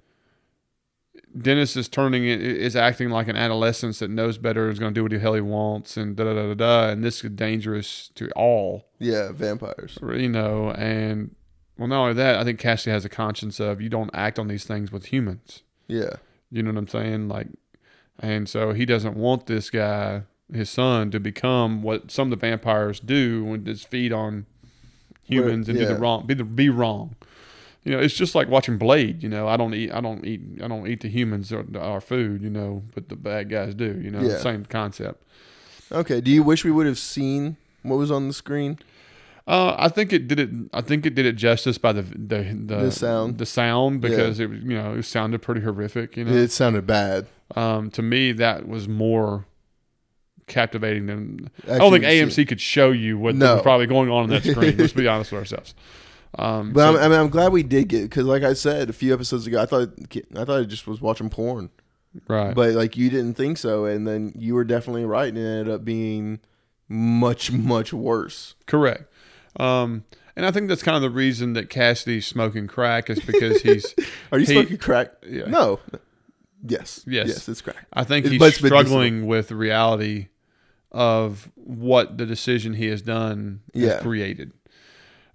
Dennis 1.37 1.77
is 1.77 1.88
turning 1.88 2.25
it 2.27 2.40
is 2.40 2.75
acting 2.75 3.11
like 3.11 3.29
an 3.29 3.37
adolescent 3.37 3.99
that 4.01 4.11
knows 4.11 4.37
better, 4.38 4.68
is 4.68 4.79
going 4.81 4.92
to 4.94 4.99
do 4.99 5.03
what 5.05 5.12
the 5.12 5.18
hell 5.18 5.35
he 5.35 5.40
wants, 5.40 5.96
and 5.96 6.16
da 6.16 6.25
da 6.25 6.35
da 6.35 6.46
da 6.49 6.55
da. 6.55 6.88
And 6.90 7.05
this 7.05 7.23
is 7.25 7.31
dangerous 7.31 8.11
to 8.16 8.29
all, 8.33 8.87
Yeah, 8.99 9.31
vampires. 9.33 9.99
you 10.03 10.29
know. 10.29 10.70
And 10.73 11.35
well, 11.81 11.88
not 11.88 12.01
only 12.03 12.12
that, 12.14 12.37
I 12.38 12.45
think 12.45 12.59
Cassidy 12.61 12.93
has 12.93 13.07
a 13.07 13.09
conscience 13.09 13.59
of 13.59 13.81
you 13.81 13.88
don't 13.88 14.11
act 14.12 14.38
on 14.38 14.49
these 14.49 14.64
things 14.64 14.93
with 14.93 15.07
humans. 15.07 15.62
Yeah, 15.88 16.16
You 16.51 16.62
know 16.62 16.71
what 16.73 16.79
I'm 16.79 16.88
saying? 16.88 17.29
Like, 17.29 17.49
and 18.21 18.47
so 18.49 18.73
he 18.75 18.85
doesn't 18.85 19.16
want 19.16 19.47
this 19.47 19.71
guy, 19.71 20.23
his 20.53 20.69
son, 20.69 21.11
to 21.11 21.19
become 21.19 21.83
what 21.83 22.11
some 22.11 22.31
of 22.31 22.38
the 22.38 22.47
vampires 22.47 23.01
do 23.01 23.45
when 23.47 23.64
just 23.64 23.88
feed 23.88 24.12
on 24.12 24.45
humans 25.25 25.69
and 25.71 25.79
do 25.79 25.87
the 25.87 25.95
wrong, 25.97 26.27
be 26.27 26.35
the, 26.35 26.45
be 26.45 26.69
wrong. 26.69 27.16
You 27.83 27.93
know, 27.93 27.99
it's 27.99 28.14
just 28.14 28.35
like 28.35 28.47
watching 28.49 28.77
Blade. 28.77 29.23
You 29.23 29.31
know, 29.31 29.49
I 29.49 29.57
don't 29.57 29.73
eat, 29.73 29.90
I 29.90 30.03
don't 30.03 30.23
eat, 30.27 30.43
I 30.62 30.69
don't 30.69 30.87
eat 30.87 31.01
the 31.01 31.09
humans 31.09 31.51
or 31.51 31.64
our 31.81 32.03
food. 32.03 32.43
You 32.43 32.51
know, 32.51 32.83
but 32.95 33.09
the 33.09 33.16
bad 33.16 33.49
guys 33.49 33.75
do. 33.75 33.99
You 33.99 34.11
know, 34.11 34.21
Yeah. 34.21 34.37
same 34.37 34.66
concept. 34.66 35.23
Okay. 35.90 36.21
Do 36.21 36.31
you 36.31 36.43
wish 36.43 36.62
we 36.62 36.71
would 36.71 36.87
have 36.87 36.99
seen 36.99 37.57
what 37.83 37.97
was 37.97 38.11
on 38.11 38.29
the 38.29 38.35
screen? 38.35 38.79
Uh, 39.51 39.75
I 39.79 39.89
think 39.89 40.13
it 40.13 40.29
did 40.29 40.39
it. 40.39 40.51
I 40.73 40.81
think 40.81 41.05
it 41.07 41.15
did 41.17 41.27
it 41.27 41.33
justice 41.35 41.77
by 41.77 41.93
the 41.93 42.03
the 42.03 42.43
the, 42.55 42.77
The 42.85 42.91
sound. 42.93 43.39
the 43.39 43.47
sound 43.47 44.01
because 44.01 44.39
it 44.39 44.49
was 44.49 44.61
you 44.63 44.77
know 44.79 44.95
it 44.95 45.03
sounded 45.03 45.43
pretty 45.43 45.61
horrific. 45.63 46.17
You 46.17 46.25
know, 46.27 46.33
It 46.33 46.53
sounded 46.53 46.87
bad. 46.87 47.27
um, 47.57 47.91
to 47.93 48.03
me 48.03 48.33
that 48.33 48.69
was 48.69 48.87
more 48.87 49.47
captivating 50.47 51.07
than 51.07 51.51
I 51.69 51.79
don't 51.79 51.93
think 51.93 52.05
see- 52.05 52.43
AMC 52.43 52.49
could 52.49 52.61
show 52.61 52.91
you 52.91 53.19
what 53.19 53.35
No. 53.35 53.55
was 53.55 53.63
probably 53.63 53.87
going 53.87 54.11
on 54.11 54.25
in 54.25 54.31
that 54.31 54.45
screen. 54.45 54.77
let's 54.77 54.93
be 54.93 55.07
honest 55.15 55.33
with 55.33 55.41
ourselves. 55.41 55.75
Um, 56.39 56.73
But 56.73 56.81
so- 56.93 56.99
I'm, 56.99 57.05
I 57.05 57.09
mean, 57.09 57.19
I'm 57.21 57.29
glad 57.29 57.53
we 57.53 57.63
did 57.63 57.89
get 57.89 58.03
because, 58.03 58.27
like 58.27 58.43
I 58.45 58.53
said 58.53 58.89
a 58.89 58.93
few 58.93 59.13
episodes 59.13 59.47
ago, 59.47 59.61
I 59.61 59.67
thought 59.67 59.89
I 60.37 60.45
thought 60.45 60.61
I 60.61 60.65
just 60.65 60.87
was 60.87 61.01
watching 61.01 61.29
porn, 61.29 61.71
right, 62.29 62.55
but 62.55 62.75
like 62.75 62.97
you 62.97 63.11
didn't 63.11 63.35
think 63.35 63.59
so, 63.59 63.85
and 63.85 64.07
then 64.07 64.33
you 64.37 64.55
were 64.55 64.65
definitely 64.65 65.05
right, 65.05 65.29
and 65.29 65.39
it 65.39 65.41
ended 65.45 65.75
up 65.75 65.85
being 65.85 66.39
much 66.89 67.51
much 67.53 67.93
worse. 67.93 68.55
correct. 68.67 69.10
Um, 69.59 70.05
and 70.37 70.47
I 70.47 70.51
think 70.53 70.69
that's 70.69 70.83
kind 70.83 70.97
of 70.97 71.03
the 71.03 71.11
reason 71.11 71.55
that 71.55 71.69
Cassidy's 71.71 72.27
smoking 72.27 72.67
crack 72.67 73.11
is 73.11 73.19
because 73.21 73.61
he's 73.63 73.95
Are 74.33 74.39
you 74.39 74.47
He- 74.47 74.53
smoking 74.53 74.79
crack? 74.79 75.13
yeah. 75.27 75.45
No. 75.47 75.81
Yes. 76.67 77.05
Yes. 77.07 77.29
Yes, 77.29 77.49
it's 77.49 77.61
crack. 77.63 77.77
I 77.93 78.05
think 78.05 78.27
It's- 78.27 78.33
he's 78.33 78.39
but 78.39 78.49
it's 78.49 78.63
medicinal. 78.63 78.85
struggling 78.91 79.27
with 79.27 79.49
the 79.49 79.57
reality 79.57 80.29
of 80.93 81.51
what 81.55 82.19
the 82.19 82.27
decision 82.27 82.75
he 82.75 82.87
has 82.87 83.01
done 83.03 83.61
Yeah. 83.75 83.95
has 83.95 84.03
created. 84.03 84.53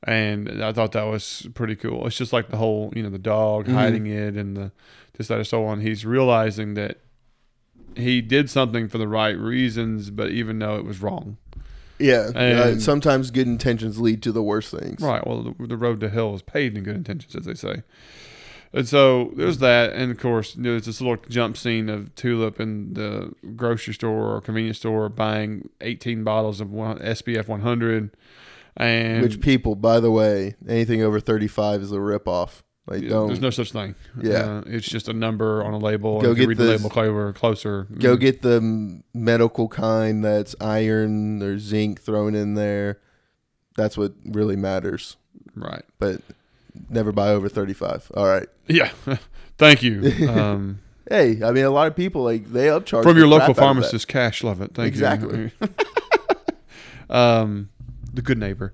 And 0.04 0.62
I 0.64 0.72
thought 0.72 0.92
that 0.92 1.04
was 1.08 1.48
pretty 1.56 1.76
cool. 1.76 2.06
It's 2.06 2.18
just 2.18 2.32
like 2.34 2.50
the 2.50 2.58
whole, 2.58 2.94
you 2.96 3.02
know, 3.02 3.10
the 3.10 3.18
dog 3.18 3.66
Mhm. 3.68 3.74
hiding 3.74 4.06
it 4.08 4.36
and 4.36 4.56
the 4.56 4.72
this, 5.18 5.30
that, 5.30 5.38
and 5.38 5.48
so 5.48 5.66
on. 5.66 5.80
He's 5.80 6.06
realizing 6.06 6.74
that 6.74 7.00
he 7.96 8.22
did 8.22 8.50
something 8.50 8.90
for 8.90 8.98
the 8.98 9.08
right 9.08 9.38
reasons, 9.38 10.10
but 10.12 10.30
even 10.32 10.60
though 10.60 10.76
it 10.76 10.84
was 10.86 11.02
wrong. 11.02 11.38
Yeah. 12.00 12.32
uh, 12.36 12.80
sometimes 12.80 13.32
good 13.32 13.48
intentions 13.48 14.00
lead 14.00 14.22
to 14.24 14.32
the 14.32 14.44
worst 14.44 14.72
things. 14.72 15.02
Right. 15.02 15.26
Well, 15.26 15.54
the, 15.58 15.68
the 15.68 15.78
road 15.78 16.00
to 16.02 16.10
hell 16.10 16.36
is 16.36 16.42
paved 16.42 16.78
in 16.78 16.84
good 16.84 16.96
intentions, 16.96 17.36
as 17.36 17.46
they 17.46 17.54
say. 17.54 17.84
And 18.74 18.88
so 18.88 19.32
there's 19.36 19.60
that, 19.60 19.94
and 19.94 20.12
of 20.12 20.20
course 20.20 20.54
there's 20.54 20.86
this 20.86 21.00
little 21.00 21.18
jump 21.30 21.56
scene 21.56 21.88
of 21.88 22.14
Tulip 22.16 22.60
in 22.60 22.94
the 22.94 23.34
grocery 23.56 23.94
store 23.94 24.36
or 24.36 24.42
convenience 24.42 24.80
store 24.80 25.08
buying 25.08 25.70
18 25.80 26.26
bottles 26.26 26.60
of 26.60 26.72
one, 26.72 27.00
SPF 27.00 27.48
100, 27.48 28.12
and 28.76 29.22
Which 29.22 29.40
people, 29.40 29.76
by 29.76 30.02
the 30.02 30.12
way, 30.12 30.56
anything 30.68 31.02
over 31.02 31.22
35 31.22 31.84
is 31.84 31.92
a 31.94 31.96
ripoff. 31.96 32.64
Like, 32.88 33.02
yeah, 33.02 33.10
don't 33.10 33.28
there's 33.28 33.42
no 33.42 33.50
such 33.50 33.72
thing. 33.72 33.96
Yeah. 34.22 34.34
Uh, 34.34 34.64
it's 34.68 34.88
just 34.88 35.08
a 35.08 35.14
number 35.14 35.64
on 35.64 35.74
a 35.74 35.78
label. 35.80 36.22
Go 36.22 36.30
and 36.30 36.38
if 36.38 36.42
you 36.42 36.44
get 36.44 36.50
read 36.50 36.58
the 36.58 36.78
label 36.78 36.90
closer. 36.90 37.34
closer 37.34 37.88
go 37.98 38.16
get 38.16 38.42
the 38.44 39.02
medical 39.14 39.68
kind 39.68 40.24
that's 40.24 40.56
iron 40.62 41.42
or 41.42 41.58
zinc 41.58 42.02
thrown 42.02 42.36
in 42.36 42.54
there. 42.54 43.00
That's 43.76 43.98
what 43.98 44.14
really 44.24 44.56
matters. 44.56 45.18
right. 45.56 45.84
But 46.00 46.22
never 46.90 47.12
buy 47.12 47.30
over 47.30 47.50
35. 47.50 48.12
All 48.16 48.28
right. 48.28 48.48
Yeah. 48.68 48.92
Thank 49.58 49.84
you. 49.84 50.12
Um, 50.30 50.80
Hey, 51.08 51.44
I 51.44 51.52
mean, 51.52 51.66
a 51.66 51.70
lot 51.70 51.86
of 51.86 51.96
people 51.96 52.24
like 52.24 52.52
they 52.52 52.66
upcharge 52.66 53.04
from 53.04 53.16
your 53.16 53.28
local 53.28 53.44
out 53.44 53.50
of 53.52 53.56
that. 53.58 53.62
pharmacist, 53.62 54.08
Cash 54.08 54.44
Love 54.44 54.60
it. 54.60 54.74
Thank 54.74 54.88
Exactly. 54.88 55.52
you. 55.62 55.70
um, 57.16 57.70
the 58.12 58.24
good 58.24 58.40
neighbor. 58.40 58.74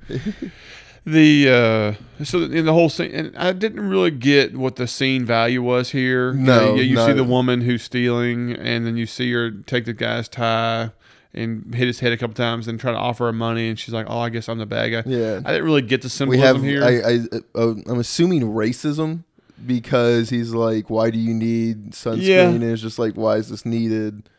The 1.06 1.98
uh, 2.20 2.24
so 2.24 2.44
in 2.44 2.66
the 2.66 2.74
whole 2.74 2.90
scene, 2.90 3.12
and 3.12 3.36
I 3.38 3.54
didn't 3.54 3.90
really 3.90 4.12
get 4.12 4.56
what 4.56 4.76
the 4.76 4.88
scene 4.88 5.26
value 5.26 5.62
was 5.62 5.90
here. 5.90 6.32
You 6.32 6.40
No, 6.40 6.76
you, 6.76 6.84
you 6.84 6.98
see 6.98 7.14
the 7.14 7.24
woman 7.24 7.62
who's 7.62 7.84
stealing, 7.84 8.54
and 8.54 8.86
then 8.86 8.98
you 8.98 9.08
see 9.08 9.32
her 9.32 9.50
take 9.50 9.86
the 9.86 9.94
guy's 9.94 10.30
tie 10.30 10.92
and 11.34 11.74
hit 11.74 11.88
his 11.88 12.02
head 12.02 12.12
a 12.12 12.18
couple 12.18 12.36
times, 12.36 12.68
and 12.68 12.80
try 12.80 12.92
to 12.92 12.98
offer 12.98 13.26
her 13.26 13.34
money, 13.34 13.70
and 13.70 13.80
she's 13.80 13.94
like, 13.94 14.06
"Oh, 14.10 14.20
I 14.20 14.30
guess 14.30 14.48
I'm 14.48 14.60
the 14.60 14.68
bad 14.68 14.90
guy." 14.90 15.04
Yeah. 15.10 15.42
I 15.44 15.52
didn't 15.52 15.66
really 15.66 15.82
get 15.82 16.04
the 16.04 16.06
we 16.06 16.10
symbolism 16.10 16.56
have 16.56 16.64
here. 16.64 16.84
I, 16.84 16.90
I 16.90 17.20
uh, 17.56 17.74
I'm 17.88 18.00
assuming 18.00 18.44
racism 18.44 19.24
because 19.66 20.30
he's 20.30 20.54
like, 20.54 20.90
why 20.90 21.10
do 21.10 21.18
you 21.20 21.34
need 21.34 21.92
sunscreen? 21.92 22.22
Yeah. 22.22 22.50
And 22.50 22.64
it's 22.64 22.82
just 22.82 23.00
like, 23.00 23.14
why 23.14 23.38
is 23.38 23.50
this 23.50 23.66
needed? 23.66 24.30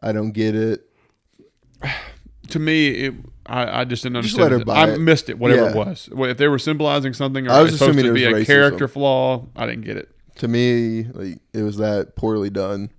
I 0.00 0.12
don't 0.12 0.32
get 0.32 0.54
it. 0.54 0.84
to 2.52 2.58
me, 2.58 2.88
it, 2.88 3.14
I, 3.46 3.80
I 3.80 3.84
just 3.84 4.02
didn't 4.04 4.22
Just 4.22 4.38
understand. 4.38 4.42
let 4.42 4.52
her 4.52 4.58
it. 4.60 4.66
buy 4.66 4.90
I 4.90 4.94
it. 4.94 4.98
missed 5.00 5.28
it, 5.28 5.38
whatever 5.38 5.68
it 5.70 5.74
was. 5.76 6.08
If 6.12 6.38
they 6.38 6.48
were 6.48 6.58
symbolizing 6.58 7.12
something, 7.12 7.46
or 7.48 7.50
I 7.52 7.60
was 7.62 7.70
it's 7.72 7.78
supposed 7.78 7.98
assuming 7.98 8.14
to 8.14 8.32
be 8.32 8.42
a 8.42 8.44
character 8.44 8.86
flaw, 8.88 9.46
I 9.56 9.66
didn't 9.66 9.84
get 9.84 9.96
it. 9.96 10.08
To 10.36 10.48
me, 10.48 11.04
like 11.12 11.38
it 11.52 11.62
was 11.62 11.76
that 11.78 12.14
poorly 12.16 12.48
done. 12.50 12.90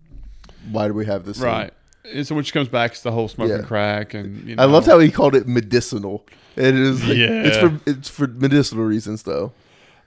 Why 0.72 0.88
do 0.88 0.94
we 0.94 1.06
have 1.06 1.26
this? 1.26 1.38
scene? 1.38 1.46
Right. 1.48 1.74
And 2.06 2.28
so 2.28 2.36
when 2.36 2.44
she 2.44 2.52
comes 2.52 2.68
back, 2.68 2.92
it's 2.92 3.02
the 3.02 3.12
whole 3.12 3.28
smoking 3.28 3.58
Yeah. 3.58 3.64
crack, 3.64 4.14
and 4.14 4.48
you 4.48 4.56
know, 4.56 4.64
I 4.64 4.66
loved 4.66 4.86
how 4.88 5.00
he 5.00 5.10
called 5.10 5.34
it 5.36 5.48
medicinal. 5.48 6.26
It 6.56 6.76
is 6.76 7.02
like, 7.04 7.18
it's 7.18 7.56
Yeah. 7.58 7.70
for 7.70 7.80
it's 7.90 8.10
for 8.10 8.28
medicinal 8.28 8.84
reasons 8.84 9.24
though. 9.24 9.54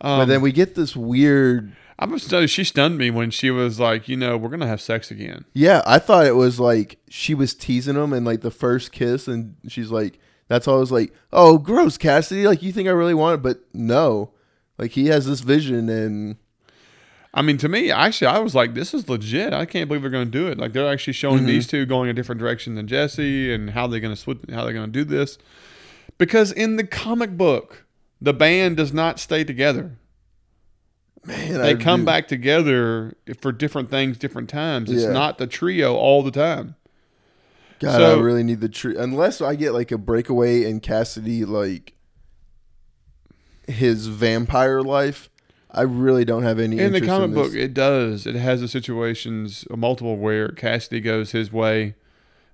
Um, 0.00 0.20
but 0.20 0.24
then 0.26 0.42
we 0.42 0.52
get 0.52 0.74
this 0.74 0.94
weird 0.94 1.72
I 1.98 2.04
must 2.06 2.28
tell 2.28 2.42
you, 2.42 2.46
she 2.46 2.62
stunned 2.64 2.98
me 2.98 3.10
when 3.10 3.30
she 3.30 3.50
was 3.50 3.80
like, 3.80 4.06
you 4.08 4.16
know, 4.16 4.36
we're 4.36 4.50
gonna 4.50 4.66
have 4.66 4.80
sex 4.80 5.10
again. 5.10 5.44
Yeah, 5.54 5.82
I 5.86 5.98
thought 5.98 6.26
it 6.26 6.36
was 6.36 6.60
like 6.60 6.98
she 7.08 7.34
was 7.34 7.54
teasing 7.54 7.96
him 7.96 8.12
and 8.12 8.26
like 8.26 8.42
the 8.42 8.50
first 8.50 8.92
kiss 8.92 9.26
and 9.28 9.56
she's 9.68 9.90
like 9.90 10.18
that's 10.48 10.68
all 10.68 10.76
I 10.76 10.80
was 10.80 10.92
like, 10.92 11.12
"Oh, 11.32 11.58
gross, 11.58 11.98
Cassidy. 11.98 12.46
Like 12.46 12.62
you 12.62 12.70
think 12.70 12.86
I 12.86 12.92
really 12.92 13.14
want 13.14 13.34
it, 13.34 13.42
but 13.42 13.60
no. 13.74 14.30
Like 14.78 14.92
he 14.92 15.06
has 15.06 15.26
this 15.26 15.40
vision 15.40 15.88
and 15.88 16.36
I 17.34 17.42
mean, 17.42 17.58
to 17.58 17.68
me, 17.68 17.90
actually, 17.90 18.28
I 18.28 18.38
was 18.38 18.54
like, 18.54 18.72
this 18.74 18.94
is 18.94 19.08
legit. 19.10 19.52
I 19.52 19.66
can't 19.66 19.88
believe 19.88 20.00
they're 20.02 20.10
going 20.10 20.24
to 20.24 20.30
do 20.30 20.46
it. 20.46 20.56
Like 20.56 20.72
they're 20.72 20.90
actually 20.90 21.12
showing 21.14 21.42
Mhm. 21.42 21.46
these 21.46 21.66
two 21.66 21.84
going 21.84 22.08
a 22.08 22.14
different 22.14 22.38
direction 22.38 22.76
than 22.76 22.86
Jesse, 22.86 23.52
and 23.52 23.70
how 23.70 23.86
they're 23.86 24.00
going 24.00 24.14
to 24.14 24.20
switch, 24.20 24.38
how 24.50 24.64
they're 24.64 24.72
going 24.72 24.86
to 24.86 24.92
do 24.92 25.04
this. 25.04 25.36
Because 26.16 26.50
in 26.52 26.76
the 26.76 26.84
comic 26.84 27.36
book, 27.36 27.84
the 28.22 28.32
band 28.32 28.78
does 28.78 28.92
not 28.94 29.18
stay 29.20 29.44
together. 29.44 29.98
Man, 31.26 31.54
They 31.60 31.70
I 31.70 31.74
come 31.74 32.00
do- 32.00 32.06
back 32.06 32.28
together 32.28 33.14
for 33.40 33.52
different 33.52 33.90
things, 33.90 34.16
different 34.18 34.48
times. 34.48 34.90
It's 34.90 35.02
Yeah. 35.04 35.12
not 35.12 35.38
the 35.38 35.46
trio 35.46 35.94
all 35.94 36.22
the 36.22 36.30
time. 36.30 36.74
God, 37.80 37.96
so- 37.98 38.18
I 38.18 38.22
really 38.22 38.42
need 38.42 38.60
the 38.60 38.68
trio. 38.68 39.00
unless 39.00 39.40
I 39.40 39.54
get 39.54 39.72
like 39.72 39.90
a 39.92 39.98
breakaway 39.98 40.64
and 40.64 40.82
Cassidy 40.82 41.44
like 41.44 41.94
his 43.66 44.06
vampire 44.06 44.82
life. 44.82 45.28
I 45.70 45.82
really 45.82 46.24
don't 46.24 46.44
have 46.44 46.58
any 46.58 46.78
In 46.78 46.92
the 46.92 47.00
comic 47.00 47.28
in 47.28 47.34
book, 47.34 47.54
it 47.54 47.74
does. 47.74 48.26
It 48.26 48.34
has 48.36 48.60
the 48.60 48.68
situations 48.68 49.66
uh, 49.70 49.76
multiple 49.76 50.16
where 50.16 50.48
Cassidy 50.50 51.00
goes 51.00 51.32
his 51.32 51.52
way, 51.52 51.96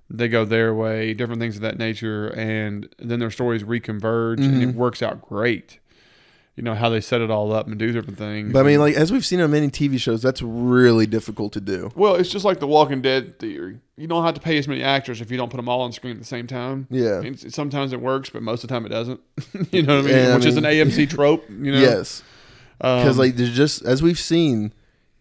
they 0.09 0.27
go 0.27 0.43
their 0.43 0.73
way, 0.73 1.13
different 1.13 1.39
things 1.39 1.55
of 1.55 1.61
that 1.61 1.77
nature, 1.77 2.27
and 2.29 2.89
then 2.99 3.19
their 3.19 3.31
stories 3.31 3.63
reconverge, 3.63 4.39
and 4.39 4.61
it 4.61 4.69
Mhm. 4.69 4.75
works 4.75 5.01
out 5.01 5.21
great. 5.21 5.79
You 6.55 6.61
know 6.61 6.75
how 6.75 6.89
they 6.89 7.01
set 7.01 7.21
it 7.21 7.31
all 7.31 7.51
up 7.51 7.65
and 7.67 7.79
do 7.79 7.91
different 7.91 8.19
things. 8.19 8.53
But 8.53 8.59
I 8.59 8.63
mean, 8.67 8.79
like 8.79 8.95
as 8.95 9.11
we've 9.11 9.25
seen 9.25 9.41
on 9.41 9.49
many 9.49 9.69
TV 9.69 9.99
shows, 9.99 10.21
that's 10.21 10.41
really 10.43 11.07
difficult 11.07 11.51
to 11.53 11.61
do. 11.61 11.91
well, 11.95 12.13
it's 12.15 12.29
just 12.29 12.45
like 12.45 12.59
the 12.59 12.67
Walking 12.67 13.01
Dead 13.01 13.39
theory. 13.39 13.79
You 13.97 14.05
don't 14.07 14.23
have 14.23 14.35
to 14.35 14.41
pay 14.41 14.57
as 14.59 14.67
many 14.67 14.83
actors 14.83 15.19
if 15.19 15.31
you 15.31 15.37
don't 15.37 15.49
put 15.49 15.57
them 15.57 15.67
all 15.67 15.81
on 15.81 15.91
screen 15.91 16.13
at 16.13 16.19
the 16.19 16.25
same 16.25 16.45
time. 16.45 16.87
Yeah. 16.91 17.21
Sometimes 17.35 17.91
it 17.91 18.01
works, 18.01 18.29
but 18.29 18.43
most 18.43 18.63
of 18.63 18.67
the 18.69 18.75
time 18.75 18.85
it 18.85 18.89
doesn't. 18.89 19.19
you 19.71 19.81
know 19.83 19.95
what 19.97 20.05
I 20.05 20.07
mean? 20.07 20.17
And 20.17 20.33
I 20.33 20.35
Which 20.35 20.45
is 20.45 20.57
an 20.57 20.63
AMC 20.63 21.09
trope. 21.15 21.49
You 21.49 21.71
know. 21.71 21.79
Yes. 21.79 22.21
Because 22.77 23.11
Um, 23.11 23.17
like 23.17 23.35
there's 23.35 23.55
just 23.55 23.83
as 23.83 24.03
we've 24.03 24.19
seen, 24.19 24.73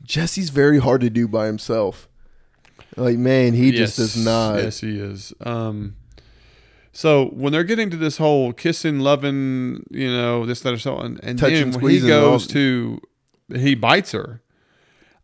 Jesse's 0.03 0.51
very 0.51 0.80
hard 0.80 1.01
to 1.01 1.09
do 1.11 1.28
by 1.28 1.47
himself. 1.47 2.09
Like 2.97 3.16
man, 3.16 3.55
he 3.55 3.70
just 3.72 3.97
does 3.97 4.22
not. 4.22 4.57
Yes, 4.57 4.80
he 4.80 4.99
is. 4.99 5.33
Um, 5.41 5.97
so 6.93 7.26
when 7.26 7.53
they're 7.53 7.64
getting 7.64 7.90
to 7.90 7.97
this 7.97 8.18
whole 8.18 8.53
kissing, 8.53 9.01
loving, 9.01 9.84
you 9.90 10.11
know, 10.11 10.45
this, 10.47 10.61
that, 10.61 10.74
or 10.74 10.78
so 10.78 10.97
on, 10.97 11.18
and 11.22 11.38
Touching, 11.38 11.70
then 11.70 11.80
when 11.80 11.93
he 11.93 12.01
goes 12.01 12.47
to, 12.49 13.01
he 13.55 13.74
bites 13.74 14.12
her. 14.12 14.40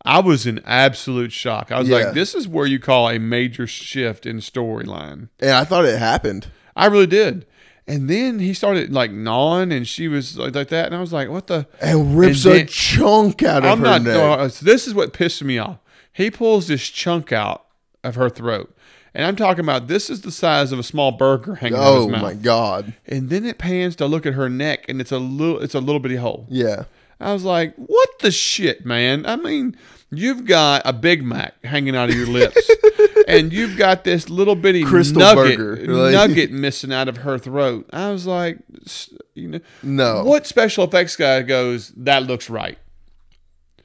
I 0.04 0.20
was 0.20 0.46
in 0.46 0.60
absolute 0.64 1.32
shock. 1.32 1.70
I 1.72 1.78
was 1.80 1.88
Yeah. 1.88 1.96
like, 1.96 2.14
"This 2.14 2.34
is 2.34 2.46
where 2.48 2.66
you 2.66 2.78
call 2.78 3.08
a 3.10 3.18
major 3.18 3.66
shift 3.66 4.24
in 4.26 4.38
storyline." 4.38 5.28
And 5.40 5.50
I 5.50 5.64
thought 5.64 5.84
it 5.84 5.98
happened. 5.98 6.46
I 6.76 6.86
really 6.86 7.06
did. 7.08 7.44
And 7.86 8.08
then 8.08 8.38
he 8.38 8.54
started 8.54 8.92
like 8.92 9.10
gnawing, 9.10 9.72
and 9.72 9.86
she 9.88 10.08
was 10.08 10.38
like, 10.38 10.54
like 10.54 10.68
that, 10.68 10.86
and 10.86 10.94
I 10.94 11.00
was 11.00 11.12
like, 11.12 11.28
"What 11.28 11.48
the?" 11.48 11.66
And 11.80 12.16
rips 12.18 12.44
And 12.44 12.54
a 12.54 12.64
chunk 12.66 13.42
out 13.42 13.58
of 13.58 13.64
her. 13.64 13.68
I'm 13.70 13.78
her 13.78 13.84
not. 13.84 14.02
neck. 14.02 14.14
no, 14.14 14.48
this 14.48 14.86
is 14.86 14.94
what 14.94 15.12
pissed 15.12 15.42
me 15.42 15.58
off. 15.58 15.78
He 16.12 16.30
pulls 16.30 16.68
this 16.68 16.86
chunk 16.88 17.32
out 17.32 17.64
of 18.04 18.14
her 18.14 18.30
throat, 18.30 18.74
and 19.18 19.26
I'm 19.26 19.36
talking 19.36 19.64
about 19.64 19.88
this 19.88 20.08
is 20.08 20.22
the 20.22 20.30
size 20.30 20.70
of 20.72 20.78
a 20.78 20.82
small 20.82 21.10
burger 21.12 21.56
hanging 21.56 21.76
out 21.76 21.82
of 21.82 21.94
oh 21.94 22.00
his 22.04 22.08
mouth. 22.12 22.20
Oh 22.20 22.24
my 22.24 22.34
god. 22.34 22.94
And 23.06 23.28
then 23.28 23.44
it 23.44 23.58
pans 23.58 23.96
to 23.96 24.06
look 24.06 24.24
at 24.24 24.32
her 24.34 24.48
neck, 24.48 24.86
and 24.88 25.00
it's 25.00 25.12
a 25.12 25.18
little, 25.18 25.60
it's 25.60 25.74
a 25.74 25.80
little 25.80 25.98
bitty 26.00 26.16
hole. 26.16 26.46
Yeah. 26.48 26.84
I 27.20 27.32
was 27.32 27.42
like, 27.42 27.74
"What 27.74 28.08
the 28.20 28.30
shit, 28.30 28.86
man?" 28.86 29.26
I 29.26 29.34
mean, 29.34 29.76
you've 30.10 30.44
got 30.46 30.82
a 30.84 30.92
Big 30.92 31.24
Mac 31.24 31.62
hanging 31.64 31.96
out 31.96 32.08
of 32.10 32.14
your 32.14 32.28
lips, 32.28 32.70
and 33.28 33.52
you've 33.52 33.76
got 33.76 34.04
this 34.04 34.30
little 34.30 34.54
bitty 34.54 34.84
Krystal 34.84 35.16
nugget, 35.18 35.58
burger, 35.58 35.92
like- 35.94 36.12
nugget 36.12 36.50
missing 36.52 36.92
out 36.92 37.08
of 37.08 37.16
her 37.18 37.36
throat. 37.36 37.90
I 37.92 38.12
was 38.12 38.24
like, 38.24 38.58
s- 38.86 39.12
you 39.34 39.48
know, 39.48 39.60
No. 39.82 40.22
what 40.22 40.46
special 40.46 40.84
effects 40.84 41.16
guy 41.16 41.42
goes, 41.42 41.88
"That 41.96 42.22
looks 42.22 42.48
right"? 42.48 42.78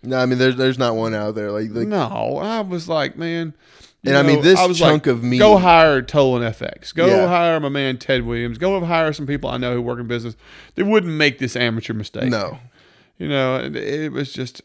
No, 0.03 0.17
I 0.17 0.27
mean 0.27 0.37
there's 0.37 0.55
there's 0.55 0.77
not 0.77 0.95
one 0.95 1.15
out 1.15 1.33
there 1.33 1.51
like, 1.51 1.69
like 1.71 1.87
No, 1.87 2.37
I 2.37 2.61
was 2.61 2.87
like, 2.87 3.17
man. 3.17 3.55
And 4.05 4.17
I 4.17 4.21
mean, 4.21 4.41
this 4.41 4.59
I 4.59 4.65
was 4.65 4.77
chunk 4.79 5.07
of 5.07 5.23
meat- 5.23 5.39
Go 5.39 5.57
hire 5.57 6.01
Tolan 6.01 6.41
FX. 6.53 6.93
Go 6.93 7.05
Yeah. 7.07 7.27
hire 7.27 7.59
my 7.59 7.69
man 7.69 7.97
Ted 7.97 8.25
Williams. 8.25 8.57
Go 8.57 8.83
hire 8.83 9.13
some 9.13 9.25
people 9.25 9.49
I 9.49 9.57
know 9.57 9.73
who 9.73 9.81
work 9.81 9.99
in 9.99 10.07
business. 10.07 10.35
They 10.75 10.83
wouldn't 10.83 11.13
make 11.13 11.39
this 11.39 11.55
amateur 11.55 11.93
mistake. 11.93 12.29
no. 12.29 12.59
You 13.17 13.29
know, 13.29 13.57
it, 13.73 14.11
was 14.11 14.33
just. 14.33 14.61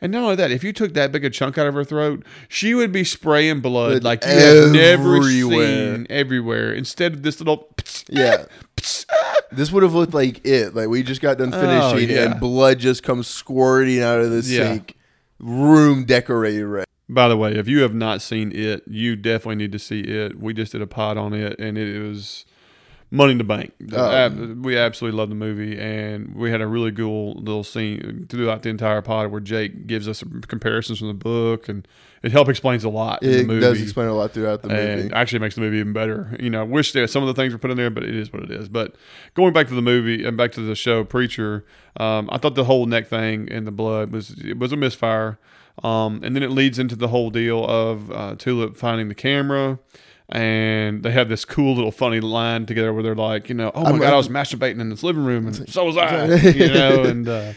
And 0.00 0.12
not 0.12 0.22
only 0.22 0.36
that, 0.36 0.50
if 0.50 0.62
you 0.62 0.72
took 0.72 0.92
that 0.94 1.10
big 1.10 1.24
a 1.24 1.30
chunk 1.30 1.56
out 1.58 1.66
of 1.66 1.74
her 1.74 1.84
throat, 1.84 2.24
she 2.48 2.74
would 2.74 2.92
be 2.92 3.02
spraying 3.02 3.60
blood 3.60 4.02
Blood 4.02 4.04
like 4.04 4.24
you 4.24 4.30
have 4.30 4.70
never 4.72 5.16
everywhere. 5.16 5.94
seen 5.96 6.06
everywhere. 6.10 6.72
Instead 6.74 7.14
of 7.14 7.22
this 7.22 7.40
little. 7.40 7.68
Yeah. 8.08 8.44
This 9.50 9.70
would 9.72 9.82
have 9.82 9.94
looked 9.94 10.14
like 10.14 10.46
it. 10.46 10.74
Like 10.74 10.88
we 10.88 11.02
just 11.02 11.20
got 11.20 11.38
done 11.38 11.52
oh, 11.52 11.60
finishing 11.60 12.16
Oh, 12.16 12.20
yeah. 12.20 12.30
and 12.32 12.40
blood 12.40 12.78
just 12.78 13.02
comes 13.02 13.26
squirting 13.26 14.00
out 14.02 14.20
of 14.20 14.30
the 14.30 14.42
Yeah. 14.48 14.72
sink. 14.74 14.94
Room 15.40 16.04
decorated 16.04 16.66
red. 16.66 16.86
By 17.08 17.28
the 17.28 17.36
way, 17.36 17.54
if 17.54 17.68
you 17.68 17.80
have 17.80 17.94
not 17.94 18.22
seen 18.22 18.52
it, 18.54 18.84
you 18.86 19.16
definitely 19.16 19.56
need 19.56 19.72
to 19.72 19.78
see 19.78 20.00
it. 20.00 20.38
We 20.40 20.54
just 20.54 20.72
did 20.72 20.80
a 20.82 20.86
pod 20.86 21.16
on 21.18 21.34
it, 21.34 21.58
and 21.58 21.76
it 21.76 22.00
was 22.00 22.46
money 23.10 23.32
in 23.32 23.38
the 23.38 23.44
bank. 23.44 23.74
Ab- 23.92 24.64
we 24.64 24.78
absolutely 24.78 25.18
love 25.18 25.28
the 25.28 25.34
movie, 25.34 25.78
and 25.78 26.34
we 26.34 26.50
had 26.50 26.62
a 26.62 26.66
really 26.66 26.90
cool 26.92 27.34
little 27.34 27.64
scene 27.64 28.26
throughout 28.30 28.62
the 28.62 28.70
entire 28.70 29.02
pod 29.02 29.30
where 29.30 29.40
Jake 29.42 29.86
gives 29.86 30.08
us 30.08 30.20
some 30.20 30.40
comparisons 30.48 31.00
from 31.00 31.08
the 31.08 31.14
book, 31.14 31.68
and 31.68 31.86
it 32.22 32.32
help 32.32 32.48
explains 32.48 32.84
a 32.84 32.88
lot 32.88 33.22
in 33.22 33.46
the 33.48 33.56
It 33.58 33.60
does 33.60 33.82
explain 33.82 34.06
a 34.08 34.14
lot 34.14 34.30
throughout 34.30 34.62
the 34.62 34.68
movie. 34.68 34.80
and 35.02 35.12
actually 35.12 35.40
makes 35.40 35.56
the 35.56 35.60
movie 35.60 35.78
even 35.78 35.92
better. 35.92 36.34
You 36.40 36.48
know, 36.48 36.60
I 36.60 36.64
wish 36.64 36.92
there 36.92 37.06
some 37.06 37.22
of 37.22 37.26
the 37.26 37.34
things 37.34 37.52
were 37.52 37.58
put 37.58 37.70
in 37.70 37.76
there, 37.76 37.90
but 37.90 38.04
it 38.04 38.14
is 38.14 38.32
what 38.32 38.44
it 38.44 38.50
is. 38.50 38.70
But 38.70 38.94
going 39.34 39.52
back 39.52 39.68
to 39.68 39.74
the 39.74 39.82
movie 39.82 40.24
and 40.24 40.34
back 40.36 40.52
to 40.52 40.60
the 40.60 40.76
show, 40.76 41.04
Preacher, 41.04 41.66
um, 41.98 42.30
I 42.32 42.38
thought 42.38 42.54
the 42.54 42.64
whole 42.64 42.86
neck 42.86 43.08
thing 43.08 43.48
and 43.50 43.66
the 43.66 43.72
blood 43.72 44.12
was 44.12 44.30
it 44.42 44.58
was 44.58 44.72
a 44.72 44.76
misfire. 44.76 45.38
Um, 45.82 46.20
and 46.22 46.34
then 46.36 46.42
it 46.42 46.50
leads 46.50 46.78
into 46.78 46.96
the 46.96 47.08
whole 47.08 47.30
deal 47.30 47.64
of 47.64 48.10
uh, 48.10 48.34
Tulip 48.36 48.76
finding 48.76 49.08
the 49.08 49.14
camera. 49.14 49.78
And 50.28 51.02
they 51.02 51.10
have 51.10 51.28
this 51.28 51.44
cool 51.44 51.74
little 51.74 51.92
funny 51.92 52.20
line 52.20 52.64
together 52.66 52.92
where 52.92 53.02
they're 53.02 53.14
like, 53.14 53.48
you 53.48 53.54
know, 53.54 53.70
oh 53.74 53.82
my 53.82 53.90
I'm- 53.90 53.98
god, 54.00 54.12
I 54.14 54.16
was 54.16 54.28
masturbating 54.28 54.80
in 54.80 54.88
this 54.88 55.02
living 55.02 55.24
room, 55.24 55.46
and 55.46 55.68
so 55.68 55.84
was 55.84 55.96
I, 55.96 56.26
you 56.50 56.68
know. 56.72 57.04
And 57.04 57.28
uh, 57.28 57.52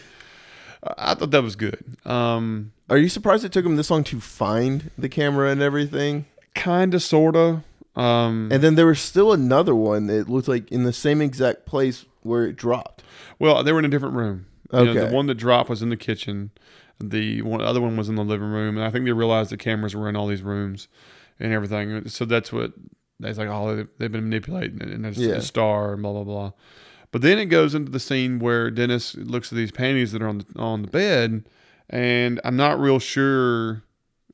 I 0.98 1.14
thought 1.14 1.32
that 1.32 1.44
was 1.44 1.56
good. 1.56 1.84
Um, 2.06 2.74
Are 2.90 2.98
you 2.98 3.08
surprised 3.08 3.46
it 3.46 3.52
took 3.54 3.64
them 3.64 3.78
this 3.78 3.90
long 3.90 4.04
to 4.06 4.20
find 4.20 4.92
the 4.98 5.10
camera 5.10 5.50
and 5.52 5.62
everything? 5.62 6.26
kind 6.54 6.94
of, 6.94 7.02
sorta. 7.04 7.64
Um, 7.98 8.50
And 8.52 8.62
then 8.64 8.76
there 8.76 8.86
was 8.88 9.00
still 9.00 9.32
another 9.34 9.76
one 9.76 10.08
that 10.08 10.30
looked 10.30 10.48
like 10.50 10.70
in 10.72 10.84
the 10.84 10.94
same 10.94 11.22
exact 11.22 11.66
place 11.66 12.06
where 12.24 12.46
it 12.46 12.56
dropped. 12.58 13.04
Well, 13.40 13.64
they 13.64 13.72
were 13.72 13.80
in 13.80 13.86
a 13.86 13.90
different 13.90 14.16
room. 14.16 14.46
You 14.74 14.84
know, 14.86 14.92
Okay. 14.92 15.08
the 15.08 15.14
one 15.16 15.28
that 15.28 15.36
dropped 15.36 15.70
was 15.70 15.82
in 15.82 15.90
the 15.90 15.98
kitchen. 15.98 16.52
The 17.00 17.42
one 17.42 17.62
other 17.62 17.82
one 17.82 17.98
was 17.98 18.08
in 18.10 18.16
the 18.16 18.24
living 18.24 18.48
room, 18.50 18.78
and 18.78 18.86
I 18.86 18.90
think 18.90 19.06
they 19.06 19.12
realized 19.12 19.50
the 19.52 19.58
cameras 19.58 19.96
were 19.96 20.08
in 20.10 20.16
all 20.16 20.28
these 20.28 20.42
rooms 20.44 20.88
and 21.40 21.52
everything. 21.52 22.08
So 22.08 22.24
that's 22.26 22.54
what 22.54 22.74
they 23.20 23.28
was 23.30 23.38
like. 23.38 23.50
Oh, 23.50 23.76
they- 23.76 23.88
they've 23.98 24.12
been 24.12 24.24
manipulating 24.24 24.80
it, 24.82 24.90
and 24.90 25.04
there's 25.04 25.18
Yeah. 25.18 25.36
a 25.36 25.42
star 25.42 25.94
and 25.94 26.02
blah 26.02 26.14
blah 26.14 26.24
blah. 26.24 26.52
But 27.12 27.22
then 27.22 27.38
it 27.40 27.46
goes 27.46 27.76
into 27.76 27.92
the 27.92 28.00
scene 28.00 28.40
where 28.40 28.70
Dennis 28.72 29.16
looks 29.16 29.52
at 29.52 29.56
these 29.58 29.72
panties 29.72 30.12
that 30.14 30.22
are 30.22 30.28
on 30.28 30.40
the 30.40 30.46
on 30.60 30.82
the 30.84 30.88
bed, 30.88 31.44
and 31.90 32.40
I'm 32.44 32.56
not 32.56 32.80
real 32.80 33.00
sure 33.00 33.84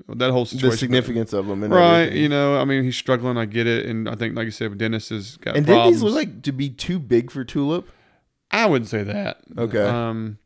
that 0.08 0.32
whole 0.32 0.46
situation. 0.46 0.70
The 0.72 0.78
significance 0.78 1.32
of 1.34 1.48
them 1.48 1.64
and 1.64 1.74
right? 1.74 2.02
everything. 2.02 2.22
You 2.24 2.30
know, 2.30 2.58
I 2.60 2.66
mean, 2.66 2.84
he's 2.84 2.98
struggling. 2.98 3.38
I 3.38 3.46
get 3.46 3.68
it, 3.68 3.86
and 3.86 4.10
I 4.10 4.16
think, 4.16 4.36
like 4.36 4.46
you 4.46 4.52
said, 4.52 4.78
Dennis 4.78 5.10
has 5.10 5.38
got 5.38 5.56
and 5.58 5.66
didn't 5.66 5.92
these 5.92 6.02
look 6.02 6.16
like 6.16 6.42
to 6.44 6.52
be 6.52 6.70
too 6.70 6.98
big 7.00 7.30
for 7.32 7.44
Tulip? 7.44 7.88
I 8.52 8.66
wouldn't 8.66 8.90
say 8.90 9.04
that. 9.04 9.42
Okay. 9.58 9.82
Um, 9.84 10.38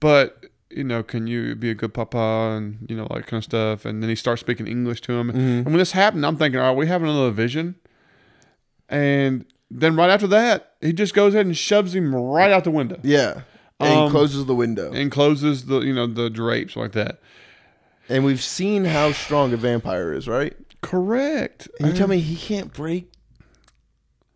but 0.00 0.46
you 0.76 0.84
know, 0.84 1.02
can 1.02 1.26
you 1.26 1.54
be 1.54 1.70
a 1.70 1.74
good 1.74 1.94
papa 1.94 2.54
and 2.56 2.84
you 2.88 2.96
know, 2.96 3.06
like 3.10 3.26
kind 3.26 3.38
of 3.38 3.44
stuff? 3.44 3.84
And 3.84 4.02
then 4.02 4.08
he 4.10 4.16
starts 4.16 4.40
speaking 4.40 4.66
English 4.66 5.00
to 5.02 5.12
him. 5.12 5.30
Mhm. 5.32 5.36
And 5.58 5.66
when 5.66 5.76
this 5.78 5.92
happened, 5.92 6.24
I'm 6.26 6.36
thinking, 6.36 6.60
all 6.60 6.68
right, 6.70 6.76
we 6.76 6.86
have 6.86 7.02
another 7.02 7.30
vision? 7.30 7.74
And 8.88 9.44
then 9.70 9.96
right 9.96 10.10
after 10.10 10.26
that, 10.28 10.72
he 10.80 10.92
just 10.92 11.14
goes 11.14 11.34
ahead 11.34 11.46
and 11.46 11.56
shoves 11.56 11.94
him 11.94 12.14
right 12.14 12.50
out 12.50 12.64
the 12.64 12.70
window 12.70 12.98
Yeah. 13.02 13.42
And 13.80 13.92
Um, 14.00 14.10
closes 14.10 14.44
the 14.46 14.54
window. 14.54 14.92
and 14.92 15.10
closes 15.10 15.66
the 15.66 15.80
you 15.80 15.92
know 15.94 16.06
the 16.06 16.30
drapes 16.30 16.76
like 16.76 16.92
that. 16.92 17.20
And 18.08 18.24
we've 18.24 18.42
seen 18.42 18.84
how 18.84 19.12
strong 19.12 19.52
a 19.52 19.56
vampire 19.56 20.12
is, 20.12 20.28
right? 20.28 20.54
Correct. 20.82 21.68
And 21.78 21.88
you 21.88 21.94
tell 21.94 22.08
me 22.08 22.18
he 22.20 22.36
can't 22.36 22.72
break 22.72 23.10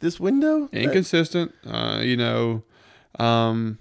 this 0.01 0.19
window? 0.19 0.69
inconsistent. 0.73 1.53
Uh, 1.67 2.01
you 2.03 2.17
know, 2.17 2.63
um, 3.19 3.79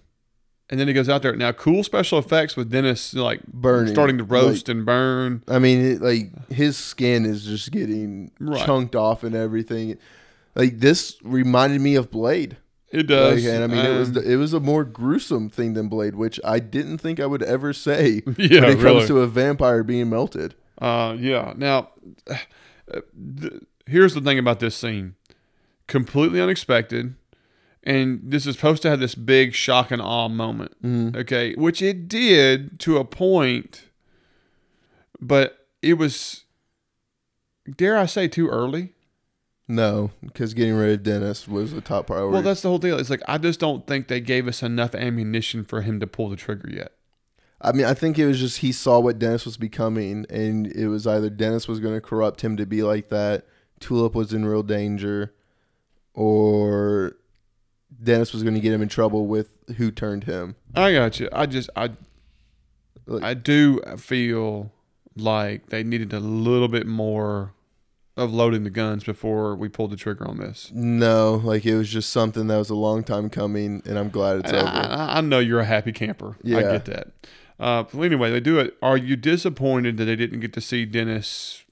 and 0.70 0.80
then 0.80 0.88
he 0.88 0.94
goes 0.94 1.10
out 1.10 1.22
there. 1.22 1.36
Now, 1.36 1.52
cool 1.52 1.84
special 1.84 2.18
effects 2.20 2.56
with 2.56 2.70
Dennis 2.72 3.14
like 3.14 3.46
Burning. 3.48 3.94
starting 3.94 4.18
to 4.18 4.24
roast 4.24 4.68
and 4.70 4.86
burn. 4.86 5.44
I 5.48 5.60
mean, 5.60 5.84
it, 5.86 6.02
like 6.02 6.50
his 6.50 6.76
skin 6.78 7.26
is 7.26 7.46
just 7.46 7.72
getting 7.72 8.32
Right. 8.40 8.66
chunked 8.66 8.96
off 8.96 9.24
and 9.24 9.36
everything. 9.36 9.98
Like 10.56 10.80
this 10.80 11.18
reminded 11.24 11.82
me 11.82 11.96
of 11.96 12.10
Blade. 12.10 12.58
It 12.92 13.08
does. 13.08 13.44
Like, 13.44 13.54
and 13.54 13.64
I 13.64 13.68
mean, 13.68 13.86
it 13.86 13.98
was 13.98 14.16
Um, 14.16 14.24
it 14.26 14.36
was 14.38 14.54
a 14.54 14.60
more 14.60 14.86
gruesome 14.86 15.50
thing 15.50 15.74
than 15.74 15.90
Blade, 15.90 16.16
which 16.16 16.40
I 16.46 16.60
didn't 16.60 17.00
think 17.00 17.20
I 17.20 17.26
would 17.26 17.44
ever 17.44 17.74
say 17.74 18.22
yeah, 18.38 18.62
when 18.62 18.64
it 18.72 18.78
really. 18.78 18.82
comes 19.00 19.08
to 19.08 19.20
a 19.20 19.28
vampire 19.28 19.84
being 19.84 20.10
melted. 20.10 20.56
Uh, 20.80 21.16
yeah. 21.20 21.54
Now, 21.58 21.90
uh, 22.30 22.36
th- 23.42 23.54
here's 23.86 24.14
the 24.14 24.22
thing 24.22 24.40
about 24.40 24.60
this 24.62 24.76
scene: 24.78 25.16
completely 25.88 26.40
unexpected, 26.40 27.16
and 27.86 28.22
this 28.24 28.46
is 28.46 28.56
supposed 28.56 28.82
to 28.84 28.90
have 28.90 29.00
this 29.00 29.16
big 29.16 29.54
shock 29.54 29.92
and 29.92 30.02
awe 30.02 30.28
moment. 30.28 30.74
Mhm. 30.84 31.16
Okay, 31.16 31.54
which 31.56 31.82
it 31.82 32.08
did 32.08 32.80
to 32.82 32.98
a 32.98 33.06
point, 33.06 33.86
but 35.20 35.68
it 35.82 35.94
was, 35.96 36.46
dare 37.78 37.98
I 37.98 38.06
say, 38.06 38.28
too 38.28 38.48
early. 38.50 38.94
No, 39.68 40.12
because 40.24 40.54
getting 40.54 40.76
rid 40.76 40.92
of 40.92 41.04
Dennis 41.04 41.48
was 41.48 41.74
the 41.74 41.82
top 41.82 42.08
priority. 42.08 42.34
Well, 42.34 42.44
that's 42.44 42.62
the 42.62 42.70
whole 42.70 42.78
deal. 42.78 43.00
It's 43.00 43.10
like 43.10 43.24
I 43.28 43.38
just 43.40 43.60
don't 43.60 43.88
think 43.88 44.08
they 44.08 44.20
gave 44.20 44.48
us 44.48 44.62
enough 44.62 44.94
ammunition 44.94 45.64
for 45.64 45.82
him 45.82 46.00
to 46.00 46.08
pull 46.08 46.30
the 46.30 46.36
trigger 46.36 46.70
yet. 46.72 46.92
I 47.62 47.72
mean, 47.72 47.86
I 47.86 47.96
think 47.96 48.20
it 48.20 48.28
was 48.28 48.40
just 48.40 48.60
he 48.60 48.72
saw 48.72 49.00
what 49.00 49.18
Dennis 49.18 49.44
was 49.46 49.58
becoming, 49.58 50.26
and 50.30 50.68
it 50.68 50.88
was 50.88 51.08
either 51.08 51.32
Dennis 51.32 51.68
was 51.68 51.80
going 51.80 51.96
to 51.96 52.02
corrupt 52.02 52.42
him 52.42 52.58
to 52.58 52.66
be 52.68 52.84
like 52.84 53.10
that, 53.10 53.48
Tulip 53.80 54.14
was 54.14 54.34
in 54.34 54.46
real 54.46 54.62
danger, 54.62 55.34
or 56.14 57.14
Dennis 58.04 58.34
was 58.34 58.44
going 58.44 58.56
to 58.56 58.60
get 58.60 58.74
him 58.74 58.82
in 58.82 58.90
trouble 58.90 59.26
with 59.28 59.50
who 59.78 59.92
turned 59.92 60.26
him. 60.26 60.56
I 60.76 60.92
got 60.94 61.20
you. 61.20 61.30
I 61.32 61.46
just 61.46 61.70
I 61.76 61.92
Look- 63.08 63.24
I 63.24 63.34
do 63.34 63.82
feel 63.98 64.72
like 65.16 65.70
they 65.70 65.84
needed 65.84 66.12
a 66.14 66.20
little 66.20 66.68
bit 66.68 66.86
more 66.88 67.54
of 68.18 68.34
loading 68.34 68.64
the 68.64 68.70
guns 68.70 69.04
before 69.04 69.56
we 69.56 69.68
pulled 69.70 69.92
the 69.92 69.96
trigger 69.98 70.28
on 70.28 70.38
this. 70.38 70.72
No, 70.74 71.36
like 71.44 71.66
it 71.66 71.76
was 71.78 71.90
just 71.90 72.10
something 72.10 72.48
that 72.48 72.58
was 72.58 72.70
a 72.70 72.76
long 72.76 73.04
time 73.04 73.30
coming, 73.30 73.82
and 73.86 73.98
I'm 74.00 74.10
glad 74.10 74.38
it's 74.40 74.50
And 74.52 74.58
over. 74.58 74.68
I, 74.68 74.82
I- 74.84 75.18
I 75.18 75.22
know 75.22 75.40
you're 75.40 75.60
a 75.60 75.66
happy 75.66 75.92
camper. 75.92 76.38
Yeah. 76.42 76.58
I 76.58 76.62
get 76.62 76.86
that. 76.86 77.08
Uh, 77.60 77.84
but 77.84 78.02
anyway, 78.02 78.32
they 78.32 78.40
do 78.42 78.60
it. 78.60 78.76
Are 78.82 78.98
you 78.98 79.16
disappointed 79.16 79.98
that 79.98 80.06
they 80.06 80.16
didn't 80.18 80.40
get 80.42 80.52
to 80.54 80.62
see 80.62 80.86
Dennis 80.86 81.64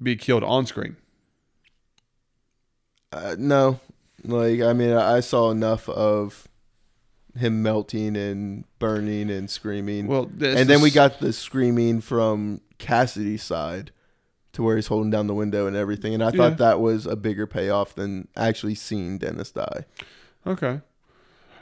be 0.00 0.14
killed 0.16 0.44
on 0.44 0.66
screen? 0.66 0.96
Uh, 3.12 3.34
no, 3.38 3.80
like 4.24 4.60
I 4.60 4.72
mean, 4.72 4.92
I 4.92 5.20
saw 5.20 5.50
enough 5.50 5.88
of 5.88 6.48
him 7.36 7.62
melting 7.62 8.16
and 8.16 8.64
burning 8.78 9.30
and 9.30 9.48
screaming. 9.48 10.06
Well, 10.08 10.28
this 10.32 10.58
and 10.58 10.68
then 10.68 10.80
we 10.80 10.90
got 10.90 11.20
the 11.20 11.32
screaming 11.32 12.00
from 12.00 12.60
Cassidy's 12.78 13.42
side 13.42 13.92
to 14.52 14.64
where 14.64 14.74
he's 14.74 14.88
holding 14.88 15.10
down 15.10 15.28
the 15.28 15.34
window 15.34 15.66
and 15.68 15.76
everything. 15.76 16.12
And 16.12 16.24
I 16.24 16.26
Yeah. 16.26 16.32
thought 16.32 16.58
that 16.58 16.80
was 16.80 17.06
a 17.06 17.14
bigger 17.14 17.46
payoff 17.46 17.94
than 17.94 18.26
actually 18.36 18.74
seeing 18.74 19.16
Dennis 19.18 19.52
die. 19.52 19.84
Okay. 20.44 20.80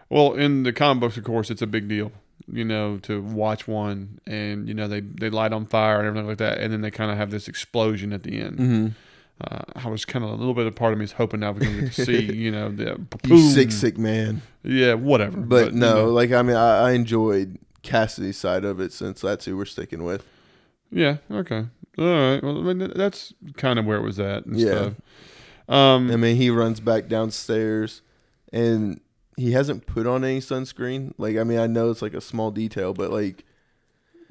Well, 0.09 0.33
in 0.33 0.63
the 0.63 0.73
comic 0.73 1.01
books, 1.03 1.17
of 1.19 1.25
course, 1.25 1.51
it's 1.51 1.61
a 1.61 1.67
big 1.67 1.87
deal, 1.87 2.13
you 2.51 2.65
know, 2.65 2.97
to 3.01 3.21
watch 3.21 3.69
one 3.69 4.21
and, 4.27 4.67
you 4.67 4.73
know, 4.73 4.89
they, 4.89 5.01
they 5.01 5.29
light 5.29 5.53
on 5.53 5.67
fire 5.67 5.99
and 5.99 6.09
everything 6.09 6.29
like 6.29 6.39
that. 6.39 6.59
And 6.59 6.73
then 6.73 6.81
they 6.81 6.91
kind 6.91 7.11
of 7.11 7.19
have 7.19 7.31
this 7.31 7.47
explosion 7.47 8.15
at 8.15 8.23
the 8.23 8.41
end. 8.41 8.59
Mm-hmm. 8.59 8.87
Uh, 9.41 9.61
I 9.77 9.89
was 9.89 10.05
kind 10.05 10.25
of 10.25 10.31
a 10.33 10.35
little 10.35 10.55
bit 10.55 10.67
of 10.67 10.75
part 10.75 10.93
of 10.93 10.99
me 10.99 11.05
is 11.05 11.13
hoping 11.13 11.41
now 11.41 11.53
we're 11.53 11.61
going 11.61 11.75
to 11.77 11.81
get 11.83 11.93
to 11.93 12.05
see, 12.05 12.33
you 12.35 12.51
know, 12.51 12.71
the 12.71 13.01
You 13.25 13.39
sick, 13.51 13.71
sick 13.73 13.97
man. 13.99 14.43
Yeah, 14.65 14.95
whatever. 14.95 15.39
But, 15.39 15.73
you 15.73 15.79
no, 15.81 15.95
know, 15.95 16.09
like 16.11 16.33
I 16.33 16.43
mean, 16.43 16.57
I, 16.57 16.89
I 16.89 16.93
enjoyed 16.93 17.59
Cassidy's 17.83 18.37
side 18.37 18.65
of 18.65 18.81
it 18.81 18.93
since 18.93 19.21
that's 19.21 19.45
who 19.45 19.57
we're 19.57 19.65
sticking 19.65 20.03
with. 20.05 20.25
yeah, 20.91 21.19
okay, 21.31 21.67
all 21.99 22.05
right. 22.05 22.43
Well, 22.43 22.59
I 22.69 22.73
mean, 22.75 22.93
that's 22.95 23.33
kind 23.57 23.79
of 23.79 23.85
where 23.87 23.99
it 23.99 24.03
was 24.03 24.19
at. 24.21 24.45
And 24.47 24.59
Yeah. 24.59 24.67
Stuff. 24.73 24.95
Um. 25.69 26.11
I 26.11 26.17
mean, 26.17 26.37
he 26.37 26.51
runs 26.51 26.81
back 26.81 27.09
downstairs, 27.09 28.03
and 28.53 29.01
he 29.37 29.53
hasn't 29.53 29.87
put 29.87 30.07
on 30.07 30.25
any 30.25 30.41
sunscreen. 30.41 31.13
Like, 31.19 31.37
I 31.37 31.45
mean, 31.45 31.59
I 31.59 31.67
know 31.67 31.91
it's 31.91 32.03
like 32.03 32.15
a 32.15 32.21
small 32.21 32.51
detail, 32.51 32.93
but 32.95 33.11
like 33.13 33.45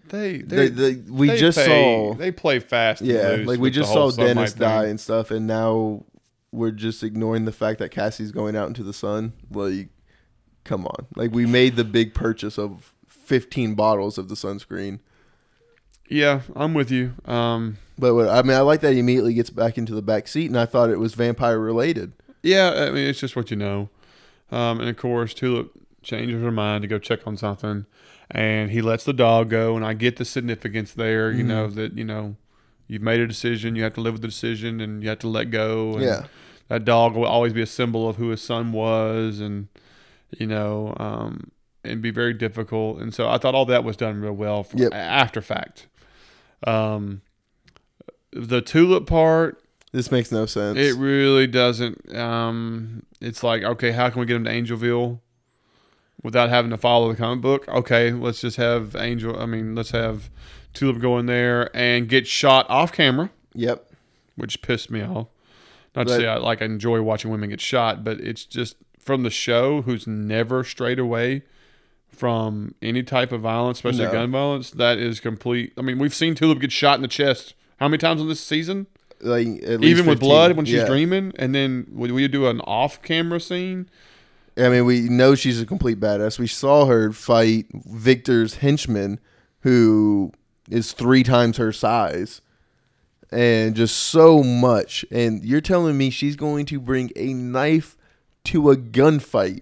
they, 0.10 0.38
they, 0.39 0.70
they, 0.70 0.93
they, 0.93 1.12
we 1.12 1.28
they 1.28 1.38
just 1.38 1.58
play- 1.58 1.66
saw, 1.66 2.14
they 2.14 2.32
play 2.32 2.60
fast. 2.60 3.01
and 3.01 3.10
yeah, 3.10 3.30
loose 3.30 3.47
like 3.47 3.60
we 3.60 3.72
just 3.72 3.91
saw 3.91 4.12
Dennis 4.12 4.53
die 4.53 4.82
thing. 4.82 4.89
and 4.91 4.99
stuff, 4.99 5.32
and 5.32 5.47
now 5.47 6.03
we're 6.51 6.72
just 6.72 7.03
ignoring 7.03 7.45
the 7.45 7.51
fact 7.51 7.80
that 7.80 7.91
Cassie's 7.91 8.32
going 8.32 8.55
out 8.55 8.68
into 8.68 8.84
the 8.84 8.93
sun. 8.93 9.34
Like, 9.51 9.89
come 10.64 10.86
on, 10.86 11.08
like 11.16 11.32
we 11.32 11.45
made 11.45 11.76
the 11.76 11.84
big 11.84 12.14
purchase 12.14 12.58
of 12.58 12.93
fifteen 13.08 13.76
bottles 13.76 14.18
of 14.18 14.30
the 14.30 14.36
sunscreen. 14.36 14.99
Yeah, 16.10 16.41
I'm 16.55 16.74
with 16.74 16.91
you. 16.91 17.14
Um. 17.26 17.78
But 17.99 18.14
what, 18.14 18.30
I 18.30 18.43
mean, 18.43 18.55
I 18.55 18.60
like 18.62 18.82
that 18.82 18.93
he 18.93 18.99
immediately 18.99 19.34
gets 19.34 19.49
back 19.49 19.76
into 19.78 19.95
the 19.95 20.03
back 20.03 20.28
seat, 20.28 20.45
and 20.45 20.58
I 20.60 20.66
thought 20.68 20.91
it 20.91 20.99
was 20.99 21.16
vampire 21.16 21.58
related. 21.60 22.14
Yeah, 22.43 22.70
I 22.88 22.91
mean, 22.91 23.08
it's 23.10 23.20
just 23.20 23.36
what 23.36 23.49
you 23.49 23.58
know. 23.58 23.89
Um, 24.51 24.80
and 24.80 24.88
of 24.88 24.97
course, 24.97 25.34
Tulip 25.34 25.72
changes 26.03 26.39
her 26.41 26.51
mind 26.51 26.84
to 26.84 26.88
go 26.88 26.99
check 26.99 27.26
on 27.26 27.36
something, 27.38 27.88
and 28.32 28.71
he 28.71 28.82
lets 28.82 29.03
the 29.03 29.13
dog 29.13 29.49
go. 29.49 29.75
And 29.75 29.86
I 29.86 29.93
get 29.93 30.17
the 30.17 30.25
significance 30.25 30.93
there. 30.93 31.32
You 31.32 31.43
Mhm. 31.43 31.47
know 31.47 31.67
that 31.67 31.97
you 31.97 32.03
know 32.03 32.36
you've 32.88 33.01
made 33.01 33.19
a 33.19 33.28
decision. 33.28 33.75
You 33.75 33.84
have 33.84 33.93
to 33.95 34.01
live 34.01 34.13
with 34.13 34.21
the 34.21 34.28
decision, 34.28 34.80
and 34.82 35.01
you 35.03 35.09
have 35.09 35.19
to 35.19 35.28
let 35.28 35.51
go. 35.51 35.93
And 35.93 36.03
Yeah, 36.03 36.23
that 36.69 36.86
dog 36.86 37.15
will 37.15 37.25
always 37.25 37.53
be 37.53 37.61
a 37.61 37.65
symbol 37.67 38.07
of 38.09 38.15
who 38.17 38.30
his 38.30 38.41
son 38.41 38.71
was, 38.71 39.39
and 39.39 39.67
you 40.38 40.45
know, 40.47 40.93
um, 40.99 41.51
and 41.86 42.01
be 42.01 42.11
very 42.11 42.34
difficult. 42.34 42.99
And 42.99 43.13
so 43.13 43.30
I 43.30 43.38
thought 43.38 43.55
all 43.55 43.65
that 43.67 43.84
was 43.86 43.95
done 43.95 44.19
real 44.19 44.34
well 44.34 44.63
for, 44.63 44.78
Yep. 44.78 44.93
after 44.93 45.41
fact. 45.41 45.88
Um, 46.65 47.21
the 48.32 48.61
tulip 48.61 49.07
part 49.07 49.61
this 49.93 50.11
makes 50.11 50.32
no 50.32 50.45
sense. 50.45 50.78
it 50.78 50.95
really 50.97 51.47
doesn't. 51.47 52.13
Um, 52.15 53.03
it's 53.21 53.41
like, 53.41 53.63
okay, 53.63 53.91
how 53.91 54.09
can 54.09 54.19
we 54.19 54.25
get 54.25 54.36
him 54.36 54.43
to 54.43 54.51
Angelville 54.51 55.19
without 56.24 56.49
having 56.49 56.72
to 56.72 56.78
follow 56.78 57.09
the 57.09 57.15
comic 57.18 57.41
book? 57.41 57.68
Okay, 57.68 58.11
let's 58.11 58.41
just 58.41 58.57
have 58.57 58.95
Angel. 58.95 59.38
I 59.39 59.45
mean, 59.45 59.76
let's 59.76 59.91
have 59.91 60.30
Tulip 60.74 60.99
go 60.99 61.18
in 61.18 61.26
there 61.26 61.76
and 61.76 62.07
get 62.07 62.28
shot 62.28 62.70
off 62.70 62.91
camera, 62.91 63.30
yep. 63.53 63.89
which 64.36 64.61
pissed 64.61 64.91
me 64.91 65.01
off. 65.01 65.28
Not 65.95 66.07
to 66.07 66.15
say 66.15 66.28
I 66.28 66.38
like 66.38 66.61
I 66.61 66.65
enjoy 66.65 67.01
watching 67.01 67.32
women 67.32 67.49
get 67.49 67.59
shot, 67.61 68.03
but 68.03 68.20
it's 68.20 68.45
just 68.45 68.76
from 68.99 69.24
the 69.24 69.30
show 69.32 69.82
who's 69.82 70.05
never 70.05 70.63
strayed 70.63 70.99
away 70.99 71.43
from 72.07 72.76
any 72.82 73.03
type 73.03 73.32
of 73.32 73.41
violence, 73.41 73.80
especially 73.80 74.05
No. 74.05 74.11
gun 74.11 74.32
violence. 74.32 74.70
That 74.72 74.97
is 74.97 75.20
complete. 75.20 75.74
I 75.78 75.82
mean, 75.82 75.97
we've 75.97 76.13
seen 76.13 76.36
Tulip 76.36 76.59
get 76.59 76.72
shot 76.72 76.95
in 76.95 77.01
the 77.01 77.07
chest. 77.07 77.53
How 77.80 77.88
many 77.88 77.97
times 77.99 78.22
in 78.22 78.28
this 78.28 78.39
season? 78.39 78.88
Like 79.22 79.47
at 79.47 79.80
least 79.80 79.84
even 79.84 80.05
with 80.05 80.20
15. 80.20 80.30
blood 80.30 80.51
when 80.57 80.65
she's 80.65 80.76
Yeah. 80.76 80.86
dreaming, 80.88 81.34
and 81.38 81.55
then 81.55 81.88
we, 81.91 82.11
we 82.11 82.28
do 82.28 82.47
an 82.47 82.61
off-camera 82.61 83.39
scene. 83.39 83.89
I 84.58 84.70
mean, 84.70 84.86
we 84.86 85.01
know 85.01 85.36
she's 85.36 85.62
a 85.62 85.66
complete 85.66 85.99
badass. 85.99 86.39
We 86.39 86.47
saw 86.47 86.86
her 86.86 87.12
fight 87.12 87.68
Victor's 87.74 88.55
henchman, 88.55 89.20
who 89.62 90.32
is 90.70 90.93
three 90.93 91.24
times 91.24 91.58
her 91.58 91.72
size, 91.72 92.41
and 93.32 93.76
just 93.76 93.95
so 93.97 94.41
much. 94.43 95.05
And 95.12 95.43
you're 95.45 95.62
telling 95.62 95.97
me 95.97 96.10
she's 96.10 96.36
going 96.36 96.66
to 96.68 96.80
bring 96.80 97.12
a 97.16 97.34
knife 97.34 97.97
to 98.45 98.72
a 98.72 98.76
gunfight? 98.78 99.62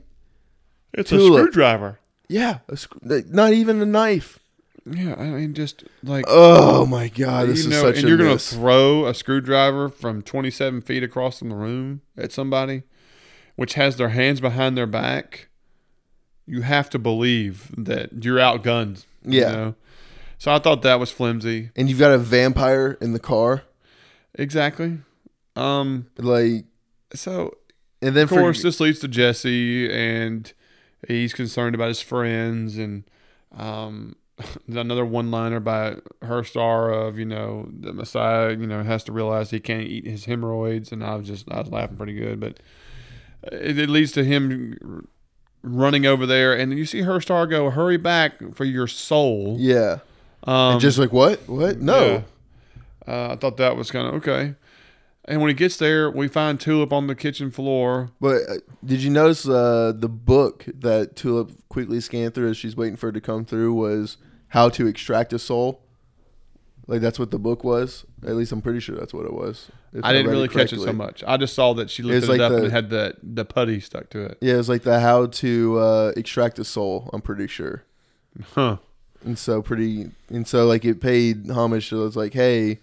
It's 0.94 1.12
a 1.12 1.20
screwdriver. 1.20 2.00
Yeah, 2.30 2.60
a 2.70 2.78
sc- 2.78 2.96
not 3.04 3.54
even 3.54 3.82
a 3.82 3.86
knife. 3.86 4.40
Yeah, 4.90 5.16
I 5.18 5.26
mean, 5.30 5.54
just 5.56 5.84
like 6.04 6.26
Oh 6.28 6.86
my 6.86 7.08
god, 7.08 7.50
this 7.50 7.64
you 7.66 7.72
is 7.72 7.76
know, 7.76 7.82
such 7.82 7.98
and 7.98 8.06
a 8.06 8.08
you're 8.08 8.18
gonna 8.18 8.38
throw 8.38 9.08
a 9.08 9.14
screwdriver 9.16 9.90
from 9.90 10.22
27 10.22 10.82
feet 10.82 11.04
across 11.04 11.40
from 11.40 11.50
the 11.50 11.56
room 11.56 12.02
at 12.16 12.32
somebody, 12.32 12.84
which 13.56 13.74
has 13.76 13.98
their 13.98 14.10
hands 14.10 14.42
behind 14.42 14.78
their 14.78 14.88
back. 14.88 15.48
You 16.48 16.62
have 16.62 16.90
to 16.92 17.00
believe 17.00 17.72
that 17.78 18.24
you're 18.24 18.38
outgunned. 18.40 19.06
you 19.24 19.42
Yeah. 19.42 19.52
know? 19.52 19.76
So 20.38 20.52
I 20.54 20.60
thought 20.60 20.82
that 20.84 21.00
was 21.00 21.12
flimsy. 21.12 21.72
and 21.76 21.90
you've 21.90 22.00
got 22.00 22.12
a 22.12 22.18
vampire 22.18 22.98
in 23.02 23.14
the 23.14 23.20
car, 23.20 23.64
Exactly. 24.38 24.98
Um. 25.56 26.08
like, 26.18 26.66
So 27.14 27.56
and 28.02 28.16
then 28.16 28.24
of 28.26 28.30
course, 28.30 28.58
for, 28.62 28.64
this 28.68 28.80
leads 28.82 29.00
to 29.00 29.08
Jesse, 29.08 29.90
and 29.90 30.52
he's 31.08 31.34
concerned 31.34 31.74
about 31.74 31.88
his 31.88 32.02
friends, 32.02 32.78
and 32.78 33.06
um, 33.58 34.18
another 34.68 35.06
one-liner 35.06 35.62
by 35.62 35.96
Herr 36.22 36.44
Starr 36.44 36.92
of 36.92 37.18
you 37.18 37.24
know 37.26 37.70
the 37.72 37.94
Messiah, 37.94 38.52
you 38.52 38.68
know, 38.68 38.84
has 38.84 39.06
to 39.06 39.14
realize 39.14 39.50
he 39.52 39.62
can't 39.62 39.88
eat 39.88 40.06
his 40.06 40.26
hemorrhoids, 40.26 40.92
and 40.92 41.02
I 41.04 41.16
was 41.16 41.28
just 41.28 41.50
I 41.50 41.62
was 41.62 41.72
laughing 41.72 41.96
pretty 41.96 42.14
good, 42.14 42.40
but 42.42 42.60
it, 43.44 43.78
it 43.80 43.90
leads 43.90 44.12
to 44.14 44.24
him 44.24 45.08
running 45.62 46.06
over 46.06 46.26
there, 46.26 46.54
and 46.54 46.78
you 46.78 46.86
see 46.86 47.02
Herr 47.02 47.20
Starr 47.22 47.48
go, 47.48 47.70
"Hurry 47.70 47.98
back 47.98 48.56
for 48.56 48.66
your 48.66 48.88
soul!" 48.88 49.56
yeah, 49.60 50.00
Um, 50.44 50.74
and 50.74 50.82
just 50.82 50.98
like 50.98 51.12
what, 51.14 51.48
what? 51.48 51.80
No, 51.80 52.24
yeah. 53.08 53.14
Uh, 53.14 53.34
I 53.34 53.36
thought 53.36 53.58
that 53.58 53.76
was 53.78 53.92
kind 53.92 54.08
of 54.08 54.14
okay. 54.16 54.56
And 55.28 55.42
when 55.42 55.50
he 55.50 55.56
gets 55.56 55.78
there, 55.78 56.12
we 56.12 56.28
find 56.28 56.60
Tulip 56.60 56.94
on 56.94 57.08
the 57.08 57.16
kitchen 57.16 57.50
floor. 57.50 58.12
But 58.22 58.42
uh, 58.48 58.54
did 58.84 59.02
you 59.02 59.10
notice 59.10 59.48
uh, 59.48 59.92
the 59.96 60.08
book 60.10 60.66
that 60.68 61.16
Tulip 61.16 61.52
quickly 61.68 62.00
scanned 62.00 62.36
through 62.36 62.50
as 62.52 62.58
she's 62.58 62.76
waiting 62.76 62.96
for 62.96 63.10
it 63.10 63.14
to 63.14 63.22
come 63.22 63.44
through 63.44 63.74
was 63.74 64.18
how 64.50 64.70
to 64.70 64.86
extract 64.86 65.34
a 65.34 65.40
soul? 65.40 65.82
Like 66.88 67.02
that's 67.02 67.18
what 67.18 67.32
the 67.32 67.40
book 67.40 67.64
was. 67.64 68.06
At 68.26 68.36
least 68.36 68.52
I'm 68.52 68.62
pretty 68.62 68.80
sure 68.80 68.96
that's 68.96 69.14
what 69.14 69.26
it 69.26 69.34
was. 69.34 69.70
I 70.04 70.14
didn't 70.14 70.32
really 70.32 70.48
catch 70.48 70.72
it 70.74 70.80
so 70.80 70.94
much. 70.94 71.24
I 71.26 71.38
just 71.38 71.56
saw 71.56 71.74
that 71.74 71.90
she 71.90 72.04
It's 72.04 72.28
lifted 72.28 72.30
like 72.30 72.40
it 72.40 72.42
up 72.44 72.52
the- 72.52 72.58
and 72.58 72.66
it 72.68 72.72
had 72.72 72.90
the 72.90 73.16
the 73.24 73.46
putty 73.46 73.80
stuck 73.80 74.10
to 74.12 74.24
it. 74.26 74.38
Yeah, 74.42 74.54
it 74.54 74.58
was 74.58 74.70
like 74.70 74.84
the 74.84 75.00
how 75.00 75.28
to 75.28 75.80
uh, 75.80 76.12
extract 76.16 76.60
a 76.60 76.64
soul. 76.64 77.10
I'm 77.14 77.22
pretty 77.22 77.48
sure. 77.48 77.84
Huh. 78.54 78.78
And 79.24 79.40
so 79.40 79.62
pretty, 79.64 80.12
and 80.30 80.48
so 80.48 80.68
like 80.68 80.86
it 80.86 81.02
paid 81.02 81.50
homage 81.50 81.90
to. 81.90 82.06
It's 82.06 82.16
like, 82.16 82.34
hey, 82.34 82.80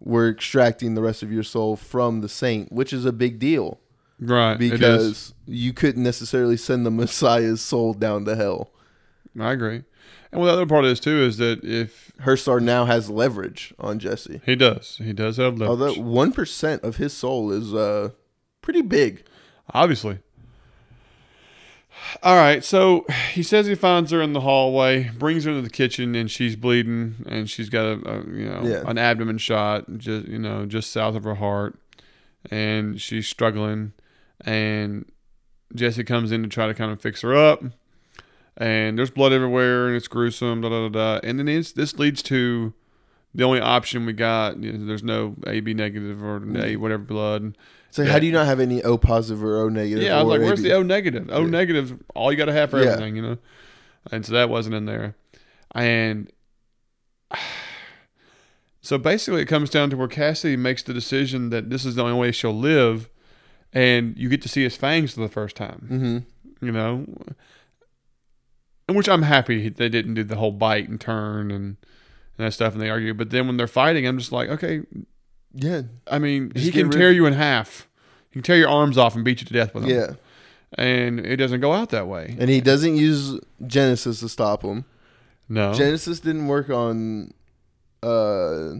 we're 0.00 0.30
extracting 0.30 0.94
the 0.94 1.02
rest 1.02 1.22
of 1.22 1.30
your 1.30 1.44
soul 1.44 1.76
from 1.76 2.22
the 2.22 2.28
saint, 2.28 2.72
which 2.72 2.92
is 2.92 3.04
a 3.04 3.12
big 3.12 3.38
deal 3.38 3.78
Right. 4.18 4.58
because 4.58 5.32
you 5.46 5.72
couldn't 5.72 6.02
necessarily 6.02 6.56
send 6.56 6.84
the 6.84 6.90
Messiah's 6.90 7.60
soul 7.60 7.94
down 7.94 8.24
to 8.24 8.34
hell. 8.34 8.70
I 9.38 9.52
agree. 9.52 9.84
And 10.36 10.44
well, 10.44 10.54
the 10.54 10.62
other 10.62 10.66
part 10.68 10.84
is 10.84 11.00
too 11.00 11.22
is 11.22 11.38
that 11.38 11.64
if 11.64 12.12
Herr 12.20 12.36
Starr 12.36 12.60
now 12.60 12.84
has 12.84 13.08
leverage 13.10 13.72
on 13.78 13.98
Jesse. 13.98 14.40
he 14.44 14.54
does, 14.54 15.00
he 15.02 15.12
does 15.12 15.38
have 15.38 15.58
leverage. 15.58 15.70
Although 15.70 15.94
one 16.02 16.32
percent 16.32 16.82
of 16.82 16.96
his 16.96 17.12
soul 17.12 17.50
is 17.50 17.74
uh 17.74 18.10
pretty 18.62 18.82
big. 18.82 19.24
obviously. 19.72 20.18
All 22.22 22.36
right, 22.36 22.62
so 22.62 23.06
he 23.32 23.42
says 23.42 23.66
he 23.66 23.74
finds 23.74 24.10
her 24.10 24.20
in 24.20 24.34
the 24.34 24.40
hallway, 24.42 25.10
brings 25.18 25.44
her 25.44 25.50
into 25.50 25.62
the 25.62 25.70
kitchen, 25.70 26.14
and 26.14 26.30
she's 26.30 26.54
bleeding, 26.54 27.14
and 27.26 27.48
she's 27.48 27.70
got 27.70 27.86
a, 27.86 27.92
a 28.08 28.16
you 28.30 28.44
know 28.48 28.60
Yeah. 28.64 28.82
an 28.86 28.98
abdomen 28.98 29.38
shot, 29.38 29.84
just 29.96 30.26
you 30.28 30.38
know 30.38 30.66
just 30.66 30.90
south 30.92 31.14
of 31.16 31.24
her 31.24 31.36
heart, 31.36 31.78
and 32.50 33.00
she's 33.00 33.26
struggling, 33.26 33.92
and 34.42 35.10
Jesse 35.74 36.04
comes 36.04 36.32
in 36.32 36.42
to 36.42 36.48
try 36.50 36.66
to 36.66 36.74
kind 36.74 36.92
of 36.92 37.00
fix 37.00 37.22
her 37.22 37.34
up, 37.34 37.64
and 38.56 38.98
there's 38.98 39.10
blood 39.10 39.32
everywhere, 39.32 39.86
and 39.88 39.96
it's 39.96 40.08
gruesome, 40.08 40.60
da 40.60 40.68
da 40.68 40.88
da 40.88 41.18
da, 41.18 41.20
and 41.26 41.38
then 41.38 41.48
it's, 41.48 41.72
this 41.72 41.98
leads 41.98 42.22
to 42.24 42.72
the 43.34 43.44
only 43.44 43.60
option 43.60 44.06
we 44.06 44.12
got. 44.12 44.62
You 44.62 44.72
know, 44.72 44.86
there's 44.86 45.02
no 45.02 45.36
AB 45.46 45.74
negative 45.74 46.22
or 46.22 46.42
A 46.58 46.76
whatever 46.76 47.02
blood. 47.02 47.56
So 47.90 48.02
Yeah. 48.02 48.12
how 48.12 48.18
do 48.18 48.26
you 48.26 48.32
not 48.32 48.46
have 48.46 48.60
any 48.60 48.82
O 48.82 48.96
positive 48.98 49.42
or 49.44 49.58
O 49.58 49.68
negative? 49.68 50.02
Yeah, 50.04 50.18
I 50.18 50.22
was 50.22 50.30
like, 50.30 50.40
where's 50.40 50.60
AB? 50.60 50.68
the 50.68 50.74
O 50.74 50.82
negative? 50.82 51.28
O 51.30 51.42
Yeah. 51.42 51.50
negative, 51.50 51.98
all 52.14 52.30
you 52.32 52.38
got 52.38 52.46
to 52.46 52.52
have 52.52 52.70
for 52.70 52.78
Yeah. 52.82 52.90
everything, 52.92 53.16
you 53.16 53.22
know. 53.22 53.38
And 54.10 54.24
so 54.24 54.32
that 54.34 54.48
wasn't 54.48 54.74
in 54.74 54.84
there, 54.86 55.16
and 55.74 56.30
so 58.80 58.98
basically, 58.98 59.42
it 59.42 59.46
comes 59.46 59.68
down 59.70 59.90
to 59.90 59.96
where 59.96 60.08
Cassie 60.08 60.56
makes 60.56 60.82
the 60.82 60.94
decision 60.94 61.50
that 61.50 61.70
this 61.70 61.84
is 61.84 61.94
the 61.96 62.02
only 62.02 62.18
way 62.18 62.30
she'll 62.32 62.56
live, 62.56 63.08
and 63.72 64.16
you 64.16 64.28
get 64.28 64.42
to 64.42 64.48
see 64.48 64.62
his 64.62 64.76
fangs 64.76 65.12
for 65.14 65.20
the 65.20 65.28
first 65.28 65.56
time, 65.56 65.88
Mhm. 65.90 66.64
you 66.64 66.72
know. 66.72 67.04
Which 68.88 69.08
I'm 69.08 69.22
happy 69.22 69.68
they 69.68 69.88
didn't 69.88 70.14
do 70.14 70.22
the 70.22 70.36
whole 70.36 70.52
bite 70.52 70.88
and 70.88 71.00
turn 71.00 71.50
and, 71.50 71.76
and 72.38 72.46
that 72.46 72.52
stuff, 72.52 72.72
and 72.72 72.80
they 72.80 72.88
argue. 72.88 73.14
But 73.14 73.30
then 73.30 73.46
when 73.48 73.56
they're 73.56 73.66
fighting, 73.66 74.06
I'm 74.06 74.16
just 74.18 74.30
like, 74.30 74.48
okay, 74.48 74.82
Yeah, 75.52 75.82
I 76.08 76.18
mean, 76.20 76.52
Just 76.52 76.66
he 76.66 76.70
get 76.70 76.78
can 76.80 76.88
rid- 76.90 76.98
tear 76.98 77.10
you 77.10 77.26
in 77.26 77.32
half. 77.32 77.88
He 78.30 78.34
can 78.34 78.42
tear 78.42 78.56
your 78.56 78.68
arms 78.68 78.96
off 78.96 79.16
and 79.16 79.24
beat 79.24 79.40
you 79.40 79.46
to 79.46 79.52
death 79.52 79.74
with 79.74 79.84
them 79.84 79.92
yeah. 79.92 80.12
and 80.74 81.18
it 81.18 81.36
doesn't 81.36 81.60
go 81.60 81.72
out 81.72 81.90
that 81.90 82.06
way. 82.06 82.36
And 82.38 82.48
he 82.48 82.60
doesn't 82.60 82.94
use 82.96 83.40
Genesis 83.66 84.20
to 84.20 84.28
stop 84.28 84.62
him. 84.62 84.84
No, 85.48 85.72
Genesis 85.74 86.20
didn't 86.20 86.46
work 86.46 86.70
on 86.70 87.32
uh 88.02 88.74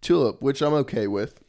Tulip, 0.00 0.40
which 0.42 0.60
I'm 0.62 0.74
okay 0.74 1.06
with. 1.06 1.40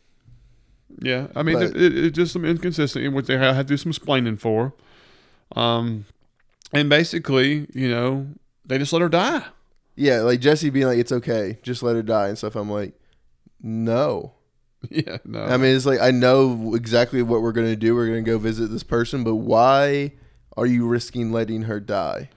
Yeah, 1.01 1.27
I 1.35 1.43
mean, 1.43 1.55
But- 1.59 1.75
it, 1.75 1.81
it, 1.81 2.05
it's 2.05 2.15
just 2.15 2.33
some 2.33 2.45
inconsistency, 2.45 3.07
which 3.09 3.25
they 3.27 3.37
had 3.37 3.53
to 3.57 3.63
do 3.63 3.77
some 3.77 3.89
explaining 3.91 4.37
for. 4.37 4.73
Um, 5.55 6.05
and 6.73 6.89
basically, 6.89 7.67
you 7.73 7.89
know, 7.89 8.27
they 8.65 8.77
just 8.77 8.91
let 8.93 9.01
her 9.01 9.09
die. 9.09 9.45
Yeah, 9.95 10.21
like 10.21 10.39
Jesse 10.39 10.69
being 10.69 10.87
like, 10.87 10.97
"It's 10.97 11.11
okay, 11.11 11.59
just 11.61 11.83
let 11.83 11.95
her 11.95 12.01
die" 12.01 12.29
and 12.29 12.37
stuff. 12.37 12.55
I'm 12.55 12.69
like, 12.69 12.93
no. 13.61 14.33
Yeah, 14.89 15.19
no. 15.23 15.45
I 15.45 15.55
mean, 15.55 15.73
it's 15.73 15.85
like 15.85 16.01
I 16.01 16.11
know 16.11 16.75
exactly 16.75 17.21
what 17.21 17.41
we're 17.41 17.53
gonna 17.53 17.77
do. 17.77 17.95
We're 17.95 18.07
gonna 18.07 18.21
go 18.21 18.37
visit 18.37 18.69
this 18.69 18.83
person, 18.83 19.23
but 19.23 19.35
why 19.35 20.11
are 20.57 20.65
you 20.65 20.85
risking 20.85 21.31
letting 21.31 21.61
her 21.63 21.79
die? 21.79 22.29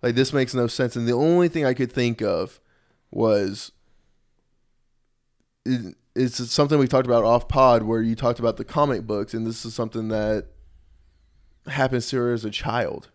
Like 0.00 0.14
this 0.14 0.32
makes 0.32 0.54
no 0.54 0.68
sense. 0.68 0.94
And 0.94 1.08
the 1.08 1.12
only 1.12 1.48
thing 1.48 1.64
I 1.64 1.74
could 1.74 1.92
think 1.92 2.22
of 2.22 2.60
was 3.10 3.72
it, 5.64 5.96
it's 6.14 6.52
something 6.52 6.78
we 6.78 6.86
talked 6.86 7.06
about 7.06 7.24
off 7.24 7.48
pod 7.48 7.82
where 7.82 8.00
you 8.00 8.14
talked 8.14 8.38
about 8.38 8.58
the 8.58 8.64
comic 8.64 9.04
books, 9.04 9.34
and 9.34 9.44
this 9.44 9.64
is 9.64 9.74
something 9.74 10.06
that 10.06 10.46
happens 11.66 12.08
to 12.10 12.16
her 12.18 12.32
as 12.32 12.44
a 12.44 12.50
child. 12.50 13.10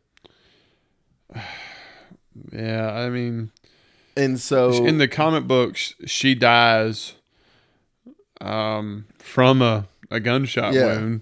Yeah, 2.52 2.91
I 2.93 3.10
mean, 3.10 3.52
And 4.16 4.39
so 4.39 4.86
in 4.86 4.98
the 4.98 5.08
comic 5.08 5.45
books, 5.48 5.93
she 6.06 6.36
dies 6.36 7.14
um, 8.41 9.06
from 9.20 9.62
a, 9.62 9.88
a 10.12 10.20
gunshot 10.20 10.74
Yeah. 10.74 10.86
wound. 10.86 11.22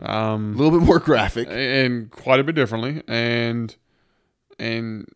a 0.00 0.10
Um, 0.12 0.56
little 0.56 0.76
bit 0.78 0.84
more 0.86 0.98
graphic. 0.98 1.46
and 1.50 2.10
quite 2.10 2.40
a 2.40 2.44
bit 2.44 2.54
differently, 2.54 3.02
and 3.08 3.74
and 4.58 5.06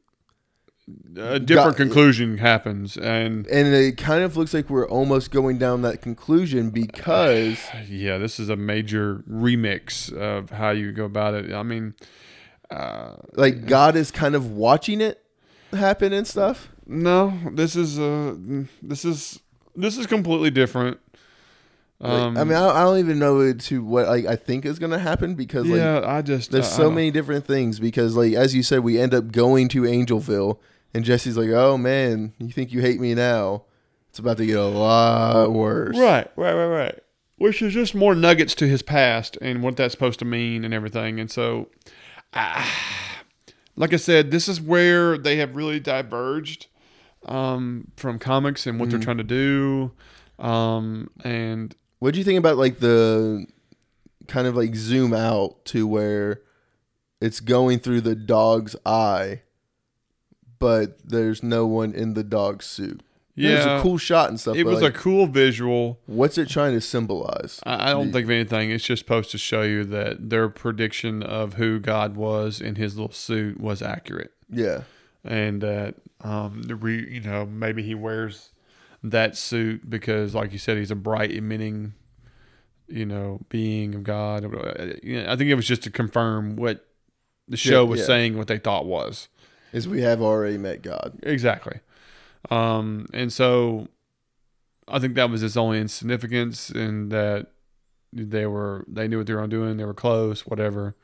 a 1.16 1.38
different 1.38 1.76
Got- 1.76 1.76
conclusion 1.76 2.38
happens, 2.38 2.96
and 2.96 3.46
And 3.49 3.68
it 3.74 3.96
kind 3.99 4.22
of 4.24 4.36
looks 4.36 4.55
like 4.55 4.70
we're 4.70 4.88
almost 4.88 5.30
going 5.30 5.59
down 5.59 5.82
that 5.82 6.01
conclusion 6.01 6.70
because 6.70 7.59
yeah, 7.88 8.18
this 8.18 8.38
is 8.40 8.49
a 8.49 8.57
major 8.57 9.22
remix 9.30 10.12
of 10.12 10.51
how 10.51 10.70
you 10.70 10.92
go 10.92 11.05
about 11.05 11.34
it. 11.34 11.53
I 11.53 11.62
mean, 11.62 11.94
uh, 12.70 13.16
like 13.34 13.66
God 13.66 13.96
is 13.96 14.11
kind 14.11 14.34
of 14.34 14.51
watching 14.53 15.01
it 15.01 15.22
happen 15.72 16.12
and 16.12 16.26
stuff. 16.26 16.68
no, 16.86 17.38
this 17.52 17.76
is 17.76 17.98
uh, 17.98 18.34
this 18.82 19.04
is 19.04 19.40
this 19.76 19.96
is 19.98 20.06
completely 20.06 20.50
different. 20.50 20.98
Like, 22.00 22.12
Um, 22.12 22.36
I 22.38 22.44
mean, 22.44 22.56
I, 22.56 22.68
I 22.68 22.82
don't 22.84 22.98
even 22.98 23.18
know 23.18 23.52
to 23.52 23.84
what 23.84 24.06
like 24.06 24.24
I 24.26 24.36
think 24.36 24.64
is 24.64 24.78
going 24.78 24.92
to 24.92 24.98
happen 25.00 25.34
because 25.34 25.66
like 25.66 25.78
yeah, 25.78 26.00
I 26.04 26.22
just 26.22 26.50
there's 26.52 26.66
I- 26.68 26.74
I 26.74 26.76
so 26.76 26.82
don't- 26.84 26.94
many 26.94 27.10
different 27.10 27.44
things. 27.46 27.80
Because 27.80 28.16
like 28.16 28.34
as 28.34 28.54
you 28.54 28.62
said, 28.62 28.80
we 28.80 28.98
end 29.00 29.14
up 29.14 29.32
going 29.32 29.68
to 29.70 29.82
Angelville, 29.82 30.58
and 30.94 31.04
Jesse's 31.04 31.36
like, 31.36 31.50
"Oh 31.50 31.76
man, 31.76 32.32
you 32.38 32.50
think 32.52 32.72
you 32.72 32.80
hate 32.80 33.00
me 33.00 33.14
now? 33.14 33.64
It's 34.10 34.18
about 34.20 34.36
to 34.38 34.46
get 34.46 34.56
a 34.58 34.64
lot 34.64 35.52
worse." 35.52 35.98
Right, 35.98 36.30
right, 36.36 36.54
right, 36.54 36.66
right. 36.68 36.98
Which 37.36 37.62
is 37.62 37.74
just 37.74 37.94
more 37.94 38.14
nuggets 38.14 38.54
to 38.56 38.66
his 38.68 38.82
past 38.82 39.36
and 39.42 39.62
what 39.62 39.76
that's 39.76 39.92
supposed 39.92 40.18
to 40.20 40.24
mean 40.24 40.64
and 40.64 40.72
everything. 40.74 41.20
And 41.20 41.30
so, 41.30 41.68
ah, 42.34 42.68
like 43.78 43.92
I 43.92 43.96
said, 43.96 44.30
this 44.30 44.48
is 44.48 44.60
where 44.60 45.16
they 45.16 45.36
have 45.36 45.54
really 45.54 45.78
diverged 45.80 46.66
um, 47.26 47.90
from 47.96 48.18
comics 48.18 48.66
and 48.66 48.78
what 48.78 48.90
they're 48.90 48.98
trying 49.04 49.18
to 49.18 49.24
do. 49.24 49.92
Um, 50.38 51.10
and 51.24 51.74
What 52.00 52.12
do 52.12 52.18
you 52.18 52.24
think 52.24 52.38
about 52.38 52.56
like 52.58 52.80
the 52.80 53.46
kind 54.26 54.46
of 54.46 54.56
like 54.56 54.74
zoom 54.74 55.12
out 55.14 55.64
to 55.66 55.86
where 55.86 56.42
it's 57.20 57.40
going 57.40 57.78
through 57.78 58.02
the 58.02 58.14
dog's 58.14 58.76
eye, 58.84 59.42
but 60.58 60.98
there's 61.04 61.42
no 61.42 61.66
one 61.66 61.92
in 61.94 62.14
the 62.14 62.24
dog's 62.24 62.66
suit? 62.66 63.02
It 63.47 63.57
was 63.57 63.66
a 63.66 63.82
cool 63.82 63.99
shot 63.99 64.28
and 64.28 64.41
stuff. 64.41 64.57
it 64.57 64.64
was 64.64 64.82
like, 64.82 64.95
a 64.95 64.99
cool 64.99 65.26
visual. 65.26 66.01
what's 66.07 66.39
it 66.39 66.49
trying 66.49 66.74
to 66.74 66.80
symbolize? 66.80 67.61
I, 67.64 67.91
I 67.91 67.93
don't 67.93 68.12
think 68.12 68.24
of 68.24 68.30
anything. 68.30 68.70
It's 68.70 68.84
just 68.84 69.01
supposed 69.01 69.30
to 69.30 69.39
show 69.39 69.62
you 69.62 69.84
that 69.84 70.30
their 70.30 70.49
prediction 70.49 71.22
of 71.22 71.55
who 71.55 71.78
God 71.78 72.16
was 72.16 72.61
in 72.61 72.74
his 72.74 72.97
little 72.97 73.12
suit 73.12 73.61
was 73.61 73.82
accurate. 73.82 74.32
Yeah, 74.51 74.82
and 75.24 75.61
that 75.62 75.97
um 76.22 76.62
the 76.62 76.74
re, 76.74 77.07
you 77.11 77.20
know 77.20 77.47
maybe 77.47 77.82
he 77.82 77.95
wears 77.95 78.51
that 79.03 79.36
suit 79.36 79.89
because 79.89 80.34
like 80.34 80.53
you 80.53 80.59
said 80.59 80.76
he's 80.76 80.91
a 80.91 80.97
bright 80.97 81.30
emitting 81.30 81.95
you 82.89 83.07
know 83.07 83.41
being 83.49 83.95
of 83.95 84.03
god 84.03 84.45
i 84.45 85.36
think 85.36 85.51
it 85.51 85.55
was 85.55 85.66
just 85.66 85.82
to 85.82 85.91
confirm 85.91 86.57
what 86.57 86.86
the 87.47 87.57
show 87.57 87.84
was 87.84 88.01
yeah. 88.01 88.07
saying 88.07 88.36
what 88.36 88.49
they 88.49 88.59
thought 88.59 88.86
was 88.86 89.28
is 89.72 89.86
we 89.86 90.01
have 90.01 90.22
already 90.22 90.57
met 90.57 90.82
God. 90.82 91.18
exactly 91.22 91.80
um 92.51 93.07
and 93.12 93.32
so 93.32 93.89
i 94.89 94.99
think 94.99 95.14
that 95.14 95.28
was 95.30 95.43
its 95.43 95.57
only 95.57 95.78
insignificance 95.80 96.70
and 96.70 97.11
that 97.11 97.49
they 98.12 98.47
were 98.47 98.84
they 98.89 99.07
knew 99.09 99.18
what 99.18 99.26
they 99.26 99.34
were 99.34 99.47
doing 99.47 99.76
they 99.76 99.84
were 99.84 99.93
close 99.95 100.47
whatever 100.47 100.95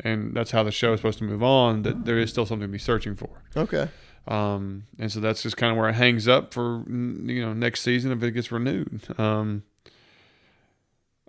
and 0.00 0.34
that's 0.34 0.50
how 0.50 0.62
the 0.62 0.70
show 0.72 0.92
is 0.92 1.00
supposed 1.00 1.18
to 1.18 1.24
move 1.24 1.42
on 1.42 1.82
that 1.82 2.04
there 2.04 2.18
is 2.18 2.30
still 2.30 2.44
something 2.46 2.68
to 2.68 2.72
be 2.72 2.78
searching 2.78 3.14
for 3.14 3.42
Okay. 3.56 3.88
um, 4.26 4.84
and 4.98 5.10
so 5.12 5.20
that's 5.20 5.42
just 5.42 5.56
kind 5.56 5.70
of 5.70 5.76
where 5.78 5.88
it 5.88 5.94
hangs 5.94 6.26
up 6.28 6.52
for 6.52 6.84
you 6.88 7.44
know 7.44 7.52
next 7.52 7.80
season 7.82 8.10
if 8.12 8.22
it 8.22 8.32
gets 8.32 8.50
renewed. 8.52 9.00
Um, 9.18 9.62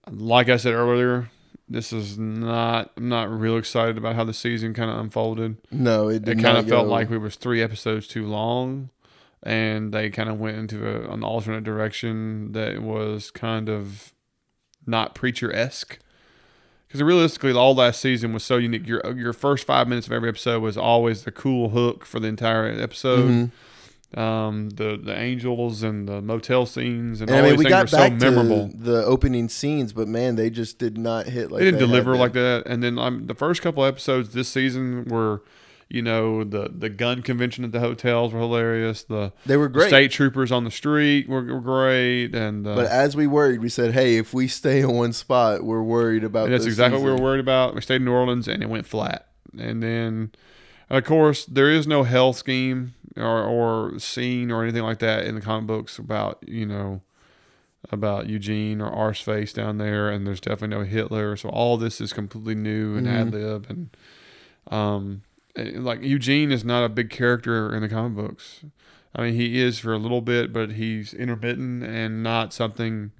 like 0.09 0.49
I 0.49 0.57
said 0.57 0.73
earlier, 0.73 1.29
this 1.69 1.93
is 1.93 2.17
not. 2.17 2.91
I'm 2.97 3.07
not 3.09 3.29
real 3.31 3.57
excited 3.57 3.97
about 3.97 4.15
how 4.15 4.23
the 4.25 4.33
season 4.33 4.73
kind 4.73 4.91
of 4.91 4.97
unfolded. 4.97 5.57
No, 5.71 6.09
it 6.09 6.27
It 6.27 6.39
kind 6.39 6.57
of 6.57 6.67
felt 6.67 6.85
go- 6.87 6.91
like 6.91 7.09
we 7.09 7.17
was 7.17 7.35
three 7.35 7.61
episodes 7.61 8.07
too 8.07 8.25
long, 8.27 8.89
and 9.43 9.93
they 9.93 10.09
kind 10.09 10.29
of 10.29 10.39
went 10.39 10.57
into 10.57 10.87
a, 10.87 11.13
an 11.13 11.23
alternate 11.23 11.63
direction 11.63 12.51
that 12.53 12.81
was 12.81 13.29
kind 13.31 13.69
of 13.69 14.13
not 14.87 15.13
preacher 15.15 15.53
esque. 15.55 15.99
Because 16.87 17.01
realistically, 17.01 17.53
all 17.53 17.73
last 17.73 17.99
season 18.01 18.33
was 18.33 18.43
so 18.43 18.57
unique. 18.57 18.87
Your 18.87 19.01
your 19.17 19.33
first 19.33 19.65
five 19.65 19.87
minutes 19.87 20.05
of 20.07 20.13
every 20.13 20.29
episode 20.29 20.61
was 20.61 20.77
always 20.77 21.23
the 21.23 21.31
cool 21.31 21.69
hook 21.69 22.05
for 22.05 22.19
the 22.19 22.27
entire 22.27 22.67
episode. 22.67 23.51
Mhm. 24.15 24.17
Um, 24.19 24.69
the 24.69 24.99
the 25.03 25.17
angels 25.17 25.81
and 25.81 26.07
the 26.07 26.21
motel 26.21 26.67
scenes 26.67 27.19
and, 27.19 27.31
And 27.31 27.37
I 27.37 27.41
all 27.41 27.49
mean, 27.49 27.59
these 27.59 27.67
things 27.71 27.91
were 27.91 27.97
so 27.97 28.09
memorable. 28.11 28.69
the 28.75 29.03
opening 29.05 29.49
scenes, 29.49 29.91
but 29.91 30.07
man, 30.07 30.35
they 30.35 30.51
just 30.51 30.77
did 30.77 30.99
not 30.99 31.25
hit 31.25 31.51
like 31.51 31.59
they 31.61 31.65
didn't 31.65 31.79
had 31.79 31.87
deliver 31.87 32.15
like 32.15 32.33
that. 32.33 32.61
And 32.67 32.83
then 32.83 32.99
um, 32.99 33.25
the 33.25 33.33
first 33.33 33.63
couple 33.63 33.83
episodes 33.83 34.29
this 34.35 34.47
season 34.49 35.05
were, 35.05 35.41
you 35.93 36.01
know, 36.01 36.43
the 36.43 36.71
the 36.75 36.89
gun 36.89 37.21
convention 37.21 37.63
at 37.63 37.71
the 37.71 37.79
hotels 37.79 38.33
were 38.33 38.39
hilarious. 38.39 39.03
The 39.03 39.31
They 39.45 39.55
were 39.57 39.69
great. 39.69 39.87
state 39.89 40.11
troopers 40.11 40.51
on 40.51 40.63
the 40.63 40.71
street 40.71 41.29
were, 41.29 41.43
were 41.43 41.61
great, 41.61 42.33
and, 42.33 42.65
uh, 42.65 42.73
But 42.75 42.87
as 42.87 43.15
we 43.15 43.27
worried, 43.27 43.61
we 43.61 43.69
said, 43.69 43.93
"Hey, 43.93 44.17
if 44.17 44.33
we 44.33 44.47
stay 44.47 44.81
in 44.81 44.91
one 44.91 45.13
spot, 45.13 45.63
we're 45.63 45.83
worried 45.83 46.23
about." 46.23 46.49
that's 46.49 46.65
exactly 46.65 46.99
what 46.99 47.05
we 47.05 47.11
were 47.11 47.21
worried 47.21 47.41
about. 47.41 47.75
We 47.75 47.81
stayed 47.81 47.97
in 47.97 48.05
New 48.05 48.11
Orleans, 48.11 48.47
and 48.47 48.63
it 48.63 48.69
went 48.69 48.87
flat. 48.87 49.27
And 49.57 49.83
then, 49.83 50.31
of 50.89 51.03
course, 51.03 51.45
there 51.45 51.69
is 51.69 51.85
no 51.85 52.01
hell 52.03 52.33
scheme 52.33 52.95
or 53.15 53.43
or 53.43 53.99
scene 53.99 54.49
or 54.51 54.63
anything 54.63 54.81
like 54.81 54.97
that 54.97 55.25
in 55.27 55.35
the 55.35 55.41
comic 55.41 55.67
books 55.67 55.99
about 55.99 56.39
you 56.47 56.65
know 56.65 57.01
about 57.91 58.27
Eugene 58.27 58.81
or 58.81 58.89
Arseface 58.89 59.53
down 59.53 59.77
there, 59.77 60.09
and 60.09 60.25
there's 60.25 60.39
definitely 60.41 60.75
no 60.75 60.83
Hitler. 60.83 61.37
So 61.37 61.49
all 61.49 61.77
this 61.77 62.01
is 62.01 62.13
completely 62.13 62.55
new 62.55 62.95
and 62.97 63.05
Mhm. 63.05 63.11
ad 63.19 63.31
lib, 63.31 63.65
and 63.69 63.89
um, 64.71 65.05
and, 65.05 65.21
like 65.55 66.01
Eugene 66.01 66.51
is 66.51 66.65
not 66.65 66.83
a 66.83 66.89
big 66.89 67.09
character 67.09 67.75
in 67.75 67.81
the 67.81 67.89
comic 67.89 68.15
books. 68.15 68.63
I 69.15 69.23
mean, 69.23 69.35
he 69.35 69.61
is 69.61 69.79
for 69.79 69.93
a 69.93 69.97
little 69.97 70.21
bit, 70.21 70.51
but 70.51 70.71
he's 70.71 71.13
intermittent 71.13 71.83
and 71.83 72.23
not 72.23 72.51
something 72.51 73.11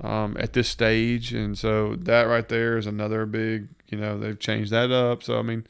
um, 0.00 0.36
at 0.38 0.52
this 0.52 0.68
stage. 0.68 1.32
And 1.32 1.56
so 1.56 1.96
that 1.96 2.24
right 2.24 2.48
there 2.48 2.76
is 2.76 2.86
another 2.86 3.24
big, 3.24 3.68
you 3.88 3.98
know, 3.98 4.18
they've 4.18 4.38
changed 4.38 4.70
that 4.72 4.90
up. 4.90 5.22
So 5.22 5.38
I 5.38 5.42
mean, 5.42 5.66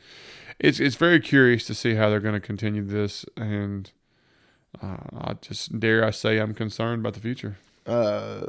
it's 0.58 0.80
it's 0.80 0.96
very 0.96 1.20
curious 1.20 1.64
to 1.66 1.74
see 1.74 1.94
how 1.94 2.10
they're 2.10 2.20
going 2.20 2.34
to 2.34 2.40
continue 2.40 2.84
this, 2.84 3.24
and 3.36 3.90
uh, 4.82 4.96
I 5.16 5.34
just 5.40 5.78
dare 5.78 6.04
I 6.04 6.10
say 6.10 6.38
I'm 6.38 6.54
concerned 6.54 7.00
about 7.00 7.14
the 7.14 7.20
future. 7.20 7.56
Uh, 7.86 8.46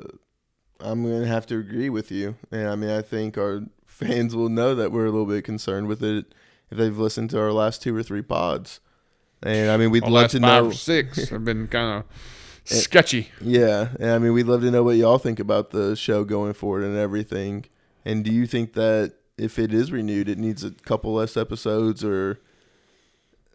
I'm 0.80 1.04
gonna 1.04 1.26
have 1.26 1.48
to 1.48 1.58
agree 1.58 1.90
with 1.90 2.12
you, 2.12 2.36
and 2.52 2.68
I 2.68 2.76
mean, 2.76 2.90
I 2.90 3.02
think 3.02 3.38
our 3.38 3.62
fans 3.86 4.36
will 4.36 4.50
know 4.50 4.76
that 4.76 4.92
we're 4.92 5.06
a 5.06 5.12
little 5.12 5.26
bit 5.26 5.46
concerned 5.46 5.88
with 5.88 6.04
it 6.04 6.34
if 6.72 6.78
they've 6.78 6.98
listened 6.98 7.30
to 7.32 7.40
our 7.40 7.52
last 7.52 7.82
two 7.82 7.96
or 7.96 8.02
three 8.04 8.22
pods. 8.22 8.80
And 9.44 9.70
I 9.72 9.78
mean, 9.78 9.92
we'd 9.92 10.04
The 10.06 10.10
love 10.10 10.32
to 10.32 10.40
five 10.40 10.64
know. 10.64 10.70
or 10.70 10.74
six 10.74 11.30
have 11.30 11.44
been 11.44 11.68
kind 11.68 12.00
of 12.04 12.06
sketchy. 12.66 13.30
Yeah, 13.42 13.90
and 14.00 14.12
I 14.12 14.20
mean, 14.20 14.34
we'd 14.34 14.46
love 14.48 14.62
to 14.62 14.72
know 14.72 14.84
what 14.84 14.96
y'all 14.98 15.18
think 15.18 15.40
about 15.40 15.72
the 15.72 15.96
show 15.96 16.24
going 16.24 16.54
forward 16.54 16.84
and 16.84 16.98
everything. 16.98 17.66
And 18.06 18.24
do 18.24 18.32
you 18.32 18.46
think 18.48 18.74
that 18.74 19.16
if 19.38 19.58
it 19.60 19.74
is 19.74 19.92
renewed, 19.92 20.30
it 20.30 20.38
needs 20.38 20.64
a 20.64 20.72
couple 20.72 21.14
less 21.14 21.36
episodes 21.38 22.04
or 22.04 22.40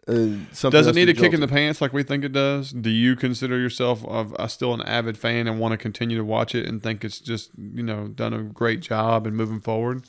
uh, 0.07 0.13
something? 0.51 0.71
Does 0.71 0.87
it 0.87 0.95
need 0.95 1.09
a 1.09 1.13
kick 1.13 1.33
in 1.33 1.39
the 1.41 1.47
pants 1.47 1.81
like 1.81 1.93
we 1.93 2.03
think 2.03 2.23
it 2.23 2.33
does? 2.33 2.71
Do 2.71 2.89
you 2.89 3.15
consider 3.15 3.57
yourself 3.57 4.05
of 4.05 4.33
uh, 4.35 4.47
still 4.47 4.73
an 4.73 4.81
avid 4.83 5.17
fan 5.17 5.47
and 5.47 5.59
want 5.59 5.71
to 5.73 5.77
continue 5.77 6.17
to 6.17 6.23
watch 6.23 6.53
it 6.55 6.65
and 6.65 6.81
think 6.83 7.03
it's 7.05 7.19
just 7.19 7.51
you 7.57 7.83
know 7.83 8.07
done 8.07 8.33
a 8.33 8.43
great 8.43 8.81
job 8.81 9.25
and 9.27 9.35
moving 9.35 9.59
forward? 9.59 10.05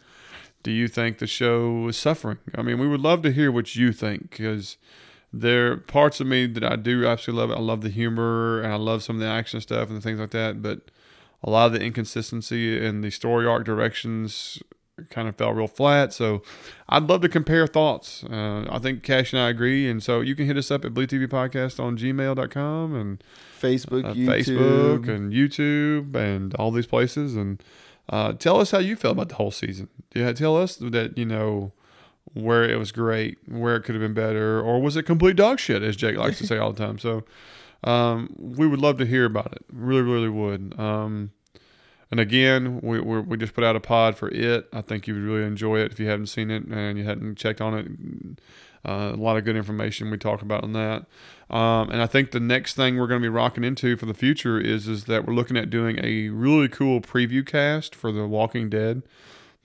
Do 0.69 0.75
you 0.75 0.87
think 0.87 1.17
the 1.17 1.27
show 1.27 1.89
is 1.89 1.97
suffering? 1.97 2.37
I 2.55 2.61
mean, 2.61 2.79
we 2.79 2.87
would 2.87 3.01
love 3.01 3.23
to 3.23 3.33
hear 3.33 3.51
what 3.51 3.75
you 3.75 3.91
think 3.91 4.29
because 4.29 4.77
there 5.33 5.73
are 5.73 5.77
parts 5.79 6.21
of 6.21 6.27
me 6.27 6.45
that 6.45 6.63
I 6.63 6.77
do 6.77 7.07
absolutely 7.07 7.41
love 7.41 7.51
it. 7.51 7.59
I 7.59 7.65
love 7.65 7.81
the 7.81 7.89
humor 7.89 8.61
and 8.61 8.71
I 8.71 8.77
love 8.77 9.03
some 9.03 9.17
of 9.17 9.21
the 9.21 9.29
action 9.29 9.63
stuff 9.63 9.89
and 9.89 9.97
the 9.97 10.03
things 10.03 10.21
like 10.21 10.33
that. 10.33 10.61
But 10.61 10.91
a 11.43 11.49
lot 11.49 11.69
of 11.69 11.73
the 11.73 11.81
inconsistency 11.81 12.85
in 12.85 13.01
the 13.01 13.11
story 13.11 13.47
arc 13.47 13.65
directions 13.65 14.63
kind 15.09 15.27
of 15.27 15.37
fell 15.37 15.55
real 15.55 15.69
flat. 15.69 16.13
So 16.13 16.43
I'd 16.87 17.05
love 17.05 17.23
to 17.23 17.31
compare 17.31 17.67
thoughts. 17.67 18.23
Uh, 18.25 18.67
I 18.69 18.79
think 18.79 19.03
Cash 19.03 19.33
and 19.33 19.41
I 19.41 19.49
agree. 19.49 19.89
And 19.89 20.03
so 20.03 20.21
you 20.21 20.35
can 20.35 20.45
hit 20.45 20.59
us 20.59 20.71
up 20.71 20.85
at 20.85 20.93
Bleed 20.93 21.09
TV 21.09 21.27
Podcast 21.27 21.83
on 21.83 21.97
gmail.com 21.97 22.95
and 22.95 23.25
Facebook, 23.59 24.05
uh, 24.05 24.13
YouTube. 24.13 24.99
Facebook 24.99 25.09
and 25.09 25.33
YouTube 25.33 26.15
and 26.15 26.55
all 26.57 26.71
these 26.71 26.87
places. 26.87 27.37
And 27.37 27.63
uh, 28.09 28.33
tell 28.33 28.61
us 28.61 28.71
how 28.71 28.79
you 28.79 28.97
felt 28.97 29.13
about 29.13 29.29
the 29.29 29.35
whole 29.37 29.51
season. 29.51 29.89
Yeah, 30.15 30.33
tell 30.33 30.57
us 30.57 30.77
that, 30.77 31.17
you 31.19 31.25
know, 31.25 31.73
where 32.35 32.69
it 32.69 32.77
was 32.77 32.93
great, 32.93 33.39
where 33.47 33.77
it 33.77 33.83
could 33.83 33.95
have 33.95 34.03
been 34.03 34.15
better, 34.15 34.61
or 34.61 34.81
was 34.81 34.97
it 34.97 35.05
complete 35.05 35.37
dog 35.37 35.59
shit, 35.59 35.83
as 35.83 35.97
Jake 35.97 36.17
likes 36.17 36.39
to 36.39 36.47
say 36.47 36.59
all 36.59 36.73
the 36.73 36.85
time. 36.85 36.99
So 36.99 37.25
um, 37.85 38.35
we 38.39 38.67
would 38.67 38.81
love 38.81 38.99
to 38.99 39.07
hear 39.07 39.25
about 39.25 39.53
it. 39.53 39.65
Really, 39.73 40.03
really 40.03 40.29
would. 40.29 40.79
Um, 40.79 41.33
and 42.11 42.21
again, 42.21 42.81
we 42.83 43.01
we 43.01 43.21
we 43.21 43.37
just 43.37 43.55
put 43.55 43.65
out 43.65 43.77
a 43.77 43.81
pod 43.81 44.17
for 44.17 44.29
it. 44.29 44.69
I 44.73 44.81
think 44.81 45.07
you 45.07 45.15
would 45.15 45.23
really 45.23 45.45
enjoy 45.45 45.79
it 45.81 45.93
if 45.93 46.01
you 46.01 46.09
haven't 46.09 46.27
seen 46.27 46.51
it 46.51 46.65
and 46.65 46.99
you 46.99 47.05
hadn't 47.05 47.37
checked 47.37 47.61
on 47.61 47.75
it. 47.79 47.87
Uh, 48.89 49.11
a 49.13 49.17
lot 49.17 49.37
of 49.37 49.45
good 49.45 49.57
information 49.57 50.09
we 50.11 50.17
talk 50.17 50.41
about 50.41 50.63
on 50.63 50.73
that. 50.73 51.05
Um, 51.55 51.91
and 51.91 52.01
I 52.01 52.07
think 52.07 52.31
the 52.31 52.39
next 52.41 52.75
thing 52.75 52.97
we're 52.97 53.09
going 53.09 53.21
to 53.21 53.25
be 53.25 53.29
rocking 53.29 53.65
into 53.65 53.97
for 53.97 54.07
the 54.07 54.15
future 54.15 54.61
is 54.61 54.87
is 54.87 55.05
that 55.05 55.27
we're 55.27 55.35
looking 55.35 55.57
at 55.57 55.69
doing 55.69 55.99
a 56.03 56.29
really 56.29 56.69
cool 56.69 57.01
preview 57.01 57.45
cast 57.45 57.95
for 57.95 58.13
The 58.13 58.27
Walking 58.27 58.71
Dead 58.71 59.03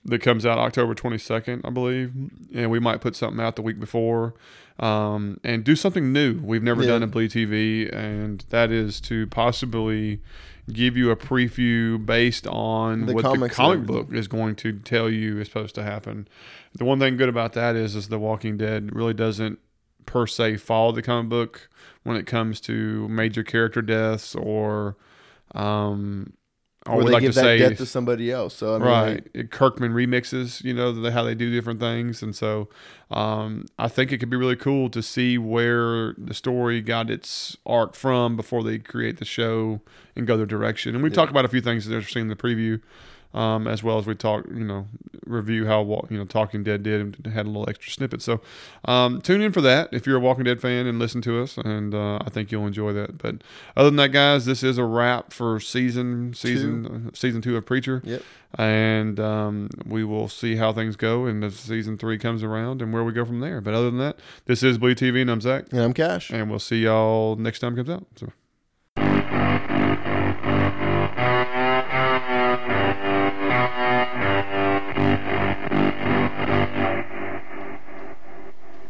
that 0.04 0.20
comes 0.20 0.44
out 0.44 0.58
October 0.58 0.94
22nd, 0.94 1.62
I 1.64 1.70
believe. 1.70 2.12
And 2.54 2.70
we 2.70 2.78
might 2.80 3.00
put 3.00 3.14
something 3.16 3.40
out 3.42 3.56
the 3.56 3.62
week 3.62 3.78
before 3.80 4.34
um, 4.80 5.38
and 5.44 5.62
do 5.64 5.76
something 5.76 6.12
new 6.12 6.40
we've 6.42 6.62
never 6.62 6.82
Yeah. 6.82 6.88
done 6.88 7.02
in 7.04 7.10
Bleed 7.10 7.30
TV. 7.30 7.88
And 7.94 8.44
that 8.50 8.70
is 8.72 9.00
to 9.02 9.28
possibly 9.28 10.20
give 10.72 10.96
you 10.96 11.10
a 11.10 11.16
preview 11.16 12.04
based 12.04 12.46
on 12.46 13.06
The 13.06 13.14
what 13.14 13.38
the 13.38 13.48
comic 13.48 13.86
book 13.86 14.12
is 14.12 14.28
going 14.28 14.56
to 14.56 14.72
tell 14.72 15.10
you 15.10 15.40
is 15.40 15.48
supposed 15.48 15.74
to 15.76 15.82
happen. 15.82 16.28
The 16.74 16.84
one 16.84 16.98
thing 16.98 17.16
good 17.16 17.28
about 17.28 17.52
that 17.52 17.76
is, 17.76 17.94
is 17.94 18.08
The 18.08 18.18
Walking 18.18 18.56
Dead 18.56 18.94
really 18.94 19.14
doesn't 19.14 19.58
per 20.06 20.26
se 20.26 20.56
follow 20.58 20.92
the 20.92 21.02
comic 21.02 21.28
book 21.28 21.68
when 22.02 22.16
it 22.16 22.26
comes 22.26 22.60
to 22.62 23.08
major 23.08 23.42
character 23.42 23.82
deaths 23.82 24.34
or 24.34 24.96
um, 25.54 26.32
I 26.86 26.92
Or 26.92 26.96
would 26.98 27.06
they 27.06 27.12
like 27.12 27.22
to 27.24 27.32
say 27.32 27.58
death 27.58 27.78
to 27.78 27.86
somebody 27.86 28.30
else. 28.30 28.54
So 28.54 28.74
I 28.74 28.78
mean, 28.78 28.86
right 28.88 29.26
It- 29.32 29.50
kirkman 29.50 29.92
remixes 29.94 30.62
you 30.62 30.74
know 30.74 30.92
the, 30.92 31.12
how 31.12 31.22
they 31.22 31.34
do 31.34 31.50
different 31.50 31.80
things 31.80 32.22
and 32.22 32.36
so 32.36 32.68
um, 33.10 33.64
i 33.78 33.88
think 33.88 34.12
it 34.12 34.18
could 34.18 34.28
be 34.30 34.36
really 34.36 34.56
cool 34.56 34.90
to 34.90 35.02
see 35.02 35.38
where 35.38 36.14
the 36.18 36.34
story 36.34 36.80
got 36.82 37.10
its 37.10 37.56
arc 37.64 37.94
from 37.94 38.36
before 38.36 38.62
they 38.62 38.78
create 38.78 39.16
the 39.18 39.24
show 39.24 39.80
and 40.14 40.26
go 40.26 40.36
their 40.36 40.44
direction 40.46 40.94
and 40.94 41.02
we 41.02 41.08
Yeah. 41.10 41.14
talk 41.14 41.30
about 41.30 41.44
a 41.44 41.48
few 41.48 41.60
things 41.62 41.86
that 41.86 41.96
are 41.96 42.02
seen 42.02 42.22
in 42.22 42.28
the 42.28 42.36
preview 42.36 42.80
um, 43.34 43.66
as 43.66 43.82
well 43.82 43.98
as 43.98 44.06
we 44.06 44.14
talk, 44.14 44.46
you 44.48 44.64
know, 44.64 44.86
review 45.26 45.66
how 45.66 45.82
you 46.10 46.18
know 46.18 46.24
Talking 46.24 46.62
Dead 46.62 46.82
did 46.82 47.00
and 47.00 47.26
had 47.32 47.46
a 47.46 47.48
little 47.48 47.68
extra 47.68 47.90
snippet. 47.90 48.22
So 48.22 48.40
um, 48.84 49.20
tune 49.20 49.40
in 49.40 49.52
for 49.52 49.60
that 49.62 49.88
if 49.92 50.06
you're 50.06 50.16
a 50.16 50.20
Walking 50.20 50.44
Dead 50.44 50.60
fan 50.60 50.86
and 50.86 50.98
listen 50.98 51.20
to 51.22 51.42
us, 51.42 51.56
and 51.58 51.94
uh, 51.94 52.18
I 52.24 52.30
think 52.30 52.52
you'll 52.52 52.66
enjoy 52.66 52.92
that. 52.92 53.18
But 53.18 53.36
other 53.76 53.88
than 53.88 53.96
that, 53.96 54.08
guys, 54.10 54.44
this 54.46 54.62
is 54.62 54.78
a 54.78 54.84
wrap 54.84 55.32
for 55.32 55.60
season 55.60 56.34
season 56.34 57.08
uh, 57.08 57.10
season 57.14 57.42
two 57.42 57.56
of 57.56 57.66
Preacher. 57.66 58.00
Yep. 58.04 58.22
And 58.56 59.18
um, 59.18 59.68
we 59.84 60.04
will 60.04 60.28
see 60.28 60.54
how 60.54 60.72
things 60.72 60.94
go 60.94 61.26
and 61.26 61.42
as 61.42 61.56
season 61.56 61.98
three 61.98 62.18
comes 62.18 62.44
around 62.44 62.82
and 62.82 62.92
where 62.92 63.02
we 63.02 63.12
go 63.12 63.24
from 63.24 63.40
there. 63.40 63.60
But 63.60 63.74
other 63.74 63.86
than 63.90 63.98
that, 63.98 64.16
this 64.46 64.62
is 64.62 64.78
Bleed 64.78 64.96
TV 64.96 65.22
and 65.22 65.30
I'm 65.30 65.40
Zach, 65.40 65.64
And 65.72 65.80
I'm 65.80 65.92
Cash. 65.92 66.30
and 66.30 66.48
we'll 66.48 66.60
see 66.60 66.82
y'all 66.84 67.34
next 67.34 67.58
time 67.58 67.72
it 67.72 67.84
comes 67.84 67.90
out. 67.90 68.06
So. 68.14 68.32